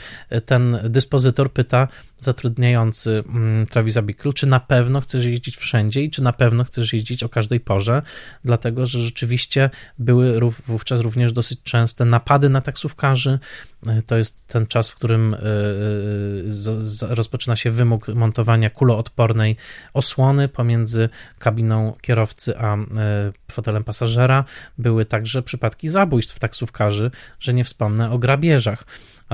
ten 0.46 0.78
dyspozytor 0.84 1.52
pyta 1.52 1.88
zatrudniający 2.18 3.24
mm, 3.28 3.66
Travisa 3.66 4.02
Bickle, 4.02 4.32
czy 4.32 4.46
na 4.46 4.60
pewno 4.60 5.00
chcesz 5.00 5.24
jeździć 5.24 5.56
wszędzie 5.64 6.02
i 6.02 6.10
czy 6.10 6.22
na 6.22 6.32
pewno 6.32 6.64
chcesz 6.64 6.92
jeździć 6.92 7.22
o 7.22 7.28
każdej 7.28 7.60
porze, 7.60 8.02
dlatego 8.44 8.86
że 8.86 9.00
rzeczywiście 9.00 9.70
były 9.98 10.40
wówczas 10.66 11.00
również 11.00 11.32
dosyć 11.32 11.62
częste 11.62 12.04
napady 12.04 12.48
na 12.48 12.60
taksówkarzy. 12.60 13.38
E, 13.86 14.02
to 14.02 14.16
jest 14.16 14.46
ten 14.46 14.66
czas, 14.66 14.90
w 14.90 14.94
którym 14.94 15.34
e, 15.34 15.38
e, 15.38 17.14
rozpoczyna 17.14 17.56
się 17.56 17.70
wymóg 17.70 18.08
montowania 18.08 18.70
kuloodpornej 18.70 19.56
osłony 19.92 20.48
pomiędzy 20.48 21.08
kabiną 21.38 21.96
kierowcy 22.00 22.58
a 22.58 22.76
fotelem 23.52 23.84
pasażera. 23.84 24.44
Były 24.78 25.04
także 25.04 25.42
przypadki 25.42 25.88
zabójstw 25.88 26.38
taksówkarzy, 26.38 27.10
że 27.40 27.54
nie 27.54 27.64
wspomnę 27.64 28.10
o 28.10 28.18
grabieżach. 28.18 28.84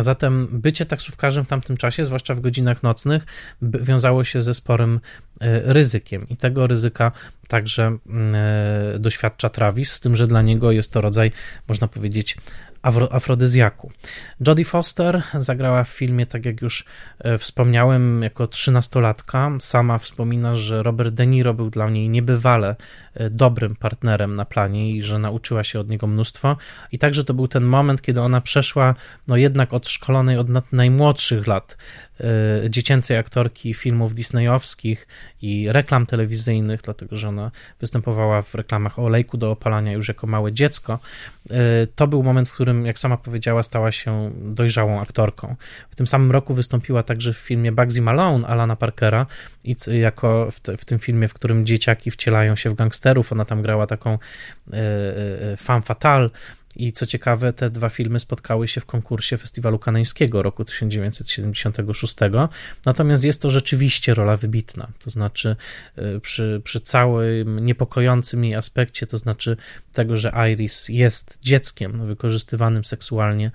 A 0.00 0.02
zatem 0.02 0.48
bycie 0.52 0.86
taksówkarzem 0.86 1.44
w 1.44 1.48
tamtym 1.48 1.76
czasie, 1.76 2.04
zwłaszcza 2.04 2.34
w 2.34 2.40
godzinach 2.40 2.82
nocnych, 2.82 3.26
wiązało 3.62 4.24
się 4.24 4.42
ze 4.42 4.54
sporym 4.54 5.00
e, 5.40 5.72
ryzykiem. 5.72 6.28
I 6.28 6.36
tego 6.36 6.66
ryzyka 6.66 7.12
także 7.48 7.82
mm, 8.06 8.34
e, 8.34 8.98
doświadcza 8.98 9.48
Travis, 9.48 9.92
z 9.92 10.00
tym, 10.00 10.16
że 10.16 10.26
dla 10.26 10.42
niego 10.42 10.72
jest 10.72 10.92
to 10.92 11.00
rodzaj, 11.00 11.32
można 11.68 11.88
powiedzieć, 11.88 12.36
afrodyzjaku. 12.82 13.90
Jodie 14.46 14.64
Foster 14.64 15.22
zagrała 15.34 15.84
w 15.84 15.88
filmie, 15.88 16.26
tak 16.26 16.46
jak 16.46 16.62
już 16.62 16.84
e, 17.18 17.38
wspomniałem, 17.38 18.22
jako 18.22 18.46
trzynastolatka. 18.46 19.50
Sama 19.60 19.98
wspomina, 19.98 20.56
że 20.56 20.82
Robert 20.82 21.14
De 21.14 21.26
Niro 21.26 21.54
był 21.54 21.70
dla 21.70 21.90
niej 21.90 22.08
niebywale 22.08 22.76
e, 23.14 23.30
dobrym 23.30 23.76
partnerem 23.76 24.34
na 24.34 24.44
planie 24.44 24.90
i 24.90 25.02
że 25.02 25.18
nauczyła 25.18 25.64
się 25.64 25.80
od 25.80 25.90
niego 25.90 26.06
mnóstwo. 26.06 26.56
I 26.92 26.98
także 26.98 27.24
to 27.24 27.34
był 27.34 27.48
ten 27.48 27.64
moment, 27.64 28.02
kiedy 28.02 28.20
ona 28.20 28.40
przeszła, 28.40 28.94
no 29.28 29.36
jednak 29.36 29.72
od 29.72 29.88
szkolonej 29.88 30.38
od 30.38 30.72
najmłodszych 30.72 31.46
lat 31.46 31.76
dziecięcej 32.68 33.16
aktorki 33.16 33.74
filmów 33.74 34.14
disneyowskich 34.14 35.06
i 35.42 35.72
reklam 35.72 36.06
telewizyjnych, 36.06 36.82
dlatego 36.82 37.16
że 37.16 37.28
ona 37.28 37.50
występowała 37.80 38.42
w 38.42 38.54
reklamach 38.54 38.98
olejku 38.98 39.36
do 39.36 39.50
opalania 39.50 39.92
już 39.92 40.08
jako 40.08 40.26
małe 40.26 40.52
dziecko. 40.52 40.98
Y, 41.50 41.54
to 41.94 42.06
był 42.06 42.22
moment, 42.22 42.48
w 42.48 42.52
którym, 42.52 42.86
jak 42.86 42.98
sama 42.98 43.16
powiedziała, 43.16 43.62
stała 43.62 43.92
się 43.92 44.30
dojrzałą 44.34 45.00
aktorką. 45.00 45.56
W 45.90 45.96
tym 45.96 46.06
samym 46.06 46.30
roku 46.30 46.54
wystąpiła 46.54 47.02
także 47.02 47.32
w 47.32 47.36
filmie 47.36 47.72
Bugsy 47.72 48.02
Malone 48.02 48.46
Alana 48.46 48.76
Parkera 48.76 49.26
i 49.64 49.76
jako 49.92 50.50
w, 50.50 50.60
te, 50.60 50.76
w 50.76 50.84
tym 50.84 50.98
filmie, 50.98 51.28
w 51.28 51.34
którym 51.34 51.66
dzieciaki 51.66 52.10
wcielają 52.10 52.56
się 52.56 52.70
w 52.70 52.74
gangsterów, 52.74 53.32
ona 53.32 53.44
tam 53.44 53.62
grała 53.62 53.86
taką 53.86 54.14
y, 54.14 55.56
femme 55.56 55.82
fatale, 55.82 56.30
i 56.84 56.92
co 56.92 57.06
ciekawe, 57.06 57.52
te 57.52 57.70
dwa 57.70 57.88
filmy 57.88 58.20
spotkały 58.20 58.68
się 58.68 58.80
w 58.80 58.86
konkursie 58.86 59.36
Festiwalu 59.36 59.78
Kaneńskiego 59.78 60.42
roku 60.42 60.64
1976. 60.64 62.16
Natomiast 62.86 63.24
jest 63.24 63.42
to 63.42 63.50
rzeczywiście 63.50 64.14
rola 64.14 64.36
wybitna. 64.36 64.88
To 65.04 65.10
znaczy, 65.10 65.56
y, 65.98 66.20
przy, 66.20 66.60
przy 66.64 66.80
całym 66.80 67.66
niepokojącym 67.66 68.44
jej 68.44 68.54
aspekcie, 68.54 69.06
to 69.06 69.18
znaczy 69.18 69.56
tego, 69.92 70.16
że 70.16 70.32
Iris 70.52 70.88
jest 70.88 71.38
dzieckiem 71.42 72.06
wykorzystywanym 72.06 72.84
seksualnie 72.84 73.50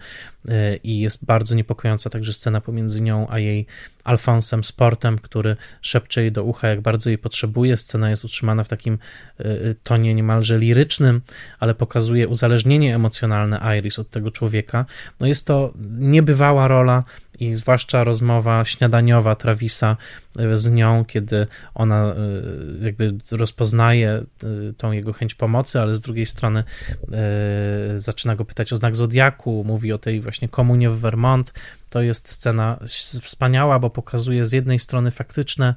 y, 0.49 0.79
i 0.83 0.99
jest 0.99 1.25
bardzo 1.25 1.55
niepokojąca 1.55 2.09
także 2.09 2.33
scena 2.33 2.61
pomiędzy 2.61 3.01
nią 3.01 3.27
a 3.29 3.39
jej 3.39 3.65
Alfonsem 4.05 4.63
Sportem, 4.63 5.19
który 5.19 5.55
szepcze 5.81 6.21
jej 6.21 6.31
do 6.31 6.43
ucha, 6.43 6.67
jak 6.67 6.81
bardzo 6.81 7.09
jej 7.09 7.17
potrzebuje. 7.17 7.77
Scena 7.77 8.09
jest 8.09 8.25
utrzymana 8.25 8.63
w 8.63 8.67
takim 8.67 8.97
y, 9.39 9.75
tonie 9.83 10.13
niemalże 10.13 10.59
lirycznym, 10.59 11.21
ale 11.59 11.75
pokazuje 11.75 12.27
uzależnienie 12.27 12.95
emocjonalne 12.95 13.77
Iris 13.77 13.99
od 13.99 14.09
tego 14.09 14.31
człowieka. 14.31 14.85
No 15.19 15.27
jest 15.27 15.47
to 15.47 15.73
niebywała 15.99 16.67
rola 16.67 17.03
i 17.39 17.53
zwłaszcza 17.53 18.03
rozmowa 18.03 18.65
śniadaniowa 18.65 19.35
Travisa 19.35 19.97
e, 20.39 20.55
z 20.55 20.71
nią, 20.71 21.05
kiedy 21.05 21.47
ona 21.73 22.05
e, 22.05 22.15
jakby 22.85 23.17
rozpoznaje 23.31 24.09
e, 24.09 24.23
tą 24.77 24.91
jego 24.91 25.13
chęć 25.13 25.35
pomocy, 25.35 25.81
ale 25.81 25.95
z 25.95 26.01
drugiej 26.01 26.25
strony 26.25 26.63
zaczyna 27.95 28.35
go 28.35 28.45
pytać 28.45 28.73
o 28.73 28.75
znak 28.75 28.95
zodiaku, 28.95 29.63
mówi 29.67 29.93
o 29.93 29.97
tej 29.97 30.21
właśnie 30.21 30.49
komunie 30.49 30.89
w 30.89 30.99
Vermont. 30.99 31.53
To 31.89 32.01
jest 32.01 32.29
scena 32.29 32.79
wspaniała, 33.21 33.79
bo 33.79 33.89
pokazuje 33.89 34.45
z 34.45 34.51
jednej 34.51 34.79
strony 34.79 35.11
faktyczne 35.11 35.75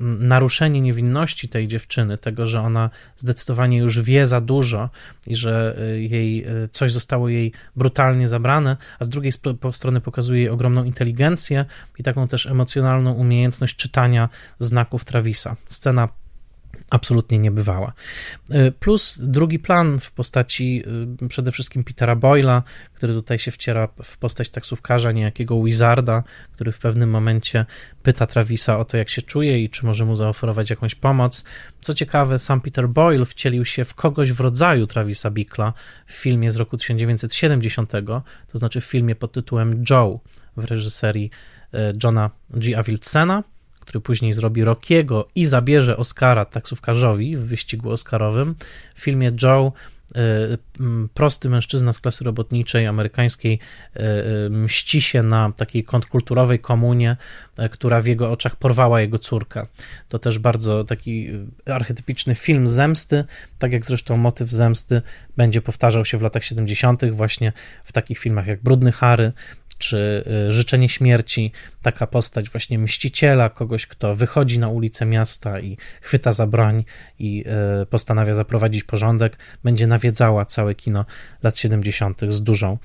naruszenie 0.00 0.80
niewinności 0.80 1.48
tej 1.48 1.68
dziewczyny, 1.68 2.18
tego, 2.18 2.46
że 2.46 2.60
ona 2.60 2.90
zdecydowanie 3.16 3.78
już 3.78 4.00
wie 4.00 4.26
za 4.26 4.40
dużo 4.40 4.90
i 5.26 5.36
że 5.36 5.76
jej 5.96 6.46
coś 6.72 6.92
zostało 6.92 7.28
jej 7.28 7.52
brutalnie 7.76 8.28
zabrane, 8.28 8.76
a 8.98 9.04
z 9.04 9.08
drugiej 9.08 9.32
strony 9.72 10.00
pokazuje 10.00 10.40
jej 10.40 10.48
ogromną 10.48 10.84
inteligencję 10.84 11.64
i 11.98 12.02
taką 12.02 12.28
też 12.28 12.46
emocjonalną 12.46 13.12
umiejętność 13.12 13.76
czytania 13.76 14.28
znaków 14.60 15.04
Travisa. 15.04 15.56
Scena 15.68 16.08
absolutnie 16.90 17.38
niebywała. 17.38 17.92
Y, 18.50 18.72
plus 18.72 19.18
drugi 19.22 19.58
plan 19.58 19.98
w 19.98 20.10
postaci 20.10 20.82
y, 21.22 21.28
przede 21.28 21.52
wszystkim 21.52 21.84
Petera 21.84 22.16
Boyla, 22.16 22.62
który 22.94 23.14
tutaj 23.14 23.38
się 23.38 23.50
wciera 23.50 23.88
w 24.02 24.16
postać 24.16 24.48
taksówkarza, 24.48 25.12
niejakiego 25.12 25.62
Wizarda, 25.62 26.22
który 26.52 26.72
w 26.72 26.78
pewnym 26.78 27.10
momencie 27.10 27.66
pyta 28.02 28.26
Travisa 28.26 28.78
o 28.78 28.84
to, 28.84 28.96
jak 28.96 29.08
się 29.08 29.22
czuje 29.22 29.64
i 29.64 29.70
czy 29.70 29.86
może 29.86 30.04
mu 30.04 30.16
zaoferować 30.16 30.70
jakąś 30.70 30.94
pomoc. 30.94 31.44
Co 31.80 31.94
ciekawe, 31.94 32.38
sam 32.38 32.60
Peter 32.60 32.88
Boyle 32.88 33.24
wcielił 33.24 33.64
się 33.64 33.84
w 33.84 33.94
kogoś 33.94 34.32
w 34.32 34.40
rodzaju 34.40 34.86
Travisa 34.86 35.30
Bickla 35.30 35.72
w 36.06 36.12
filmie 36.12 36.50
z 36.50 36.56
roku 36.56 36.76
1970, 36.76 37.92
to 38.52 38.58
znaczy 38.58 38.80
w 38.80 38.84
filmie 38.84 39.14
pod 39.14 39.32
tytułem 39.32 39.84
Joe 39.90 40.20
w 40.56 40.64
reżyserii 40.64 41.30
y, 41.74 41.78
Johna 42.04 42.30
G. 42.50 42.78
Avildsen 42.78 43.42
który 43.88 44.00
później 44.00 44.32
zrobi 44.32 44.64
Rockiego 44.64 45.28
i 45.34 45.46
zabierze 45.46 45.96
Oscara 45.96 46.44
taksówkarzowi 46.44 47.36
w 47.36 47.40
wyścigu 47.40 47.90
Oscarowym. 47.90 48.54
W 48.94 49.00
filmie 49.00 49.32
Joe 49.42 49.72
e, 50.14 50.20
prosty 51.14 51.48
mężczyzna 51.48 51.92
z 51.92 51.98
klasy 51.98 52.24
robotniczej 52.24 52.86
amerykańskiej 52.86 53.58
e, 53.96 54.00
e, 54.00 54.48
mści 54.48 55.02
się 55.02 55.22
na 55.22 55.52
takiej 55.52 55.84
kontrkulturowej 55.84 56.58
komunie, 56.58 57.16
która 57.70 58.00
w 58.00 58.06
jego 58.06 58.30
oczach 58.30 58.56
porwała 58.56 59.00
jego 59.00 59.18
córkę. 59.18 59.66
To 60.08 60.18
też 60.18 60.38
bardzo 60.38 60.84
taki 60.84 61.28
archetypiczny 61.66 62.34
film 62.34 62.66
zemsty, 62.66 63.24
tak 63.58 63.72
jak 63.72 63.86
zresztą 63.86 64.16
motyw 64.16 64.50
zemsty 64.50 65.02
będzie 65.36 65.62
powtarzał 65.62 66.04
się 66.04 66.18
w 66.18 66.22
latach 66.22 66.44
70. 66.44 67.10
właśnie 67.10 67.52
w 67.84 67.92
takich 67.92 68.18
filmach 68.18 68.46
jak 68.46 68.62
Brudny 68.62 68.92
Harry, 68.92 69.32
czy 69.78 70.24
y, 70.48 70.52
życzenie 70.52 70.88
śmierci, 70.88 71.52
taka 71.82 72.06
postać 72.06 72.50
właśnie 72.50 72.78
mściciela, 72.78 73.50
kogoś, 73.50 73.86
kto 73.86 74.14
wychodzi 74.14 74.58
na 74.58 74.68
ulicę 74.68 75.06
miasta 75.06 75.60
i 75.60 75.76
chwyta 76.00 76.32
za 76.32 76.46
broń 76.46 76.84
i 77.18 77.44
y, 77.82 77.86
postanawia 77.86 78.34
zaprowadzić 78.34 78.84
porządek, 78.84 79.36
będzie 79.64 79.86
nawiedzała 79.86 80.44
całe 80.44 80.74
kino 80.74 81.04
lat 81.42 81.58
70. 81.58 82.20
z 82.28 82.42
dużą, 82.42 82.78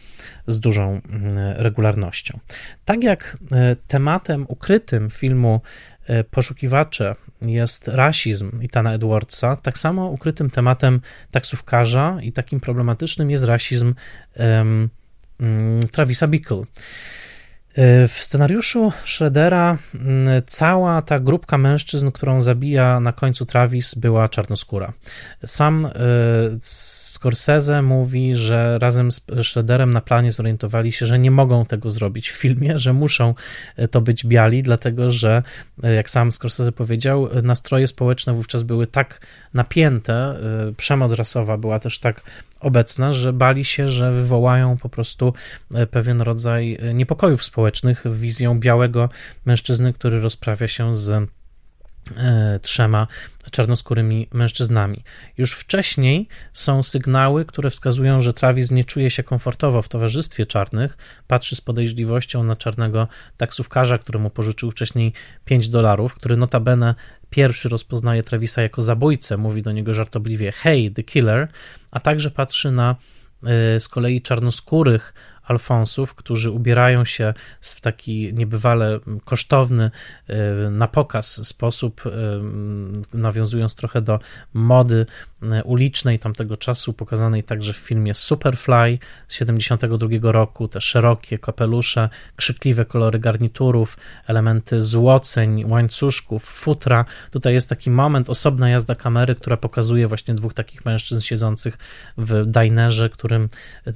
z 0.48 0.60
dużą 0.60 1.02
mm, 1.10 1.34
regularnością. 1.58 2.40
Tak 2.86 3.04
jak 3.04 3.38
y, 3.72 3.76
tematem 3.88 4.46
ukrytym 4.48 5.10
filmu 5.10 5.62
poszukiwacze 6.32 7.16
jest 7.42 7.88
rasizm 7.88 8.62
Itana 8.62 8.94
Edwardsa, 8.94 9.56
tak 9.56 9.78
samo 9.78 10.10
ukrytym 10.10 10.50
tematem 10.50 11.02
taksówkarza 11.32 12.18
i 12.22 12.32
takim 12.32 12.60
problematycznym 12.60 13.32
jest 13.32 13.44
rasizm 13.44 13.94
um, 14.36 14.90
Travisa 15.92 16.28
Bickle. 16.28 16.64
W 18.08 18.18
scenariuszu 18.22 18.92
Schroedera 19.06 19.78
mm, 19.96 20.42
cała 20.46 21.02
ta 21.02 21.20
grupka 21.20 21.58
mężczyzn, 21.58 22.12
którą 22.12 22.42
zabija 22.42 23.00
na 23.00 23.14
końcu 23.14 23.46
Travis, 23.46 23.96
była 23.96 24.30
czarnoskóra. 24.30 24.94
Sam 25.46 25.86
y, 25.86 25.90
Scorsese 26.62 27.82
mówi, 27.82 28.36
że 28.36 28.80
razem 28.80 29.12
z 29.12 29.26
Schroederem 29.44 29.94
na 29.94 30.02
planie 30.02 30.32
zorientowali 30.32 30.92
się, 30.92 31.06
że 31.06 31.20
nie 31.20 31.32
mogą 31.32 31.66
tego 31.66 31.92
zrobić 31.92 32.30
w 32.30 32.36
filmie, 32.36 32.78
że 32.78 32.94
muszą 32.94 33.34
y, 33.80 33.88
to 33.88 34.02
być 34.02 34.26
biali, 34.26 34.64
dlatego 34.64 35.12
że, 35.12 35.44
jak 35.84 36.10
sam 36.10 36.32
Scorsese 36.32 36.72
powiedział, 36.72 37.30
nastroje 37.44 37.88
społeczne 37.88 38.34
wówczas 38.34 38.64
były 38.64 38.88
tak 38.88 39.20
napięte, 39.54 40.36
przemoc 40.78 41.14
rasowa 41.14 41.58
była 41.58 41.80
też 41.80 42.00
tak 42.00 42.22
obecna, 42.64 43.14
że 43.14 43.34
bali 43.34 43.66
się, 43.66 43.90
że 43.90 44.12
wywołają 44.12 44.78
po 44.78 44.90
prostu 44.90 45.34
pewien 45.92 46.22
rodzaj 46.22 46.78
niepokojów 46.94 47.44
społecznych 47.44 48.04
wizją 48.12 48.60
białego 48.60 49.10
mężczyzny, 49.46 49.94
który 49.94 50.22
rozprawia 50.22 50.68
się 50.68 50.96
z 50.96 51.30
E, 52.18 52.60
trzema 52.62 53.08
czarnoskórymi 53.52 54.28
mężczyznami. 54.34 55.04
Już 55.38 55.54
wcześniej 55.54 56.28
są 56.54 56.84
sygnały, 56.84 57.46
które 57.46 57.70
wskazują, 57.70 58.22
że 58.22 58.34
Travis 58.34 58.72
nie 58.72 58.84
czuje 58.84 59.12
się 59.12 59.24
komfortowo 59.24 59.82
w 59.82 59.90
towarzystwie 59.90 60.46
czarnych. 60.46 60.98
Patrzy 61.28 61.56
z 61.56 61.62
podejrzliwością 61.62 62.44
na 62.44 62.56
czarnego 62.56 63.08
taksówkarza, 63.38 63.98
któremu 63.98 64.30
pożyczył 64.30 64.72
wcześniej 64.72 65.14
5 65.46 65.70
dolarów, 65.70 66.16
który 66.16 66.38
notabene 66.38 66.96
pierwszy 67.30 67.70
rozpoznaje 67.70 68.24
Travisa 68.24 68.62
jako 68.62 68.82
zabójcę, 68.82 69.38
mówi 69.38 69.62
do 69.62 69.72
niego 69.72 69.94
żartobliwie 69.94 70.52
hey, 70.52 70.92
the 70.92 71.04
killer, 71.04 71.48
a 71.94 72.00
także 72.00 72.32
patrzy 72.32 72.72
na 72.72 72.96
e, 73.44 73.80
z 73.80 73.88
kolei 73.88 74.22
czarnoskórych 74.22 75.14
Alfonsów, 75.44 76.16
którzy 76.16 76.52
ubierają 76.52 77.06
się 77.06 77.34
w 77.62 77.82
taki 77.82 78.34
niebywale 78.34 79.00
kosztowny 79.26 79.92
e, 80.28 80.70
na 80.70 80.88
pokaz 80.88 81.48
sposób, 81.48 82.02
e, 82.06 82.10
nawiązując 83.18 83.76
trochę 83.76 84.02
do 84.02 84.20
mody 84.54 85.06
e, 85.42 85.64
ulicznej 85.64 86.20
tamtego 86.20 86.58
czasu, 86.58 86.94
pokazanej 86.94 87.44
także 87.44 87.74
w 87.74 87.78
filmie 87.78 88.14
Superfly 88.14 88.98
z 89.28 89.36
72 89.36 90.32
roku, 90.32 90.68
te 90.68 90.82
szerokie 90.82 91.38
kapelusze, 91.38 92.10
krzykliwe 92.36 92.86
kolory 92.86 93.20
garniturów, 93.20 93.98
elementy 94.28 94.82
złoceń, 94.82 95.66
łańcuszków, 95.66 96.44
futra. 96.44 97.06
Tutaj 97.32 97.54
jest 97.54 97.70
taki 97.70 97.90
moment, 97.90 98.30
osobna 98.30 98.70
jazda 98.70 98.96
kamery, 98.96 99.36
która 99.36 99.58
pokazuje 99.58 100.08
właśnie 100.08 100.34
dwóch 100.36 100.54
takich 100.54 100.86
mężczyzn 100.86 101.22
siedzących 101.22 101.78
w 102.18 102.46
dinerze, 102.46 103.10
którym 103.10 103.50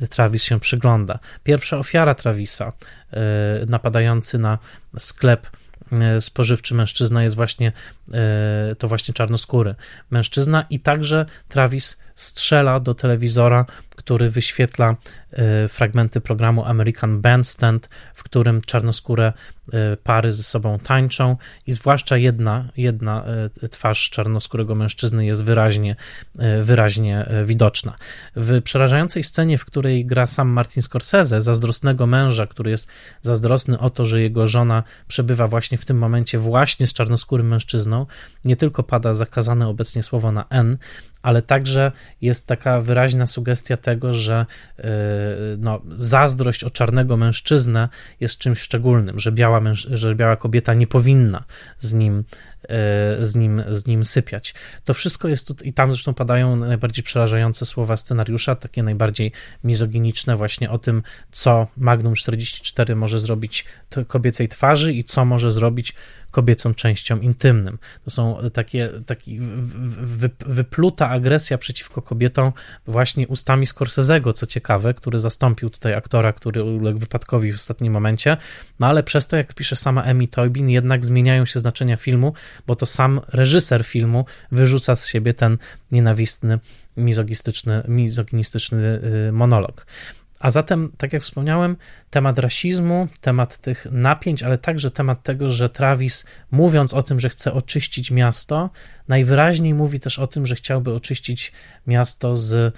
Travis 0.09 0.43
się 0.43 0.59
przygląda. 0.59 1.19
Pierwsza 1.43 1.77
ofiara 1.77 2.15
Travisa, 2.15 2.73
e, 3.11 3.19
napadający 3.67 4.39
na 4.39 4.57
sklep 4.97 5.47
e, 5.91 6.21
spożywczy 6.21 6.75
mężczyzna 6.75 7.23
jest 7.23 7.35
właśnie 7.35 7.71
e, 8.13 8.75
to 8.77 8.87
właśnie 8.87 9.13
czarnoskóry 9.13 9.75
mężczyzna 10.09 10.65
i 10.69 10.79
także 10.79 11.25
Travis 11.47 11.97
strzela 12.15 12.79
do 12.79 12.93
telewizora, 12.93 13.65
który 13.95 14.29
wyświetla 14.29 14.95
fragmenty 15.69 16.21
programu 16.21 16.65
American 16.65 17.21
Bandstand, 17.21 17.89
w 18.13 18.23
którym 18.23 18.61
czarnoskóre 18.61 19.33
e, 19.73 19.97
pary 19.97 20.31
ze 20.33 20.43
sobą 20.43 20.79
tańczą 20.79 21.37
i 21.67 21.71
zwłaszcza 21.71 22.17
jedna, 22.17 22.69
jedna 22.77 23.25
e, 23.63 23.67
twarz 23.69 24.09
czarnoskórego 24.09 24.75
mężczyzny 24.75 25.25
jest 25.25 25.43
wyraźnie, 25.43 25.95
wyraźnie 26.61 27.29
widoczna. 27.45 27.97
W 28.35 28.61
przerażającej 28.61 29.23
scenie, 29.23 29.57
w 29.57 29.65
której 29.65 30.05
gra 30.05 30.27
sam 30.27 30.47
Martin 30.49 30.83
Scorsese, 30.83 31.41
zazdrosnego 31.41 32.07
męża, 32.07 32.47
który 32.47 32.71
jest 32.71 32.89
zazdrosny 33.21 33.79
o 33.79 33.89
to, 33.89 34.05
że 34.05 34.21
jego 34.21 34.47
żona 34.47 34.83
przebywa 35.07 35.47
właśnie 35.47 35.77
w 35.77 35.85
tym 35.85 35.97
momencie 35.97 36.39
właśnie 36.39 36.87
z 36.87 36.93
czarnoskórym 36.93 37.47
mężczyzną, 37.47 38.05
nie 38.45 38.55
tylko 38.55 38.83
pada 38.83 39.13
zakazane 39.13 39.67
obecnie 39.67 40.03
słowo 40.03 40.31
na 40.31 40.45
N, 40.49 40.77
ale 41.21 41.41
także 41.41 41.91
jest 42.21 42.47
taka 42.47 42.79
wyraźna 42.79 43.27
sugestia 43.27 43.77
tego, 43.77 44.13
że 44.13 44.45
no, 45.57 45.81
zazdrość 45.95 46.63
o 46.63 46.69
czarnego 46.69 47.17
mężczyznę 47.17 47.89
jest 48.19 48.37
czymś 48.37 48.59
szczególnym, 48.59 49.19
że 49.19 49.31
biała, 49.31 49.61
że 49.73 50.15
biała 50.15 50.35
kobieta 50.35 50.73
nie 50.73 50.87
powinna 50.87 51.43
z 51.77 51.93
nim, 51.93 52.23
e, 52.63 53.25
z, 53.25 53.35
nim, 53.35 53.63
z 53.69 53.87
nim 53.87 54.05
sypiać. 54.05 54.53
To 54.85 54.93
wszystko 54.93 55.27
jest 55.27 55.47
tu, 55.47 55.55
i 55.63 55.73
tam 55.73 55.91
zresztą 55.91 56.13
padają 56.13 56.55
najbardziej 56.55 57.03
przerażające 57.03 57.65
słowa 57.65 57.97
scenariusza, 57.97 58.55
takie 58.55 58.83
najbardziej 58.83 59.31
mizoginiczne, 59.63 60.35
właśnie 60.35 60.69
o 60.69 60.77
tym, 60.77 61.03
co 61.31 61.67
Magnum 61.77 62.15
44 62.15 62.95
może 62.95 63.19
zrobić 63.19 63.65
kobiecej 64.07 64.47
twarzy 64.47 64.93
i 64.93 65.03
co 65.03 65.25
może 65.25 65.51
zrobić 65.51 65.93
kobiecą 66.37 66.73
częścią 66.73 67.19
intymnym. 67.19 67.77
To 68.03 68.09
są 68.11 68.37
takie, 68.53 68.89
taki 69.05 69.39
wypluta 70.45 71.09
agresja 71.09 71.57
przeciwko 71.57 72.01
kobietom 72.01 72.51
właśnie 72.87 73.27
ustami 73.27 73.65
Scorsese'ego, 73.65 74.33
co 74.33 74.45
ciekawe, 74.45 74.93
który 74.93 75.19
zastąpił 75.19 75.69
tutaj 75.69 75.93
aktora, 75.93 76.33
który 76.33 76.63
uległ 76.63 76.99
wypadkowi 76.99 77.51
w 77.51 77.55
ostatnim 77.55 77.93
momencie, 77.93 78.37
no 78.79 78.87
ale 78.87 79.03
przez 79.03 79.27
to, 79.27 79.37
jak 79.37 79.53
pisze 79.53 79.75
sama 79.75 80.03
Emmy 80.03 80.27
Toybin, 80.27 80.69
jednak 80.69 81.05
zmieniają 81.05 81.45
się 81.45 81.59
znaczenia 81.59 81.95
filmu, 81.95 82.33
bo 82.67 82.75
to 82.75 82.85
sam 82.85 83.21
reżyser 83.27 83.85
filmu 83.85 84.25
wyrzuca 84.51 84.95
z 84.95 85.07
siebie 85.07 85.33
ten 85.33 85.57
nienawistny, 85.91 86.59
mizogistyczny, 86.97 87.83
mizoginistyczny 87.87 89.01
y, 89.27 89.31
monolog. 89.31 89.85
A 90.39 90.49
zatem, 90.49 90.91
tak 90.97 91.13
jak 91.13 91.23
wspomniałem, 91.23 91.77
temat 92.09 92.39
rasizmu, 92.39 93.07
temat 93.21 93.57
tych 93.57 93.87
napięć, 93.91 94.43
ale 94.43 94.57
także 94.57 94.91
temat 94.91 95.23
tego, 95.23 95.49
że 95.49 95.69
Travis, 95.69 96.25
mówiąc 96.51 96.93
o 96.93 97.03
tym, 97.03 97.19
że 97.19 97.29
chce 97.29 97.53
oczyścić 97.53 98.11
miasto, 98.11 98.69
najwyraźniej 99.07 99.73
mówi 99.73 99.99
też 99.99 100.19
o 100.19 100.27
tym, 100.27 100.45
że 100.45 100.55
chciałby 100.55 100.93
oczyścić 100.93 101.51
miasto 101.87 102.35
z, 102.35 102.75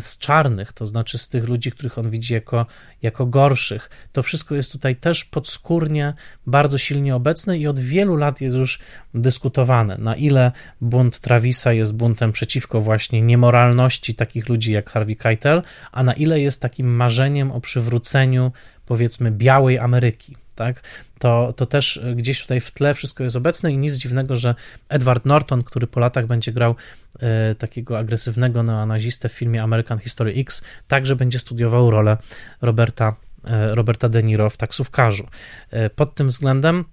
z 0.00 0.18
czarnych, 0.18 0.72
to 0.72 0.86
znaczy 0.86 1.18
z 1.18 1.28
tych 1.28 1.48
ludzi, 1.48 1.72
których 1.72 1.98
on 1.98 2.10
widzi 2.10 2.34
jako, 2.34 2.66
jako 3.02 3.26
gorszych. 3.26 3.90
To 4.12 4.22
wszystko 4.22 4.54
jest 4.54 4.72
tutaj 4.72 4.96
też 4.96 5.24
podskórnie 5.24 6.14
bardzo 6.46 6.78
silnie 6.78 7.16
obecne 7.16 7.58
i 7.58 7.66
od 7.66 7.78
wielu 7.78 8.16
lat 8.16 8.40
jest 8.40 8.56
już 8.56 8.78
dyskutowane, 9.14 9.98
na 9.98 10.16
ile 10.16 10.52
bunt 10.80 11.20
Travisa 11.20 11.72
jest 11.72 11.94
buntem 11.94 12.32
przeciwko 12.32 12.80
właśnie 12.80 13.22
niemoralności 13.22 14.14
takich 14.14 14.48
ludzi 14.48 14.72
jak 14.72 14.90
Harvey 14.90 15.16
Keitel, 15.16 15.62
a 15.92 16.02
na 16.02 16.12
ile 16.12 16.40
jest 16.40 16.62
takim 16.62 16.96
marzeniem 16.96 17.52
o 17.52 17.60
przywróceniu 17.60 18.52
powiedzmy 18.86 19.30
białej 19.30 19.78
Ameryki, 19.78 20.36
tak? 20.56 20.82
To, 21.18 21.52
to 21.56 21.66
też 21.66 22.00
gdzieś 22.14 22.42
tutaj 22.42 22.60
w 22.60 22.70
tle 22.70 22.94
wszystko 22.94 23.24
jest 23.24 23.36
obecne 23.36 23.72
i 23.72 23.78
nic 23.78 23.94
dziwnego, 23.94 24.36
że 24.36 24.54
Edward 24.88 25.24
Norton, 25.24 25.62
który 25.62 25.86
po 25.86 26.00
latach 26.00 26.26
będzie 26.26 26.52
grał 26.52 26.74
e, 27.20 27.54
takiego 27.54 27.98
agresywnego 27.98 28.62
neonazistę 28.62 29.28
w 29.28 29.32
filmie 29.32 29.62
American 29.62 29.98
History 29.98 30.34
X, 30.36 30.62
także 30.88 31.16
będzie 31.16 31.38
studiował 31.38 31.90
rolę 31.90 32.16
Roberta, 32.60 33.16
e, 33.44 33.74
Roberta 33.74 34.08
De 34.08 34.22
Niro 34.22 34.50
w 34.50 34.56
taksówkarzu. 34.56 35.26
E, 35.70 35.90
pod 35.90 36.14
tym 36.14 36.28
względem 36.28 36.84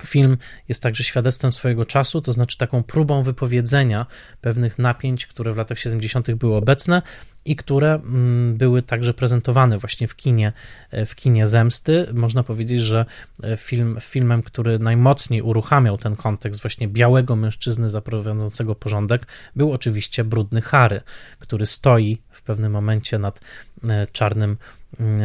Film 0.00 0.36
jest 0.68 0.82
także 0.82 1.04
świadectwem 1.04 1.52
swojego 1.52 1.84
czasu, 1.84 2.20
to 2.20 2.32
znaczy 2.32 2.58
taką 2.58 2.82
próbą 2.82 3.22
wypowiedzenia 3.22 4.06
pewnych 4.40 4.78
napięć, 4.78 5.26
które 5.26 5.54
w 5.54 5.56
latach 5.56 5.78
70. 5.78 6.34
były 6.34 6.56
obecne 6.56 7.02
i 7.44 7.56
które 7.56 7.94
mm, 7.94 8.56
były 8.56 8.82
także 8.82 9.14
prezentowane 9.14 9.78
właśnie 9.78 10.08
w 10.08 10.16
kinie, 10.16 10.52
e, 10.90 11.06
w 11.06 11.14
kinie 11.14 11.46
zemsty. 11.46 12.06
Można 12.12 12.42
powiedzieć, 12.42 12.80
że 12.80 13.06
e, 13.42 13.56
film, 13.56 13.98
filmem, 14.00 14.42
który 14.42 14.78
najmocniej 14.78 15.42
uruchamiał 15.42 15.98
ten 15.98 16.16
kontekst 16.16 16.62
właśnie 16.62 16.88
białego 16.88 17.36
mężczyzny 17.36 17.88
zaprowadzającego 17.88 18.74
porządek, 18.74 19.26
był 19.56 19.72
oczywiście 19.72 20.24
Brudny 20.24 20.62
Harry, 20.62 21.00
który 21.38 21.66
stoi 21.66 22.18
w 22.30 22.42
pewnym 22.42 22.72
momencie 22.72 23.18
nad 23.18 23.40
e, 23.84 24.06
czarnym 24.06 24.56
mm, 25.00 25.20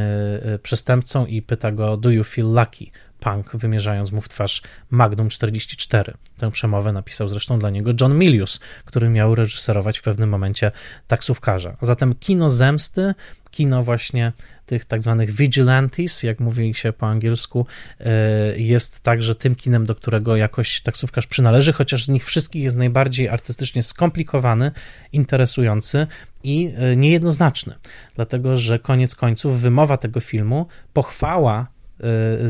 przestępcą 0.64 1.26
i 1.26 1.42
pyta 1.42 1.72
go: 1.72 1.98
Do 1.98 2.10
you 2.10 2.24
feel 2.24 2.48
lucky? 2.48 2.92
Punk, 3.20 3.56
wymierzając 3.56 4.12
mu 4.12 4.22
w 4.22 4.30
twarz 4.30 4.62
Magnum 4.90 5.30
44. 5.30 6.14
Tę 6.38 6.52
przemowę 6.52 6.94
napisał 6.94 7.30
zresztą 7.30 7.60
dla 7.60 7.70
niego 7.70 7.92
John 8.02 8.18
Milius, 8.18 8.60
który 8.86 9.10
miał 9.10 9.36
reżyserować 9.36 10.00
w 10.00 10.02
pewnym 10.02 10.30
momencie 10.30 10.72
taksówkarza. 11.08 11.78
A 11.82 11.86
zatem 11.86 12.16
kino 12.16 12.50
zemsty, 12.50 13.14
kino 13.52 13.84
właśnie 13.84 14.32
tych 14.66 14.86
tak 14.86 15.02
zwanych 15.02 15.32
vigilantes, 15.32 16.24
jak 16.24 16.40
mówi 16.40 16.74
się 16.74 16.94
po 16.94 17.08
angielsku, 17.08 17.66
e, 18.00 18.60
jest 18.60 19.04
także 19.04 19.36
tym 19.36 19.56
kinem, 19.56 19.86
do 19.86 19.96
którego 19.96 20.36
jakoś 20.36 20.82
taksówkarz 20.82 21.28
przynależy, 21.28 21.74
chociaż 21.74 22.06
z 22.06 22.10
nich 22.10 22.26
wszystkich 22.26 22.64
jest 22.64 22.78
najbardziej 22.78 23.30
artystycznie 23.30 23.84
skomplikowany, 23.84 24.72
interesujący 25.12 26.08
i 26.44 26.72
e, 26.78 26.96
niejednoznaczny, 26.96 27.76
dlatego 28.16 28.58
że 28.58 28.80
koniec 28.80 29.16
końców 29.16 29.62
wymowa 29.62 29.98
tego 29.98 30.20
filmu, 30.20 30.68
pochwała 30.94 31.68
Y, 31.68 31.79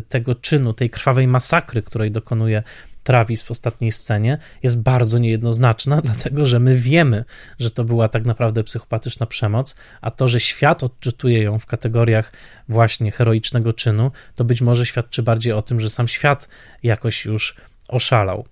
tego 0.10 0.36
czynu, 0.36 0.74
tej 0.74 0.89
krwawej 0.89 1.28
masakry, 1.28 1.82
której 1.82 2.12
dokonuje 2.12 2.64
Travis 3.04 3.43
w 3.43 3.52
ostatniej 3.52 3.91
scenie, 3.91 4.38
jest 4.64 4.82
bardzo 4.82 5.18
niejednoznaczna, 5.18 6.02
dlatego 6.10 6.45
że 6.45 6.60
my 6.60 6.76
wiemy, 6.76 7.26
że 7.60 7.72
to 7.72 7.84
była 7.84 8.10
tak 8.10 8.26
naprawdę 8.26 8.64
psychopatyczna 8.64 9.26
przemoc, 9.26 9.76
a 10.02 10.12
to, 10.12 10.28
że 10.28 10.39
świat 10.39 10.84
odczytuje 10.84 11.43
ją 11.43 11.60
w 11.60 11.66
kategoriach 11.66 12.34
właśnie 12.70 13.12
heroicznego 13.12 13.74
czynu, 13.74 14.12
to 14.36 14.43
być 14.43 14.62
może 14.62 14.86
świadczy 14.86 15.24
bardziej 15.24 15.54
o 15.54 15.62
tym, 15.62 15.80
że 15.80 15.89
sam 15.89 16.08
świat 16.08 16.50
jakoś 16.84 17.26
już 17.26 17.56
oszalał. 17.88 18.45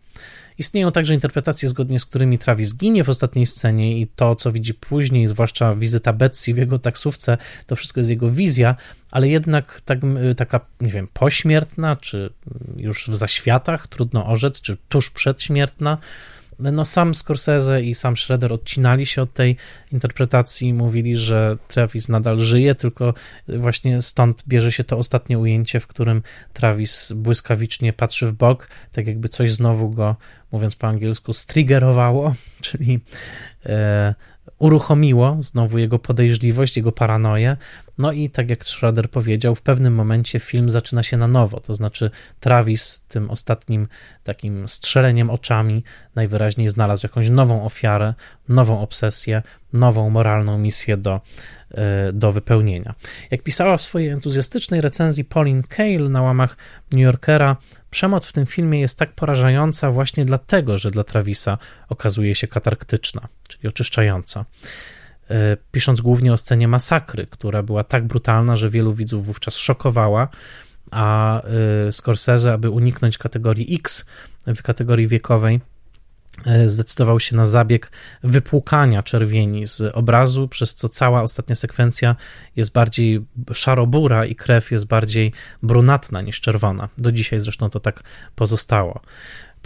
Istnieją 0.57 0.91
także 0.91 1.13
interpretacje, 1.13 1.69
zgodnie 1.69 1.99
z 1.99 2.05
którymi 2.05 2.37
Travis 2.37 2.77
ginie 2.77 3.03
w 3.03 3.09
ostatniej 3.09 3.45
scenie 3.45 3.99
i 3.99 4.07
to, 4.07 4.35
co 4.35 4.51
widzi 4.51 4.73
później, 4.73 5.27
zwłaszcza 5.27 5.75
wizyta 5.75 6.13
Betsy 6.13 6.53
w 6.53 6.57
jego 6.57 6.79
taksówce, 6.79 7.37
to 7.65 7.75
wszystko 7.75 7.99
jest 7.99 8.09
jego 8.09 8.31
wizja, 8.31 8.75
ale 9.11 9.29
jednak 9.29 9.81
tak, 9.85 9.99
taka, 10.37 10.59
nie 10.81 10.91
wiem, 10.91 11.07
pośmiertna, 11.13 11.95
czy 11.95 12.33
już 12.77 13.07
w 13.07 13.15
zaświatach, 13.15 13.87
trudno 13.87 14.25
orzec, 14.25 14.61
czy 14.61 14.77
tuż 14.89 15.09
przedśmiertna, 15.09 15.97
no 16.59 16.85
sam 16.85 17.15
Scorsese 17.15 17.81
i 17.81 17.93
sam 17.93 18.17
Schroeder 18.17 18.53
odcinali 18.53 19.05
się 19.05 19.21
od 19.21 19.33
tej 19.33 19.57
interpretacji, 19.91 20.73
mówili, 20.73 21.15
że 21.15 21.57
Travis 21.67 22.09
nadal 22.09 22.39
żyje, 22.39 22.75
tylko 22.75 23.13
właśnie 23.47 24.01
stąd 24.01 24.43
bierze 24.47 24.71
się 24.71 24.83
to 24.83 24.97
ostatnie 24.97 25.39
ujęcie, 25.39 25.79
w 25.79 25.87
którym 25.87 26.21
Travis 26.53 27.11
błyskawicznie 27.15 27.93
patrzy 27.93 28.27
w 28.27 28.33
bok, 28.33 28.69
tak 28.91 29.07
jakby 29.07 29.29
coś 29.29 29.51
znowu 29.51 29.89
go, 29.89 30.15
mówiąc 30.51 30.75
po 30.75 30.87
angielsku, 30.87 31.33
striggerowało, 31.33 32.35
czyli 32.61 32.99
e, 33.65 34.15
uruchomiło 34.59 35.35
znowu 35.39 35.77
jego 35.77 35.99
podejrzliwość, 35.99 36.77
jego 36.77 36.91
paranoję. 36.91 37.57
No 37.97 38.11
i 38.11 38.29
tak 38.29 38.49
jak 38.49 38.65
Schroeder 38.65 39.09
powiedział, 39.09 39.55
w 39.55 39.61
pewnym 39.61 39.95
momencie 39.95 40.39
film 40.39 40.69
zaczyna 40.69 41.03
się 41.03 41.17
na 41.17 41.27
nowo, 41.27 41.59
to 41.59 41.75
znaczy 41.75 42.11
Travis 42.39 43.01
tym 43.07 43.29
ostatnim 43.29 43.87
takim 44.23 44.67
strzeleniem 44.67 45.29
oczami 45.29 45.83
najwyraźniej 46.15 46.69
znalazł 46.69 47.05
jakąś 47.05 47.29
nową 47.29 47.65
ofiarę, 47.65 48.13
nową 48.49 48.81
obsesję, 48.81 49.43
nową 49.73 50.09
moralną 50.09 50.57
misję 50.57 50.97
do, 50.97 51.21
do 52.13 52.31
wypełnienia. 52.31 52.95
Jak 53.31 53.43
pisała 53.43 53.77
w 53.77 53.81
swojej 53.81 54.09
entuzjastycznej 54.09 54.81
recenzji 54.81 55.25
Pauline 55.25 55.63
Kael 55.63 56.11
na 56.11 56.21
łamach 56.21 56.57
New 56.91 57.01
Yorkera, 57.01 57.57
przemoc 57.89 58.25
w 58.25 58.33
tym 58.33 58.45
filmie 58.45 58.79
jest 58.79 58.99
tak 58.99 59.13
porażająca 59.13 59.91
właśnie 59.91 60.25
dlatego, 60.25 60.77
że 60.77 60.91
dla 60.91 61.03
Travisa 61.03 61.57
okazuje 61.89 62.35
się 62.35 62.47
katarktyczna, 62.47 63.21
czyli 63.47 63.67
oczyszczająca. 63.67 64.45
E, 65.29 65.57
pisząc 65.71 66.01
głównie 66.01 66.33
o 66.33 66.37
scenie 66.37 66.67
masakry, 66.67 67.27
która 67.29 67.63
była 67.63 67.83
tak 67.83 68.07
brutalna, 68.07 68.55
że 68.55 68.69
wielu 68.69 68.93
widzów 68.93 69.25
wówczas 69.25 69.55
szokowała, 69.55 70.27
a 70.91 71.41
e, 71.41 71.91
Scorsese, 71.91 72.53
aby 72.53 72.69
uniknąć 72.69 73.17
kategorii 73.17 73.75
X 73.75 74.05
w 74.47 74.61
kategorii 74.61 75.07
wiekowej, 75.07 75.55
e, 75.55 75.59
zdecydował 76.65 77.19
się 77.19 77.35
na 77.35 77.45
zabieg 77.45 77.91
wypłukania 78.23 79.03
czerwieni 79.03 79.67
z 79.67 79.81
obrazu, 79.81 80.47
przez 80.47 80.75
co 80.75 80.89
cała 80.89 81.21
ostatnia 81.21 81.55
sekwencja 81.55 82.15
jest 82.55 82.71
bardziej 82.71 83.25
szarobura 83.53 84.25
i 84.25 84.35
krew 84.35 84.71
jest 84.71 84.85
bardziej 84.85 85.33
brunatna 85.63 86.21
niż 86.21 86.41
czerwona. 86.41 86.89
Do 86.97 87.11
dzisiaj 87.11 87.39
zresztą 87.39 87.69
to 87.69 87.79
tak 87.79 88.03
pozostało. 88.35 89.01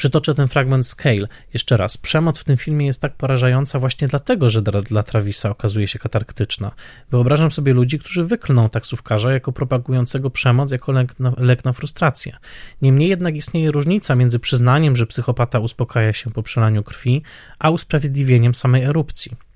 Przytoczę 0.01 0.35
ten 0.35 0.47
fragment 0.47 0.87
Scale 0.87 1.27
jeszcze 1.53 1.77
raz. 1.77 1.97
Przemoc 1.97 2.39
w 2.39 2.43
tym 2.43 2.57
filmie 2.57 2.85
jest 2.85 3.01
tak 3.01 3.15
porażająca 3.15 3.79
właśnie 3.79 4.07
dlatego, 4.07 4.49
że 4.49 4.61
dla, 4.61 4.81
dla 4.81 5.03
Travisa 5.03 5.49
okazuje 5.49 5.87
się 5.87 5.99
katarktyczna. 5.99 6.71
Wyobrażam 7.11 7.51
sobie 7.51 7.73
ludzi, 7.73 7.99
którzy 7.99 8.23
wyklną 8.23 8.69
taksówkarza 8.69 9.33
jako 9.33 9.51
propagującego 9.51 10.29
przemoc 10.29 10.71
jako 10.71 10.91
lek 10.91 11.19
na, 11.19 11.33
lek 11.37 11.65
na 11.65 11.73
frustrację. 11.73 12.37
Niemniej 12.81 13.09
jednak 13.09 13.35
istnieje 13.35 13.71
różnica 13.71 14.15
między 14.15 14.39
przyznaniem, 14.39 14.95
że 14.95 15.07
psychopata 15.07 15.59
uspokaja 15.59 16.13
się 16.13 16.31
po 16.31 16.43
przelaniu 16.43 16.83
krwi, 16.83 17.21
a 17.59 17.69
usprawiedliwieniem 17.69 18.55
samej 18.55 18.83
erupcji. 18.83 19.50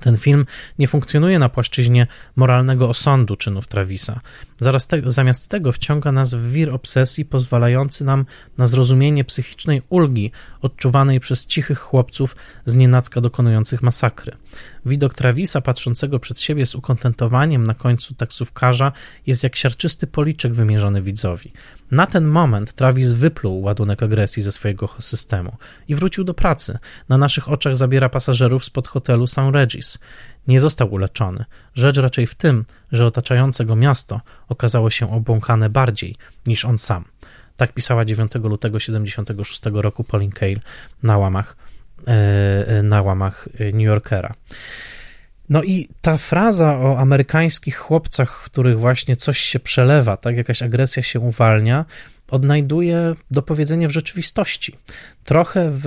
Ten 0.00 0.16
film 0.16 0.46
nie 0.78 0.88
funkcjonuje 0.88 1.38
na 1.38 1.48
płaszczyźnie 1.48 2.06
moralnego 2.36 2.88
osądu 2.88 3.36
czynów 3.36 3.66
Travisa. 3.66 4.20
Te, 4.88 5.02
zamiast 5.06 5.48
tego 5.48 5.72
wciąga 5.72 6.12
nas 6.12 6.34
w 6.34 6.52
wir 6.52 6.74
obsesji 6.74 7.24
pozwalający 7.24 8.04
nam 8.04 8.26
na 8.58 8.66
zrozumienie 8.66 9.24
psychicznej 9.24 9.82
ulgi 9.88 10.30
odczuwanej 10.62 11.20
przez 11.20 11.46
cichych 11.46 11.78
chłopców 11.78 12.36
z 12.66 12.74
nienacka 12.74 13.20
dokonujących 13.20 13.82
masakry. 13.82 14.32
Widok 14.86 15.14
Travisa 15.14 15.60
patrzącego 15.60 16.18
przed 16.18 16.40
siebie 16.40 16.66
z 16.66 16.74
ukontentowaniem 16.74 17.66
na 17.66 17.74
końcu 17.74 18.14
taksówkarza 18.14 18.92
jest 19.26 19.42
jak 19.42 19.56
siarczysty 19.56 20.06
policzek 20.06 20.54
wymierzony 20.54 21.02
widzowi. 21.02 21.52
Na 21.90 22.06
ten 22.06 22.24
moment 22.24 22.72
Travis 22.72 23.12
wypluł 23.12 23.62
ładunek 23.62 24.02
agresji 24.02 24.42
ze 24.42 24.52
swojego 24.52 24.88
systemu 25.00 25.56
i 25.88 25.94
wrócił 25.94 26.24
do 26.24 26.34
pracy. 26.34 26.78
Na 27.08 27.18
naszych 27.18 27.48
oczach 27.48 27.76
zabiera 27.76 28.08
pasażerów 28.08 28.64
spod 28.64 28.88
hotelu 28.88 29.26
St. 29.26 29.38
Regis. 29.52 29.98
Nie 30.48 30.60
został 30.60 30.92
uleczony. 30.92 31.44
Rzecz 31.74 31.98
raczej 31.98 32.26
w 32.26 32.34
tym, 32.34 32.64
że 32.92 33.06
otaczające 33.06 33.64
go 33.64 33.76
miasto 33.76 34.20
okazało 34.48 34.90
się 34.90 35.12
obłąkane 35.12 35.70
bardziej 35.70 36.16
niż 36.46 36.64
on 36.64 36.78
sam. 36.78 37.04
Tak 37.56 37.72
pisała 37.72 38.04
9 38.04 38.32
lutego 38.34 38.80
76 38.80 39.60
roku 39.72 40.04
Pauline 40.04 40.32
Kael 40.32 40.60
na 41.02 41.18
łamach, 41.18 41.56
na 42.82 43.02
łamach 43.02 43.48
New 43.72 43.86
Yorkera. 43.86 44.34
No 45.48 45.62
i 45.62 45.88
ta 46.00 46.16
fraza 46.16 46.78
o 46.78 46.98
amerykańskich 46.98 47.76
chłopcach, 47.76 48.40
w 48.40 48.44
których 48.44 48.78
właśnie 48.78 49.16
coś 49.16 49.38
się 49.38 49.58
przelewa, 49.58 50.16
tak 50.16 50.36
jakaś 50.36 50.62
agresja 50.62 51.02
się 51.02 51.20
uwalnia, 51.20 51.84
odnajduje 52.30 53.14
dopowiedzenie 53.30 53.88
w 53.88 53.92
rzeczywistości. 53.92 54.76
Trochę 55.24 55.70
w 55.70 55.84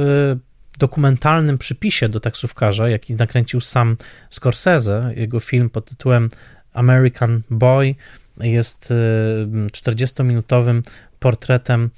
dokumentalnym 0.79 1.57
przypisie 1.57 2.09
do 2.09 2.19
taksówkarza, 2.19 2.89
jaki 2.89 3.15
nakręcił 3.15 3.61
sam 3.61 3.97
Scorsese, 4.29 5.13
jego 5.15 5.39
film 5.39 5.69
pod 5.69 5.85
tytułem 5.85 6.29
American 6.73 7.41
Boy 7.49 7.95
jest 8.37 8.93
40-minutowym 9.71 10.79
y, 10.79 10.81
portretem 11.19 11.89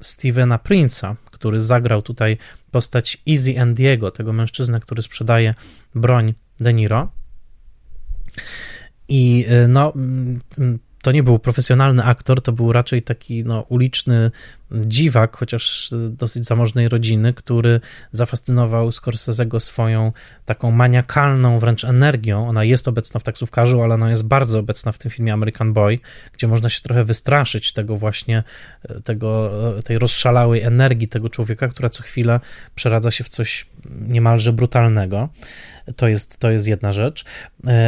Stevena 0.00 0.58
Prince'a, 0.58 1.16
który 1.30 1.60
zagrał 1.60 2.02
tutaj 2.02 2.38
postać 2.70 3.22
Easy 3.28 3.60
Andiego, 3.60 4.10
tego 4.10 4.32
mężczyznę, 4.32 4.80
który 4.80 5.02
sprzedaje 5.02 5.54
broń 5.94 6.34
De 6.60 6.74
Niro. 6.74 7.12
I 9.08 9.46
y, 9.64 9.68
no, 9.68 9.92
to 11.02 11.12
nie 11.12 11.22
był 11.22 11.38
profesjonalny 11.38 12.04
aktor, 12.04 12.42
to 12.42 12.52
był 12.52 12.72
raczej 12.72 13.02
taki 13.02 13.44
no, 13.44 13.60
uliczny 13.60 14.30
dziwak, 14.74 15.36
chociaż 15.36 15.90
dosyć 16.10 16.46
zamożnej 16.46 16.88
rodziny, 16.88 17.32
który 17.32 17.80
zafascynował 18.12 18.88
Scorsese'ego 18.88 19.60
swoją 19.60 20.12
taką 20.44 20.70
maniakalną 20.70 21.58
wręcz 21.58 21.84
energią. 21.84 22.48
Ona 22.48 22.64
jest 22.64 22.88
obecna 22.88 23.20
w 23.20 23.22
taksówkarzu, 23.22 23.82
ale 23.82 23.94
ona 23.94 24.10
jest 24.10 24.26
bardzo 24.26 24.58
obecna 24.58 24.92
w 24.92 24.98
tym 24.98 25.10
filmie 25.10 25.32
American 25.32 25.72
Boy, 25.72 25.98
gdzie 26.32 26.48
można 26.48 26.68
się 26.68 26.80
trochę 26.80 27.04
wystraszyć 27.04 27.72
tego 27.72 27.96
właśnie, 27.96 28.42
tego, 29.04 29.50
tej 29.84 29.98
rozszalałej 29.98 30.62
energii 30.62 31.08
tego 31.08 31.28
człowieka, 31.28 31.68
która 31.68 31.88
co 31.88 32.02
chwilę 32.02 32.40
przeradza 32.74 33.10
się 33.10 33.24
w 33.24 33.28
coś 33.28 33.66
niemalże 34.08 34.52
brutalnego. 34.52 35.28
To 35.96 36.08
jest, 36.08 36.38
to 36.38 36.50
jest 36.50 36.68
jedna 36.68 36.92
rzecz. 36.92 37.24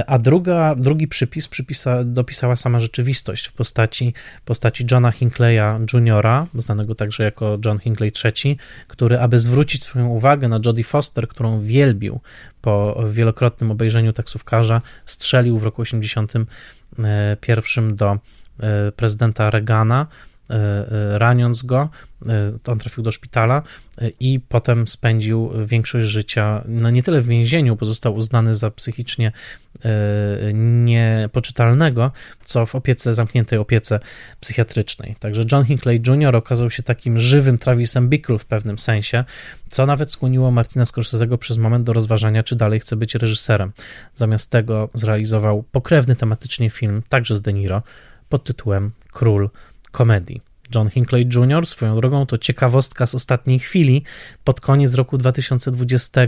A 0.07 0.19
druga, 0.19 0.75
drugi 0.75 1.09
przypis 1.09 1.49
przypisa, 1.49 2.05
dopisała 2.05 2.57
sama 2.57 2.81
rzeczywistość 2.81 3.47
w 3.47 3.53
postaci, 3.53 4.15
postaci 4.45 4.87
Johna 4.91 5.11
Hinckley'a 5.11 5.81
Jr., 5.95 6.47
znanego 6.75 6.95
także 6.95 7.25
jako 7.25 7.59
John 7.65 7.79
Hinckley 7.79 8.13
III, 8.25 8.57
który, 8.89 9.21
aby 9.21 9.39
zwrócić 9.39 9.85
swoją 9.85 10.09
uwagę 10.09 10.49
na 10.49 10.61
Jodie 10.67 10.85
Foster, 10.85 11.29
którą 11.29 11.61
wielbił 11.61 12.21
po 12.61 13.05
wielokrotnym 13.11 13.71
obejrzeniu 13.71 14.13
taksówkarza, 14.13 14.81
strzelił 15.07 15.59
w 15.59 15.65
roku 15.65 15.85
1981 15.85 17.97
do 17.97 18.19
e, 18.61 18.93
prezydenta 18.93 19.51
Reagana, 19.51 20.01
e, 20.01 20.05
e, 20.07 20.09
raniąc 21.13 21.63
go. 21.63 21.89
On 22.67 22.79
trafił 22.79 23.05
do 23.05 23.13
szpitala 23.13 23.63
i 24.21 24.41
potem 24.49 24.89
spędził 24.89 25.51
większość 25.67 26.09
życia, 26.09 26.65
no 26.69 26.91
nie 26.91 27.03
tyle 27.03 27.21
w 27.21 27.27
więzieniu, 27.27 27.77
bo 27.77 27.87
został 27.87 28.15
uznany 28.15 28.55
za 28.55 28.71
psychicznie 28.71 29.33
niepoczytalnego, 30.55 32.11
co 32.45 32.67
w 32.67 32.75
opiece, 32.75 33.15
zamkniętej 33.15 33.59
opiece 33.59 34.01
psychiatrycznej. 34.41 35.17
Także 35.19 35.43
John 35.53 35.65
Hinckley 35.65 36.03
Jr. 36.07 36.37
okazał 36.37 36.71
się 36.71 36.83
takim 36.83 37.19
żywym 37.19 37.59
Travisem 37.59 38.09
Bickle 38.09 38.39
w 38.39 38.45
pewnym 38.45 38.79
sensie, 38.79 39.25
co 39.69 39.87
nawet 39.87 40.13
skłoniło 40.13 40.51
Martina 40.51 40.85
Scorsese'ego 40.85 41.37
przez 41.37 41.57
moment 41.57 41.87
do 41.87 41.93
rozważania, 41.93 42.43
czy 42.43 42.57
dalej 42.57 42.81
chce 42.81 42.97
być 42.97 43.15
reżyserem. 43.15 43.73
Zamiast 44.15 44.51
tego 44.51 44.89
zrealizował 44.95 45.63
pokrewny 45.63 46.17
tematycznie 46.17 46.71
film, 46.71 47.03
także 47.09 47.37
z 47.37 47.43
De 47.43 47.53
Niro, 47.53 47.83
pod 48.29 48.45
tytułem 48.45 48.91
Król 49.13 49.51
komedii. 49.95 50.41
John 50.75 50.89
Hinckley 50.89 51.29
Jr. 51.35 51.67
swoją 51.67 51.97
drogą 51.97 52.27
to 52.27 52.39
ciekawostka 52.39 53.07
z 53.07 53.15
ostatniej 53.15 53.59
chwili. 53.59 54.03
Pod 54.45 54.61
koniec 54.61 54.95
roku 54.95 55.19
2020 55.19 56.21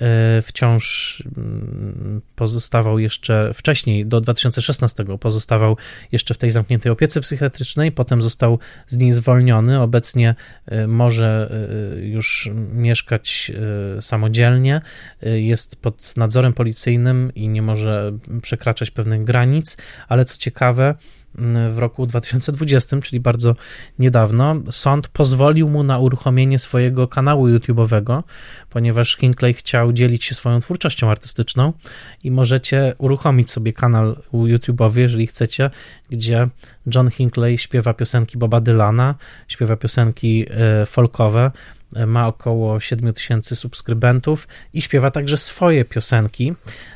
E, 0.00 0.42
wciąż 0.42 1.22
mm, 1.36 2.22
pozostawał 2.34 2.98
jeszcze 2.98 3.50
wcześniej, 3.54 4.06
do 4.06 4.20
2016 4.20 5.04
pozostawał 5.20 5.76
jeszcze 6.12 6.34
w 6.34 6.38
tej 6.38 6.50
zamkniętej 6.50 6.92
opiece 6.92 7.20
psychiatrycznej, 7.20 7.92
potem 7.92 8.22
został 8.22 8.58
z 8.86 8.96
niej 8.96 9.12
zwolniony. 9.12 9.80
Obecnie 9.80 10.34
e, 10.66 10.86
może 10.86 11.50
e, 11.94 12.00
już 12.00 12.50
mieszkać 12.72 13.52
samodzielnie, 14.00 14.80
jest 15.22 15.76
pod 15.76 16.16
nadzorem 16.16 16.52
policyjnym 16.52 17.34
i 17.34 17.48
nie 17.48 17.62
może 17.62 18.12
przekraczać 18.42 18.90
pewnych 18.90 19.24
granic, 19.24 19.76
ale 20.08 20.24
co 20.24 20.36
ciekawe, 20.38 20.94
w 21.70 21.78
roku 21.78 22.06
2020, 22.06 23.00
czyli 23.00 23.20
bardzo 23.20 23.56
niedawno, 23.98 24.56
sąd 24.70 25.08
pozwolił 25.08 25.68
mu 25.68 25.82
na 25.82 25.98
uruchomienie 25.98 26.58
swojego 26.58 27.08
kanału 27.08 27.48
YouTube'owego, 27.48 28.22
ponieważ 28.70 29.16
Hinckley 29.16 29.54
chciał 29.54 29.92
dzielić 29.92 30.24
się 30.24 30.34
swoją 30.34 30.60
twórczością 30.60 31.10
artystyczną 31.10 31.72
i 32.24 32.30
możecie 32.30 32.94
uruchomić 32.98 33.50
sobie 33.50 33.72
kanał 33.72 34.16
YouTube'owy, 34.32 34.98
jeżeli 34.98 35.26
chcecie, 35.26 35.70
gdzie 36.10 36.46
John 36.94 37.10
Hinckley 37.10 37.58
śpiewa 37.58 37.94
piosenki 37.94 38.38
Boba 38.38 38.60
Dylana, 38.60 39.14
śpiewa 39.48 39.76
piosenki 39.76 40.46
e, 40.50 40.86
folkowe, 40.86 41.50
e, 41.94 42.06
ma 42.06 42.26
około 42.26 42.80
7 42.80 43.12
tysięcy 43.12 43.56
subskrybentów 43.56 44.48
i 44.72 44.82
śpiewa 44.82 45.10
także 45.10 45.36
swoje 45.36 45.84
piosenki, 45.84 46.54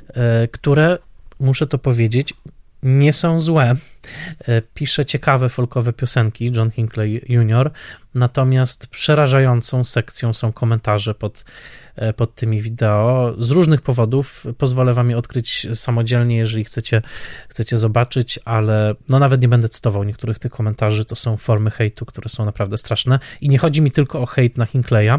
e, 0.08 0.48
które, 0.48 0.98
muszę 1.40 1.66
to 1.66 1.78
powiedzieć, 1.78 2.34
nie 2.82 3.12
są 3.12 3.40
złe. 3.40 3.74
Pisze 4.74 5.04
ciekawe 5.04 5.48
folkowe 5.48 5.92
piosenki 5.92 6.52
John 6.56 6.70
Hinckley 6.70 7.24
Jr., 7.28 7.70
natomiast 8.14 8.86
przerażającą 8.86 9.84
sekcją 9.84 10.32
są 10.32 10.52
komentarze 10.52 11.14
pod 11.14 11.44
E, 12.00 12.12
pod 12.12 12.34
tymi 12.34 12.60
wideo 12.60 13.34
z 13.38 13.50
różnych 13.50 13.82
powodów. 13.82 14.46
Pozwolę 14.58 14.94
wam 14.94 15.10
je 15.10 15.16
odkryć 15.16 15.66
samodzielnie, 15.74 16.36
jeżeli 16.36 16.64
chcecie, 16.64 17.02
chcecie 17.48 17.78
zobaczyć, 17.78 18.38
ale 18.44 18.94
no 19.08 19.18
nawet 19.18 19.42
nie 19.42 19.48
będę 19.48 19.68
cytował 19.68 20.04
niektórych 20.04 20.38
tych 20.38 20.52
komentarzy, 20.52 21.04
to 21.04 21.16
są 21.16 21.36
formy 21.36 21.70
hejtu, 21.70 22.06
które 22.06 22.28
są 22.28 22.44
naprawdę 22.44 22.78
straszne 22.78 23.18
i 23.40 23.48
nie 23.48 23.58
chodzi 23.58 23.82
mi 23.82 23.90
tylko 23.90 24.20
o 24.20 24.26
hejt 24.26 24.56
na 24.56 24.66
Hinkleya. 24.66 25.18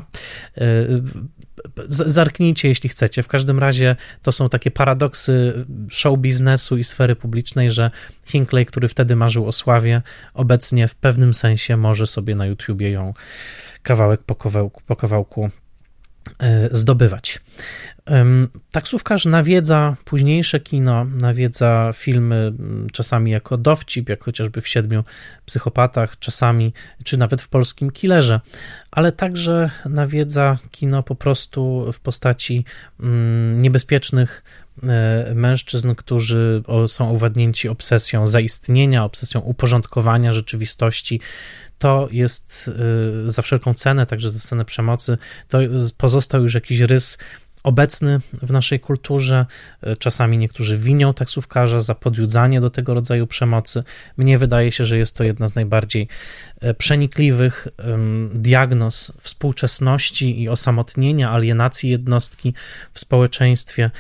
E, 1.78 1.84
zarknijcie, 1.88 2.68
jeśli 2.68 2.90
chcecie. 2.90 3.24
W 3.24 3.28
każdym 3.28 3.60
razie 3.60 3.96
to 4.22 4.32
są 4.32 4.50
takie 4.50 4.72
paradoksy 4.72 5.66
show 5.92 6.20
biznesu 6.20 6.78
i 6.78 6.84
sfery 6.84 7.16
publicznej, 7.16 7.72
że 7.72 7.92
Hinkley, 8.26 8.66
który 8.66 8.88
wtedy 8.88 9.16
marzył 9.16 9.48
o 9.48 9.52
sławie, 9.52 10.02
obecnie 10.34 10.88
w 10.88 10.96
pewnym 10.96 11.34
sensie 11.34 11.78
może 11.78 12.08
sobie 12.08 12.36
na 12.36 12.46
YouTubie 12.46 12.92
ją 12.92 13.14
kawałek 13.84 14.24
po 14.24 14.36
kawałku, 14.36 14.82
po 14.88 14.96
kawałku 14.96 15.50
E, 16.40 16.70
zdobywać. 16.72 17.40
Taksówkarz 18.72 19.26
nawiedza 19.26 19.96
późniejsze 20.06 20.60
kino, 20.60 21.06
nawiedza 21.06 21.90
filmy 21.94 22.54
czasami 22.92 23.32
jako 23.32 23.58
dowcip, 23.58 24.10
jak 24.10 24.24
chociażby 24.24 24.62
w 24.62 24.68
Siedmiu 24.68 25.04
Psychopatach, 25.46 26.20
czasami, 26.20 26.74
czy 27.04 27.18
nawet 27.18 27.42
w 27.42 27.48
polskim 27.48 27.92
Killerze, 27.92 28.40
ale 28.92 29.12
także 29.12 29.70
nawiedza 29.86 30.58
kino 30.72 31.04
po 31.04 31.16
prostu 31.16 31.92
w 31.94 32.00
postaci 32.00 32.66
niebezpiecznych 33.54 34.44
e, 34.84 35.36
mężczyzn, 35.36 35.96
którzy 35.96 36.64
są 36.88 37.10
uwadnięci 37.10 37.70
obsesją 37.70 38.28
zaistnienia, 38.28 39.04
obsesją 39.04 39.42
uporządkowania 39.42 40.34
rzeczywistości, 40.34 41.20
to 41.82 42.08
jest 42.12 42.72
y, 43.28 43.32
za 43.32 43.42
wszelką 43.42 43.74
cenę, 43.74 44.06
także 44.06 44.30
za 44.30 44.40
cenę 44.40 44.66
przemocy, 44.66 45.18
to 45.48 45.60
pozostał 45.98 46.44
już 46.44 46.54
jakiś 46.54 46.80
rys 46.80 47.18
obecny 47.64 48.20
w 48.42 48.52
naszej 48.52 48.80
kulturze. 48.80 49.46
Y, 49.88 49.98
czasami 49.98 50.38
niektórzy 50.38 50.78
winią 50.78 51.14
taksówkarza 51.14 51.82
za 51.82 51.96
podjudzanie 51.96 52.62
do 52.62 52.70
tego 52.70 52.94
rodzaju 52.94 53.28
przemocy. 53.28 53.84
Mnie 54.18 54.38
wydaje 54.38 54.72
się, 54.72 54.86
że 54.86 54.98
jest 54.98 55.16
to 55.16 55.24
jedna 55.24 55.48
z 55.48 55.56
najbardziej 55.56 56.08
y, 56.64 56.74
przenikliwych 56.74 57.68
diagnoz 58.34 59.14
współczesności 59.20 60.42
i 60.42 60.50
osamotnienia, 60.50 61.32
alienacji 61.32 61.90
jednostki 61.90 62.54
w 62.94 63.00
społeczeństwie. 63.00 63.92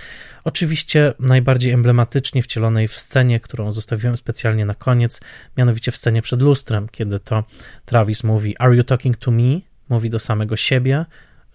Oczywiście 0.43 1.13
najbardziej 1.19 1.71
emblematycznie 1.71 2.41
wcielonej 2.41 2.87
w 2.87 2.99
scenie, 2.99 3.39
którą 3.39 3.71
zostawiłem 3.71 4.17
specjalnie 4.17 4.65
na 4.65 4.75
koniec, 4.75 5.21
mianowicie 5.57 5.91
w 5.91 5.97
scenie 5.97 6.21
przed 6.21 6.41
lustrem, 6.41 6.87
kiedy 6.91 7.19
to 7.19 7.43
Travis 7.85 8.23
mówi: 8.23 8.57
Are 8.57 8.75
you 8.75 8.83
talking 8.83 9.17
to 9.17 9.31
me? 9.31 9.59
Mówi 9.89 10.09
do 10.09 10.19
samego 10.19 10.55
siebie, 10.55 11.05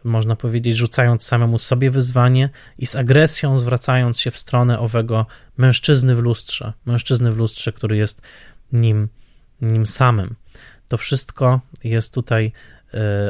można 0.06 0.36
powiedzieć, 0.36 0.76
rzucając 0.76 1.22
samemu 1.22 1.58
sobie 1.58 1.90
wyzwanie 1.90 2.50
i 2.78 2.86
z 2.86 2.96
agresją 2.96 3.58
zwracając 3.58 4.20
się 4.20 4.30
w 4.30 4.38
stronę 4.38 4.78
owego 4.78 5.26
mężczyzny 5.56 6.14
w 6.14 6.18
lustrze, 6.18 6.72
mężczyzny 6.86 7.32
w 7.32 7.36
lustrze, 7.36 7.72
który 7.72 7.96
jest 7.96 8.22
nim, 8.72 9.08
nim 9.60 9.86
samym. 9.86 10.34
To 10.88 10.96
wszystko 10.96 11.60
jest 11.84 12.14
tutaj 12.14 12.52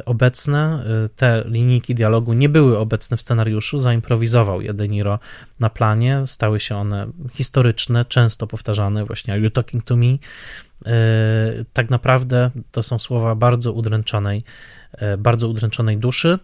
obecne. 0.04 0.84
E, 1.04 1.08
te 1.08 1.44
linijki 1.46 1.94
dialogu 1.94 2.32
nie 2.32 2.48
były 2.48 2.78
obecne 2.78 3.16
w 3.16 3.20
scenariuszu, 3.20 3.78
zaimprowizował 3.78 4.60
Jedeniro 4.60 5.18
na 5.60 5.70
planie, 5.70 6.22
stały 6.26 6.60
się 6.60 6.76
one 6.76 7.06
historyczne, 7.32 8.04
często 8.04 8.46
powtarzane, 8.46 9.04
właśnie 9.04 9.34
Are 9.34 9.42
you 9.42 9.50
talking 9.50 9.84
to 9.84 9.96
me? 9.96 10.06
E, 10.06 10.18
tak 11.72 11.90
naprawdę 11.90 12.50
to 12.70 12.82
są 12.82 12.98
słowa 12.98 13.34
bardzo 13.34 13.72
udręczonej, 13.72 14.44
bardzo 15.18 15.48
udręczonej 15.48 15.96
duszy. 15.96 16.38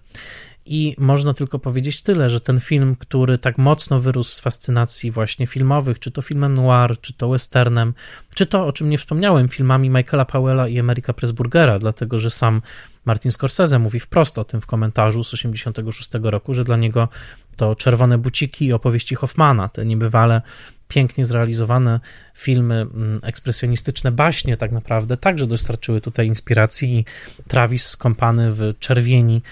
I 0.67 0.95
można 0.99 1.35
tylko 1.35 1.59
powiedzieć 1.59 2.03
tyle, 2.03 2.31
że 2.31 2.41
ten 2.41 2.61
film, 2.61 2.97
który 2.97 3.39
tak 3.39 3.59
mocno 3.59 4.01
wyrósł 4.01 4.31
z 4.31 4.41
fascynacji 4.41 5.11
właśnie 5.11 5.47
filmowych, 5.47 5.99
czy 5.99 6.11
to 6.11 6.23
filmem 6.23 6.55
noir, 6.55 7.01
czy 7.01 7.13
to 7.13 7.29
westernem, 7.29 7.95
czy 8.35 8.47
to, 8.47 8.67
o 8.67 8.73
czym 8.73 8.91
nie 8.91 8.99
wspomniałem, 8.99 9.49
filmami 9.49 9.91
Michaela 9.91 10.25
Powella 10.25 10.69
i 10.69 10.79
Amerika 10.79 11.13
Pressburgera, 11.13 11.79
dlatego 11.79 12.19
że 12.19 12.31
sam 12.31 12.63
Martin 13.05 13.33
Scorsese 13.33 13.79
mówi 13.79 14.01
wprost 14.01 14.39
o 14.39 14.45
tym 14.45 14.61
w 14.61 14.67
komentarzu 14.67 15.25
z 15.25 15.31
1986 15.31 16.11
roku, 16.23 16.55
że 16.55 16.65
dla 16.65 16.77
niego 16.77 17.09
to 17.57 17.75
Czerwone 17.75 18.19
Buciki 18.19 18.67
i 18.67 18.73
opowieści 18.73 19.15
Hoffmana, 19.15 19.69
te 19.69 19.85
niebywale 19.85 20.43
pięknie 20.89 21.25
zrealizowane 21.25 22.01
filmy 22.35 22.75
mm, 22.75 23.21
ekspresjonistyczne, 23.23 24.13
baśnie 24.13 24.57
tak 24.57 24.73
naprawdę 24.73 25.17
także 25.17 25.47
dostarczyły 25.47 26.01
tutaj 26.01 26.27
inspiracji 26.27 26.99
i 26.99 27.05
Travis 27.49 27.87
skąpany 27.87 28.53
w 28.53 28.73
czerwieni 28.79 29.43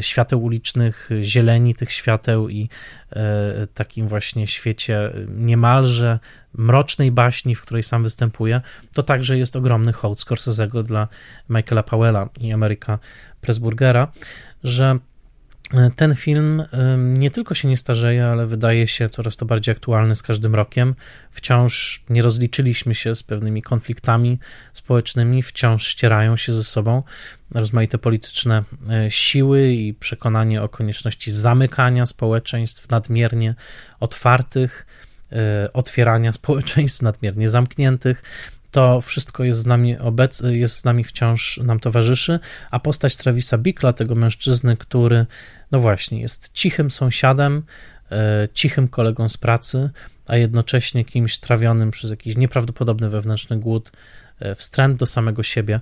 świateł 0.00 0.42
ulicznych, 0.42 1.10
zieleni 1.22 1.74
tych 1.74 1.92
świateł 1.92 2.48
i 2.48 2.68
e, 3.12 3.66
takim 3.74 4.08
właśnie 4.08 4.46
świecie 4.46 5.12
niemalże 5.28 6.18
mrocznej 6.54 7.10
baśni, 7.10 7.54
w 7.54 7.62
której 7.62 7.82
sam 7.82 8.02
występuje, 8.02 8.60
to 8.92 9.02
także 9.02 9.38
jest 9.38 9.56
ogromny 9.56 9.92
hołd 9.92 10.18
Scorsese'ego 10.18 10.82
dla 10.82 11.08
Michaela 11.48 11.82
Powella 11.82 12.28
i 12.40 12.52
Ameryka 12.52 12.98
Pressburgera, 13.40 14.12
że 14.64 14.84
e, 14.84 15.13
ten 15.96 16.14
film 16.14 16.62
nie 16.96 17.30
tylko 17.30 17.54
się 17.54 17.68
nie 17.68 17.76
starzeje, 17.76 18.26
ale 18.26 18.46
wydaje 18.46 18.88
się 18.88 19.08
coraz 19.08 19.36
to 19.36 19.46
bardziej 19.46 19.72
aktualny 19.72 20.16
z 20.16 20.22
każdym 20.22 20.54
rokiem. 20.54 20.94
Wciąż 21.30 22.02
nie 22.08 22.22
rozliczyliśmy 22.22 22.94
się 22.94 23.14
z 23.14 23.22
pewnymi 23.22 23.62
konfliktami 23.62 24.38
społecznymi, 24.72 25.42
wciąż 25.42 25.86
ścierają 25.86 26.36
się 26.36 26.52
ze 26.52 26.64
sobą 26.64 27.02
rozmaite 27.50 27.98
polityczne 27.98 28.62
e, 28.90 29.10
siły 29.10 29.72
i 29.72 29.94
przekonanie 29.94 30.62
o 30.62 30.68
konieczności 30.68 31.30
zamykania 31.30 32.06
społeczeństw 32.06 32.90
nadmiernie 32.90 33.54
otwartych 34.00 34.86
E, 35.34 35.72
otwierania 35.72 36.32
społeczeństw 36.42 37.02
nadmiernie 37.02 37.48
zamkniętych. 37.48 38.22
To 38.74 39.00
wszystko 39.00 39.44
jest 39.44 39.60
z 39.60 39.66
nami 39.66 39.98
obec, 39.98 40.42
jest 40.50 40.78
z 40.78 40.84
nami 40.84 41.04
wciąż 41.04 41.58
nam 41.58 41.80
towarzyszy, 41.80 42.40
a 42.70 42.78
postać 42.78 43.16
Travisa 43.16 43.58
Bickla, 43.58 43.92
tego 43.92 44.14
mężczyzny, 44.14 44.76
który, 44.76 45.26
no 45.70 45.78
właśnie, 45.78 46.20
jest 46.20 46.52
cichym 46.52 46.90
sąsiadem, 46.90 47.62
e, 48.10 48.48
cichym 48.54 48.88
kolegą 48.88 49.28
z 49.28 49.36
pracy, 49.36 49.90
a 50.26 50.36
jednocześnie 50.36 51.04
kimś 51.04 51.38
trawionym 51.38 51.90
przez 51.90 52.10
jakiś 52.10 52.36
nieprawdopodobny 52.36 53.10
wewnętrzny 53.10 53.58
głód, 53.58 53.92
e, 54.40 54.54
wstręt 54.54 54.98
do 54.98 55.06
samego 55.06 55.42
siebie 55.42 55.80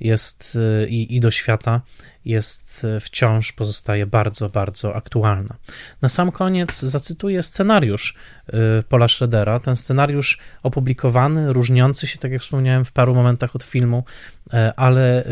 jest 0.00 0.58
i, 0.88 1.16
i 1.16 1.20
do 1.20 1.30
świata, 1.30 1.80
jest 2.24 2.86
e, 2.96 3.00
wciąż 3.00 3.52
pozostaje 3.52 4.06
bardzo, 4.06 4.48
bardzo 4.48 4.94
aktualna. 4.96 5.56
Na 6.02 6.08
sam 6.08 6.32
koniec 6.32 6.80
zacytuję 6.80 7.42
scenariusz 7.42 8.14
e, 8.46 8.82
Paula 8.82 9.08
Schroedera. 9.08 9.60
Ten 9.60 9.76
scenariusz 9.76 10.38
opublikowany, 10.62 11.52
różniący 11.52 12.06
się, 12.06 12.18
tak 12.18 12.32
jak 12.32 12.42
wspomniałem, 12.42 12.84
w 12.84 12.92
paru 12.92 13.14
momentach 13.14 13.56
od 13.56 13.62
filmu, 13.62 14.04
e, 14.52 14.72
ale 14.76 15.24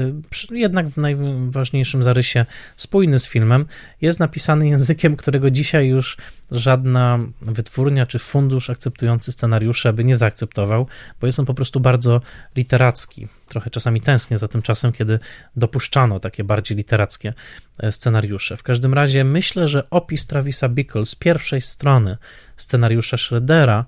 jednak 0.50 0.88
w 0.88 0.96
najważniejszym 0.96 2.02
zarysie 2.02 2.46
spójny 2.76 3.18
z 3.18 3.28
filmem, 3.28 3.66
jest 4.00 4.20
napisany 4.20 4.68
językiem, 4.68 5.16
którego 5.16 5.50
dzisiaj 5.50 5.88
już 5.88 6.16
żadna 6.50 7.18
wytwórnia 7.40 8.06
czy 8.06 8.18
fundusz 8.18 8.70
akceptujący 8.70 9.32
scenariusze 9.32 9.92
by 9.92 10.04
nie 10.04 10.16
zaakceptował, 10.16 10.86
bo 11.20 11.26
jest 11.26 11.38
on 11.38 11.46
po 11.46 11.54
prostu 11.54 11.80
bardzo 11.80 12.20
literacki. 12.56 13.28
Trochę 13.48 13.70
czasami 13.70 14.00
tęsknię 14.00 14.38
za 14.38 14.48
tym 14.48 14.62
czasem, 14.62 14.92
kiedy 14.92 15.18
dopuszczano 15.56 16.20
takie 16.20 16.44
bardziej 16.44 16.76
literackie 16.78 17.34
e, 17.78 17.92
scenariusze. 17.92 18.56
W 18.56 18.62
każdym 18.62 18.94
razie 18.94 19.24
myślę, 19.24 19.68
że 19.68 19.90
opis 19.90 20.26
Travisa 20.26 20.68
Bickle 20.68 21.06
z 21.06 21.14
pierwszej 21.14 21.60
strony 21.60 22.16
scenariusza 22.56 23.16
Schroedera 23.16 23.84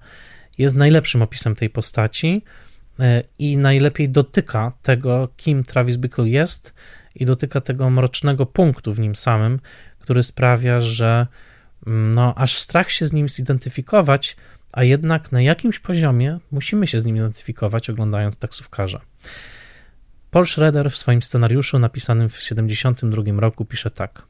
jest 0.58 0.74
najlepszym 0.76 1.22
opisem 1.22 1.54
tej 1.54 1.70
postaci 1.70 2.42
e, 3.00 3.22
i 3.38 3.56
najlepiej 3.56 4.08
dotyka 4.08 4.72
tego, 4.82 5.28
kim 5.36 5.64
Travis 5.64 5.96
Bickle 5.96 6.28
jest 6.28 6.74
i 7.14 7.24
dotyka 7.24 7.60
tego 7.60 7.90
mrocznego 7.90 8.46
punktu 8.46 8.94
w 8.94 9.00
nim 9.00 9.16
samym, 9.16 9.60
który 9.98 10.22
sprawia, 10.22 10.80
że 10.80 11.26
mm, 11.86 12.14
no, 12.14 12.34
aż 12.34 12.54
strach 12.54 12.90
się 12.90 13.06
z 13.06 13.12
nim 13.12 13.28
zidentyfikować, 13.28 14.36
a 14.72 14.84
jednak 14.84 15.32
na 15.32 15.42
jakimś 15.42 15.78
poziomie 15.78 16.38
musimy 16.50 16.86
się 16.86 17.00
z 17.00 17.06
nim 17.06 17.16
identyfikować, 17.16 17.90
oglądając 17.90 18.36
taksówkarza. 18.36 19.00
Paul 20.30 20.46
Schroeder 20.46 20.90
w 20.90 20.96
swoim 20.96 21.22
scenariuszu 21.22 21.78
napisanym 21.78 22.28
w 22.28 22.34
1972 22.34 23.40
roku 23.40 23.64
pisze 23.64 23.90
tak. 23.90 24.22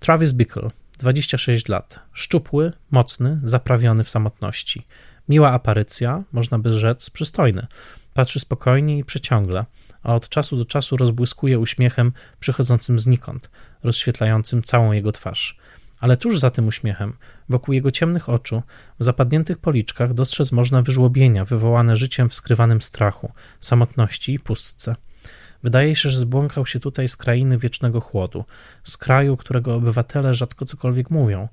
Travis 0.00 0.32
Bickle, 0.32 0.70
26 0.98 1.68
lat, 1.68 2.00
szczupły, 2.12 2.72
mocny, 2.90 3.40
zaprawiony 3.44 4.04
w 4.04 4.10
samotności. 4.10 4.86
Miła 5.28 5.52
aparycja, 5.52 6.22
można 6.32 6.58
by 6.58 6.72
rzec 6.72 7.10
przystojny. 7.10 7.66
Patrzy 8.14 8.40
spokojnie 8.40 8.98
i 8.98 9.04
przeciągle, 9.04 9.64
a 10.02 10.14
od 10.14 10.28
czasu 10.28 10.56
do 10.56 10.64
czasu 10.64 10.96
rozbłyskuje 10.96 11.58
uśmiechem 11.58 12.12
przychodzącym 12.40 12.98
znikąd, 12.98 13.50
rozświetlającym 13.82 14.62
całą 14.62 14.92
jego 14.92 15.12
twarz. 15.12 15.58
Ale 16.00 16.16
tuż 16.16 16.38
za 16.38 16.50
tym 16.50 16.66
uśmiechem, 16.66 17.16
wokół 17.48 17.74
jego 17.74 17.90
ciemnych 17.90 18.28
oczu, 18.28 18.62
w 18.98 19.04
zapadniętych 19.04 19.58
policzkach 19.58 20.14
dostrzec 20.14 20.52
można 20.52 20.82
wyżłobienia 20.82 21.44
wywołane 21.44 21.96
życiem 21.96 22.28
w 22.28 22.34
skrywanym 22.34 22.80
strachu, 22.80 23.32
samotności 23.60 24.34
i 24.34 24.38
pustce. 24.38 24.96
Wydaje 25.62 25.96
się, 25.96 26.10
że 26.10 26.18
zbłąkał 26.18 26.66
się 26.66 26.80
tutaj 26.80 27.08
z 27.08 27.16
krainy 27.16 27.58
wiecznego 27.58 28.00
chłodu, 28.00 28.44
z 28.84 28.96
kraju, 28.96 29.36
którego 29.36 29.74
obywatele 29.74 30.34
rzadko 30.34 30.66
cokolwiek 30.66 31.10
mówią. 31.10 31.48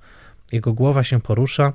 Jego 0.51 0.73
głowa 0.73 1.03
się 1.03 1.21
porusza, 1.21 1.73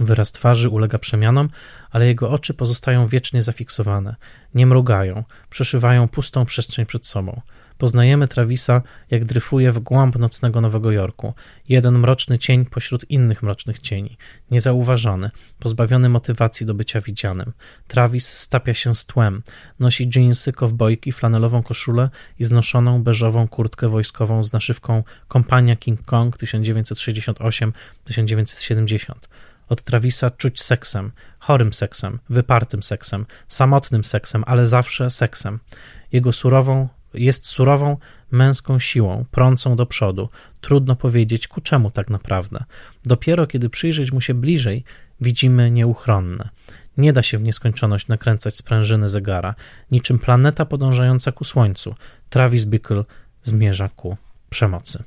Wyraz 0.00 0.32
twarzy 0.32 0.68
ulega 0.68 0.98
przemianom, 0.98 1.50
ale 1.90 2.06
jego 2.06 2.30
oczy 2.30 2.54
pozostają 2.54 3.06
wiecznie 3.06 3.42
zafiksowane, 3.42 4.16
nie 4.54 4.66
mrugają, 4.66 5.24
przeszywają 5.50 6.08
pustą 6.08 6.44
przestrzeń 6.44 6.86
przed 6.86 7.06
sobą. 7.06 7.40
Poznajemy 7.82 8.28
Travisa, 8.28 8.82
jak 9.10 9.24
dryfuje 9.24 9.72
w 9.72 9.78
głąb 9.78 10.18
nocnego 10.18 10.60
Nowego 10.60 10.90
Jorku. 10.90 11.34
Jeden 11.68 11.98
mroczny 11.98 12.38
cień 12.38 12.66
pośród 12.66 13.10
innych 13.10 13.42
mrocznych 13.42 13.78
cieni. 13.78 14.16
Niezauważony, 14.50 15.30
pozbawiony 15.58 16.08
motywacji 16.08 16.66
do 16.66 16.74
bycia 16.74 17.00
widzianym. 17.00 17.52
Travis 17.88 18.28
stapia 18.28 18.74
się 18.74 18.94
z 18.94 19.06
tłem. 19.06 19.42
Nosi 19.78 20.08
dżinsy, 20.08 20.52
kowbojki, 20.52 21.12
flanelową 21.12 21.62
koszulę 21.62 22.10
i 22.38 22.44
znoszoną 22.44 23.02
beżową 23.02 23.48
kurtkę 23.48 23.88
wojskową 23.88 24.44
z 24.44 24.52
naszywką 24.52 25.02
Kompania 25.28 25.76
King 25.76 26.02
Kong 26.02 26.36
1968-1970. 26.36 29.14
Od 29.68 29.82
Travisa 29.82 30.30
czuć 30.30 30.62
seksem, 30.62 31.12
chorym 31.38 31.72
seksem, 31.72 32.18
wypartym 32.30 32.82
seksem, 32.82 33.26
samotnym 33.48 34.04
seksem, 34.04 34.44
ale 34.46 34.66
zawsze 34.66 35.10
seksem. 35.10 35.58
Jego 36.12 36.32
surową, 36.32 36.88
jest 37.14 37.46
surową, 37.46 37.96
męską 38.30 38.78
siłą, 38.78 39.24
prącą 39.30 39.76
do 39.76 39.86
przodu. 39.86 40.28
Trudno 40.60 40.96
powiedzieć, 40.96 41.48
ku 41.48 41.60
czemu 41.60 41.90
tak 41.90 42.10
naprawdę. 42.10 42.64
Dopiero 43.04 43.46
kiedy 43.46 43.70
przyjrzeć 43.70 44.12
mu 44.12 44.20
się 44.20 44.34
bliżej, 44.34 44.84
widzimy 45.20 45.70
nieuchronne. 45.70 46.48
Nie 46.96 47.12
da 47.12 47.22
się 47.22 47.38
w 47.38 47.42
nieskończoność 47.42 48.08
nakręcać 48.08 48.56
sprężyny 48.56 49.08
zegara. 49.08 49.54
Niczym 49.90 50.18
planeta 50.18 50.64
podążająca 50.64 51.32
ku 51.32 51.44
Słońcu, 51.44 51.94
Travis 52.30 52.64
Bickle 52.64 53.04
zmierza 53.42 53.88
ku 53.88 54.16
przemocy. 54.50 55.02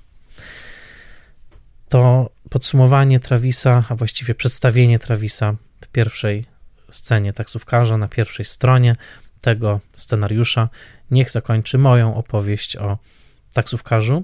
To 1.90 2.30
podsumowanie 2.50 3.20
Travisa, 3.20 3.84
a 3.90 3.96
właściwie 3.96 4.36
przedstawienie 4.36 5.00
Travisa 5.00 5.56
w 5.82 5.88
pierwszej 5.88 6.46
scenie 6.92 7.34
taksówkarza, 7.34 7.98
na 7.98 8.08
pierwszej 8.08 8.46
stronie 8.46 8.96
tego 9.42 9.80
scenariusza, 9.94 10.70
niech 11.12 11.32
zakończy 11.32 11.78
moją 11.78 12.16
opowieść 12.16 12.78
o 12.78 12.98
taksówkarzu, 13.54 14.24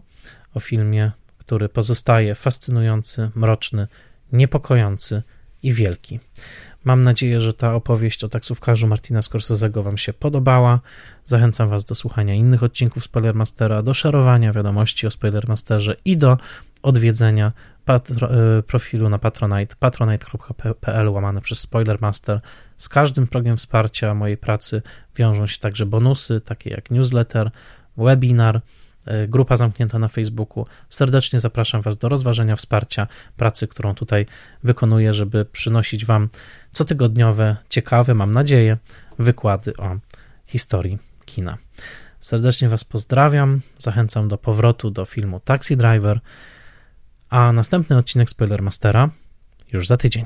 o 0.53 0.59
filmie, 0.59 1.11
który 1.37 1.69
pozostaje 1.69 2.35
fascynujący, 2.35 3.31
mroczny, 3.35 3.87
niepokojący 4.31 5.23
i 5.63 5.73
wielki. 5.73 6.19
Mam 6.83 7.03
nadzieję, 7.03 7.41
że 7.41 7.53
ta 7.53 7.75
opowieść 7.75 8.23
o 8.23 8.29
taksówkarzu 8.29 8.87
Martina 8.87 9.19
Scorsese'ego 9.19 9.83
Wam 9.83 9.97
się 9.97 10.13
podobała. 10.13 10.79
Zachęcam 11.25 11.69
Was 11.69 11.85
do 11.85 11.95
słuchania 11.95 12.33
innych 12.33 12.63
odcinków 12.63 13.03
Spoilermastera, 13.03 13.81
do 13.81 13.93
szerowania 13.93 14.51
wiadomości 14.51 15.07
o 15.07 15.11
Spoilermasterze 15.11 15.95
i 16.05 16.17
do 16.17 16.37
odwiedzenia 16.83 17.51
patro, 17.85 18.29
e, 18.57 18.63
profilu 18.63 19.09
na 19.09 19.19
Patronite, 19.19 19.75
patronite.pl 19.79 21.09
łamane 21.09 21.41
przez 21.41 21.59
Spoilermaster. 21.59 22.41
Z 22.77 22.89
każdym 22.89 23.27
progiem 23.27 23.57
wsparcia 23.57 24.13
mojej 24.13 24.37
pracy 24.37 24.81
wiążą 25.15 25.47
się 25.47 25.59
także 25.59 25.85
bonusy, 25.85 26.41
takie 26.41 26.69
jak 26.69 26.91
newsletter, 26.91 27.51
webinar, 27.97 28.61
grupa 29.27 29.57
zamknięta 29.57 29.99
na 29.99 30.07
Facebooku. 30.07 30.65
Serdecznie 30.89 31.39
zapraszam 31.39 31.81
Was 31.81 31.97
do 31.97 32.09
rozważenia 32.09 32.55
wsparcia 32.55 33.07
pracy, 33.37 33.67
którą 33.67 33.95
tutaj 33.95 34.25
wykonuję, 34.63 35.13
żeby 35.13 35.45
przynosić 35.45 36.05
Wam 36.05 36.29
cotygodniowe, 36.71 37.57
ciekawe, 37.69 38.13
mam 38.13 38.31
nadzieję, 38.31 38.77
wykłady 39.19 39.77
o 39.77 39.97
historii 40.47 40.97
kina. 41.25 41.57
Serdecznie 42.19 42.69
Was 42.69 42.83
pozdrawiam, 42.83 43.61
zachęcam 43.77 44.27
do 44.27 44.37
powrotu 44.37 44.91
do 44.91 45.05
filmu 45.05 45.39
Taxi 45.39 45.77
Driver 45.77 46.19
a 47.29 47.51
następny 47.51 47.97
odcinek 47.97 48.29
Spoilermastera 48.29 49.09
już 49.73 49.87
za 49.87 49.97
tydzień. 49.97 50.25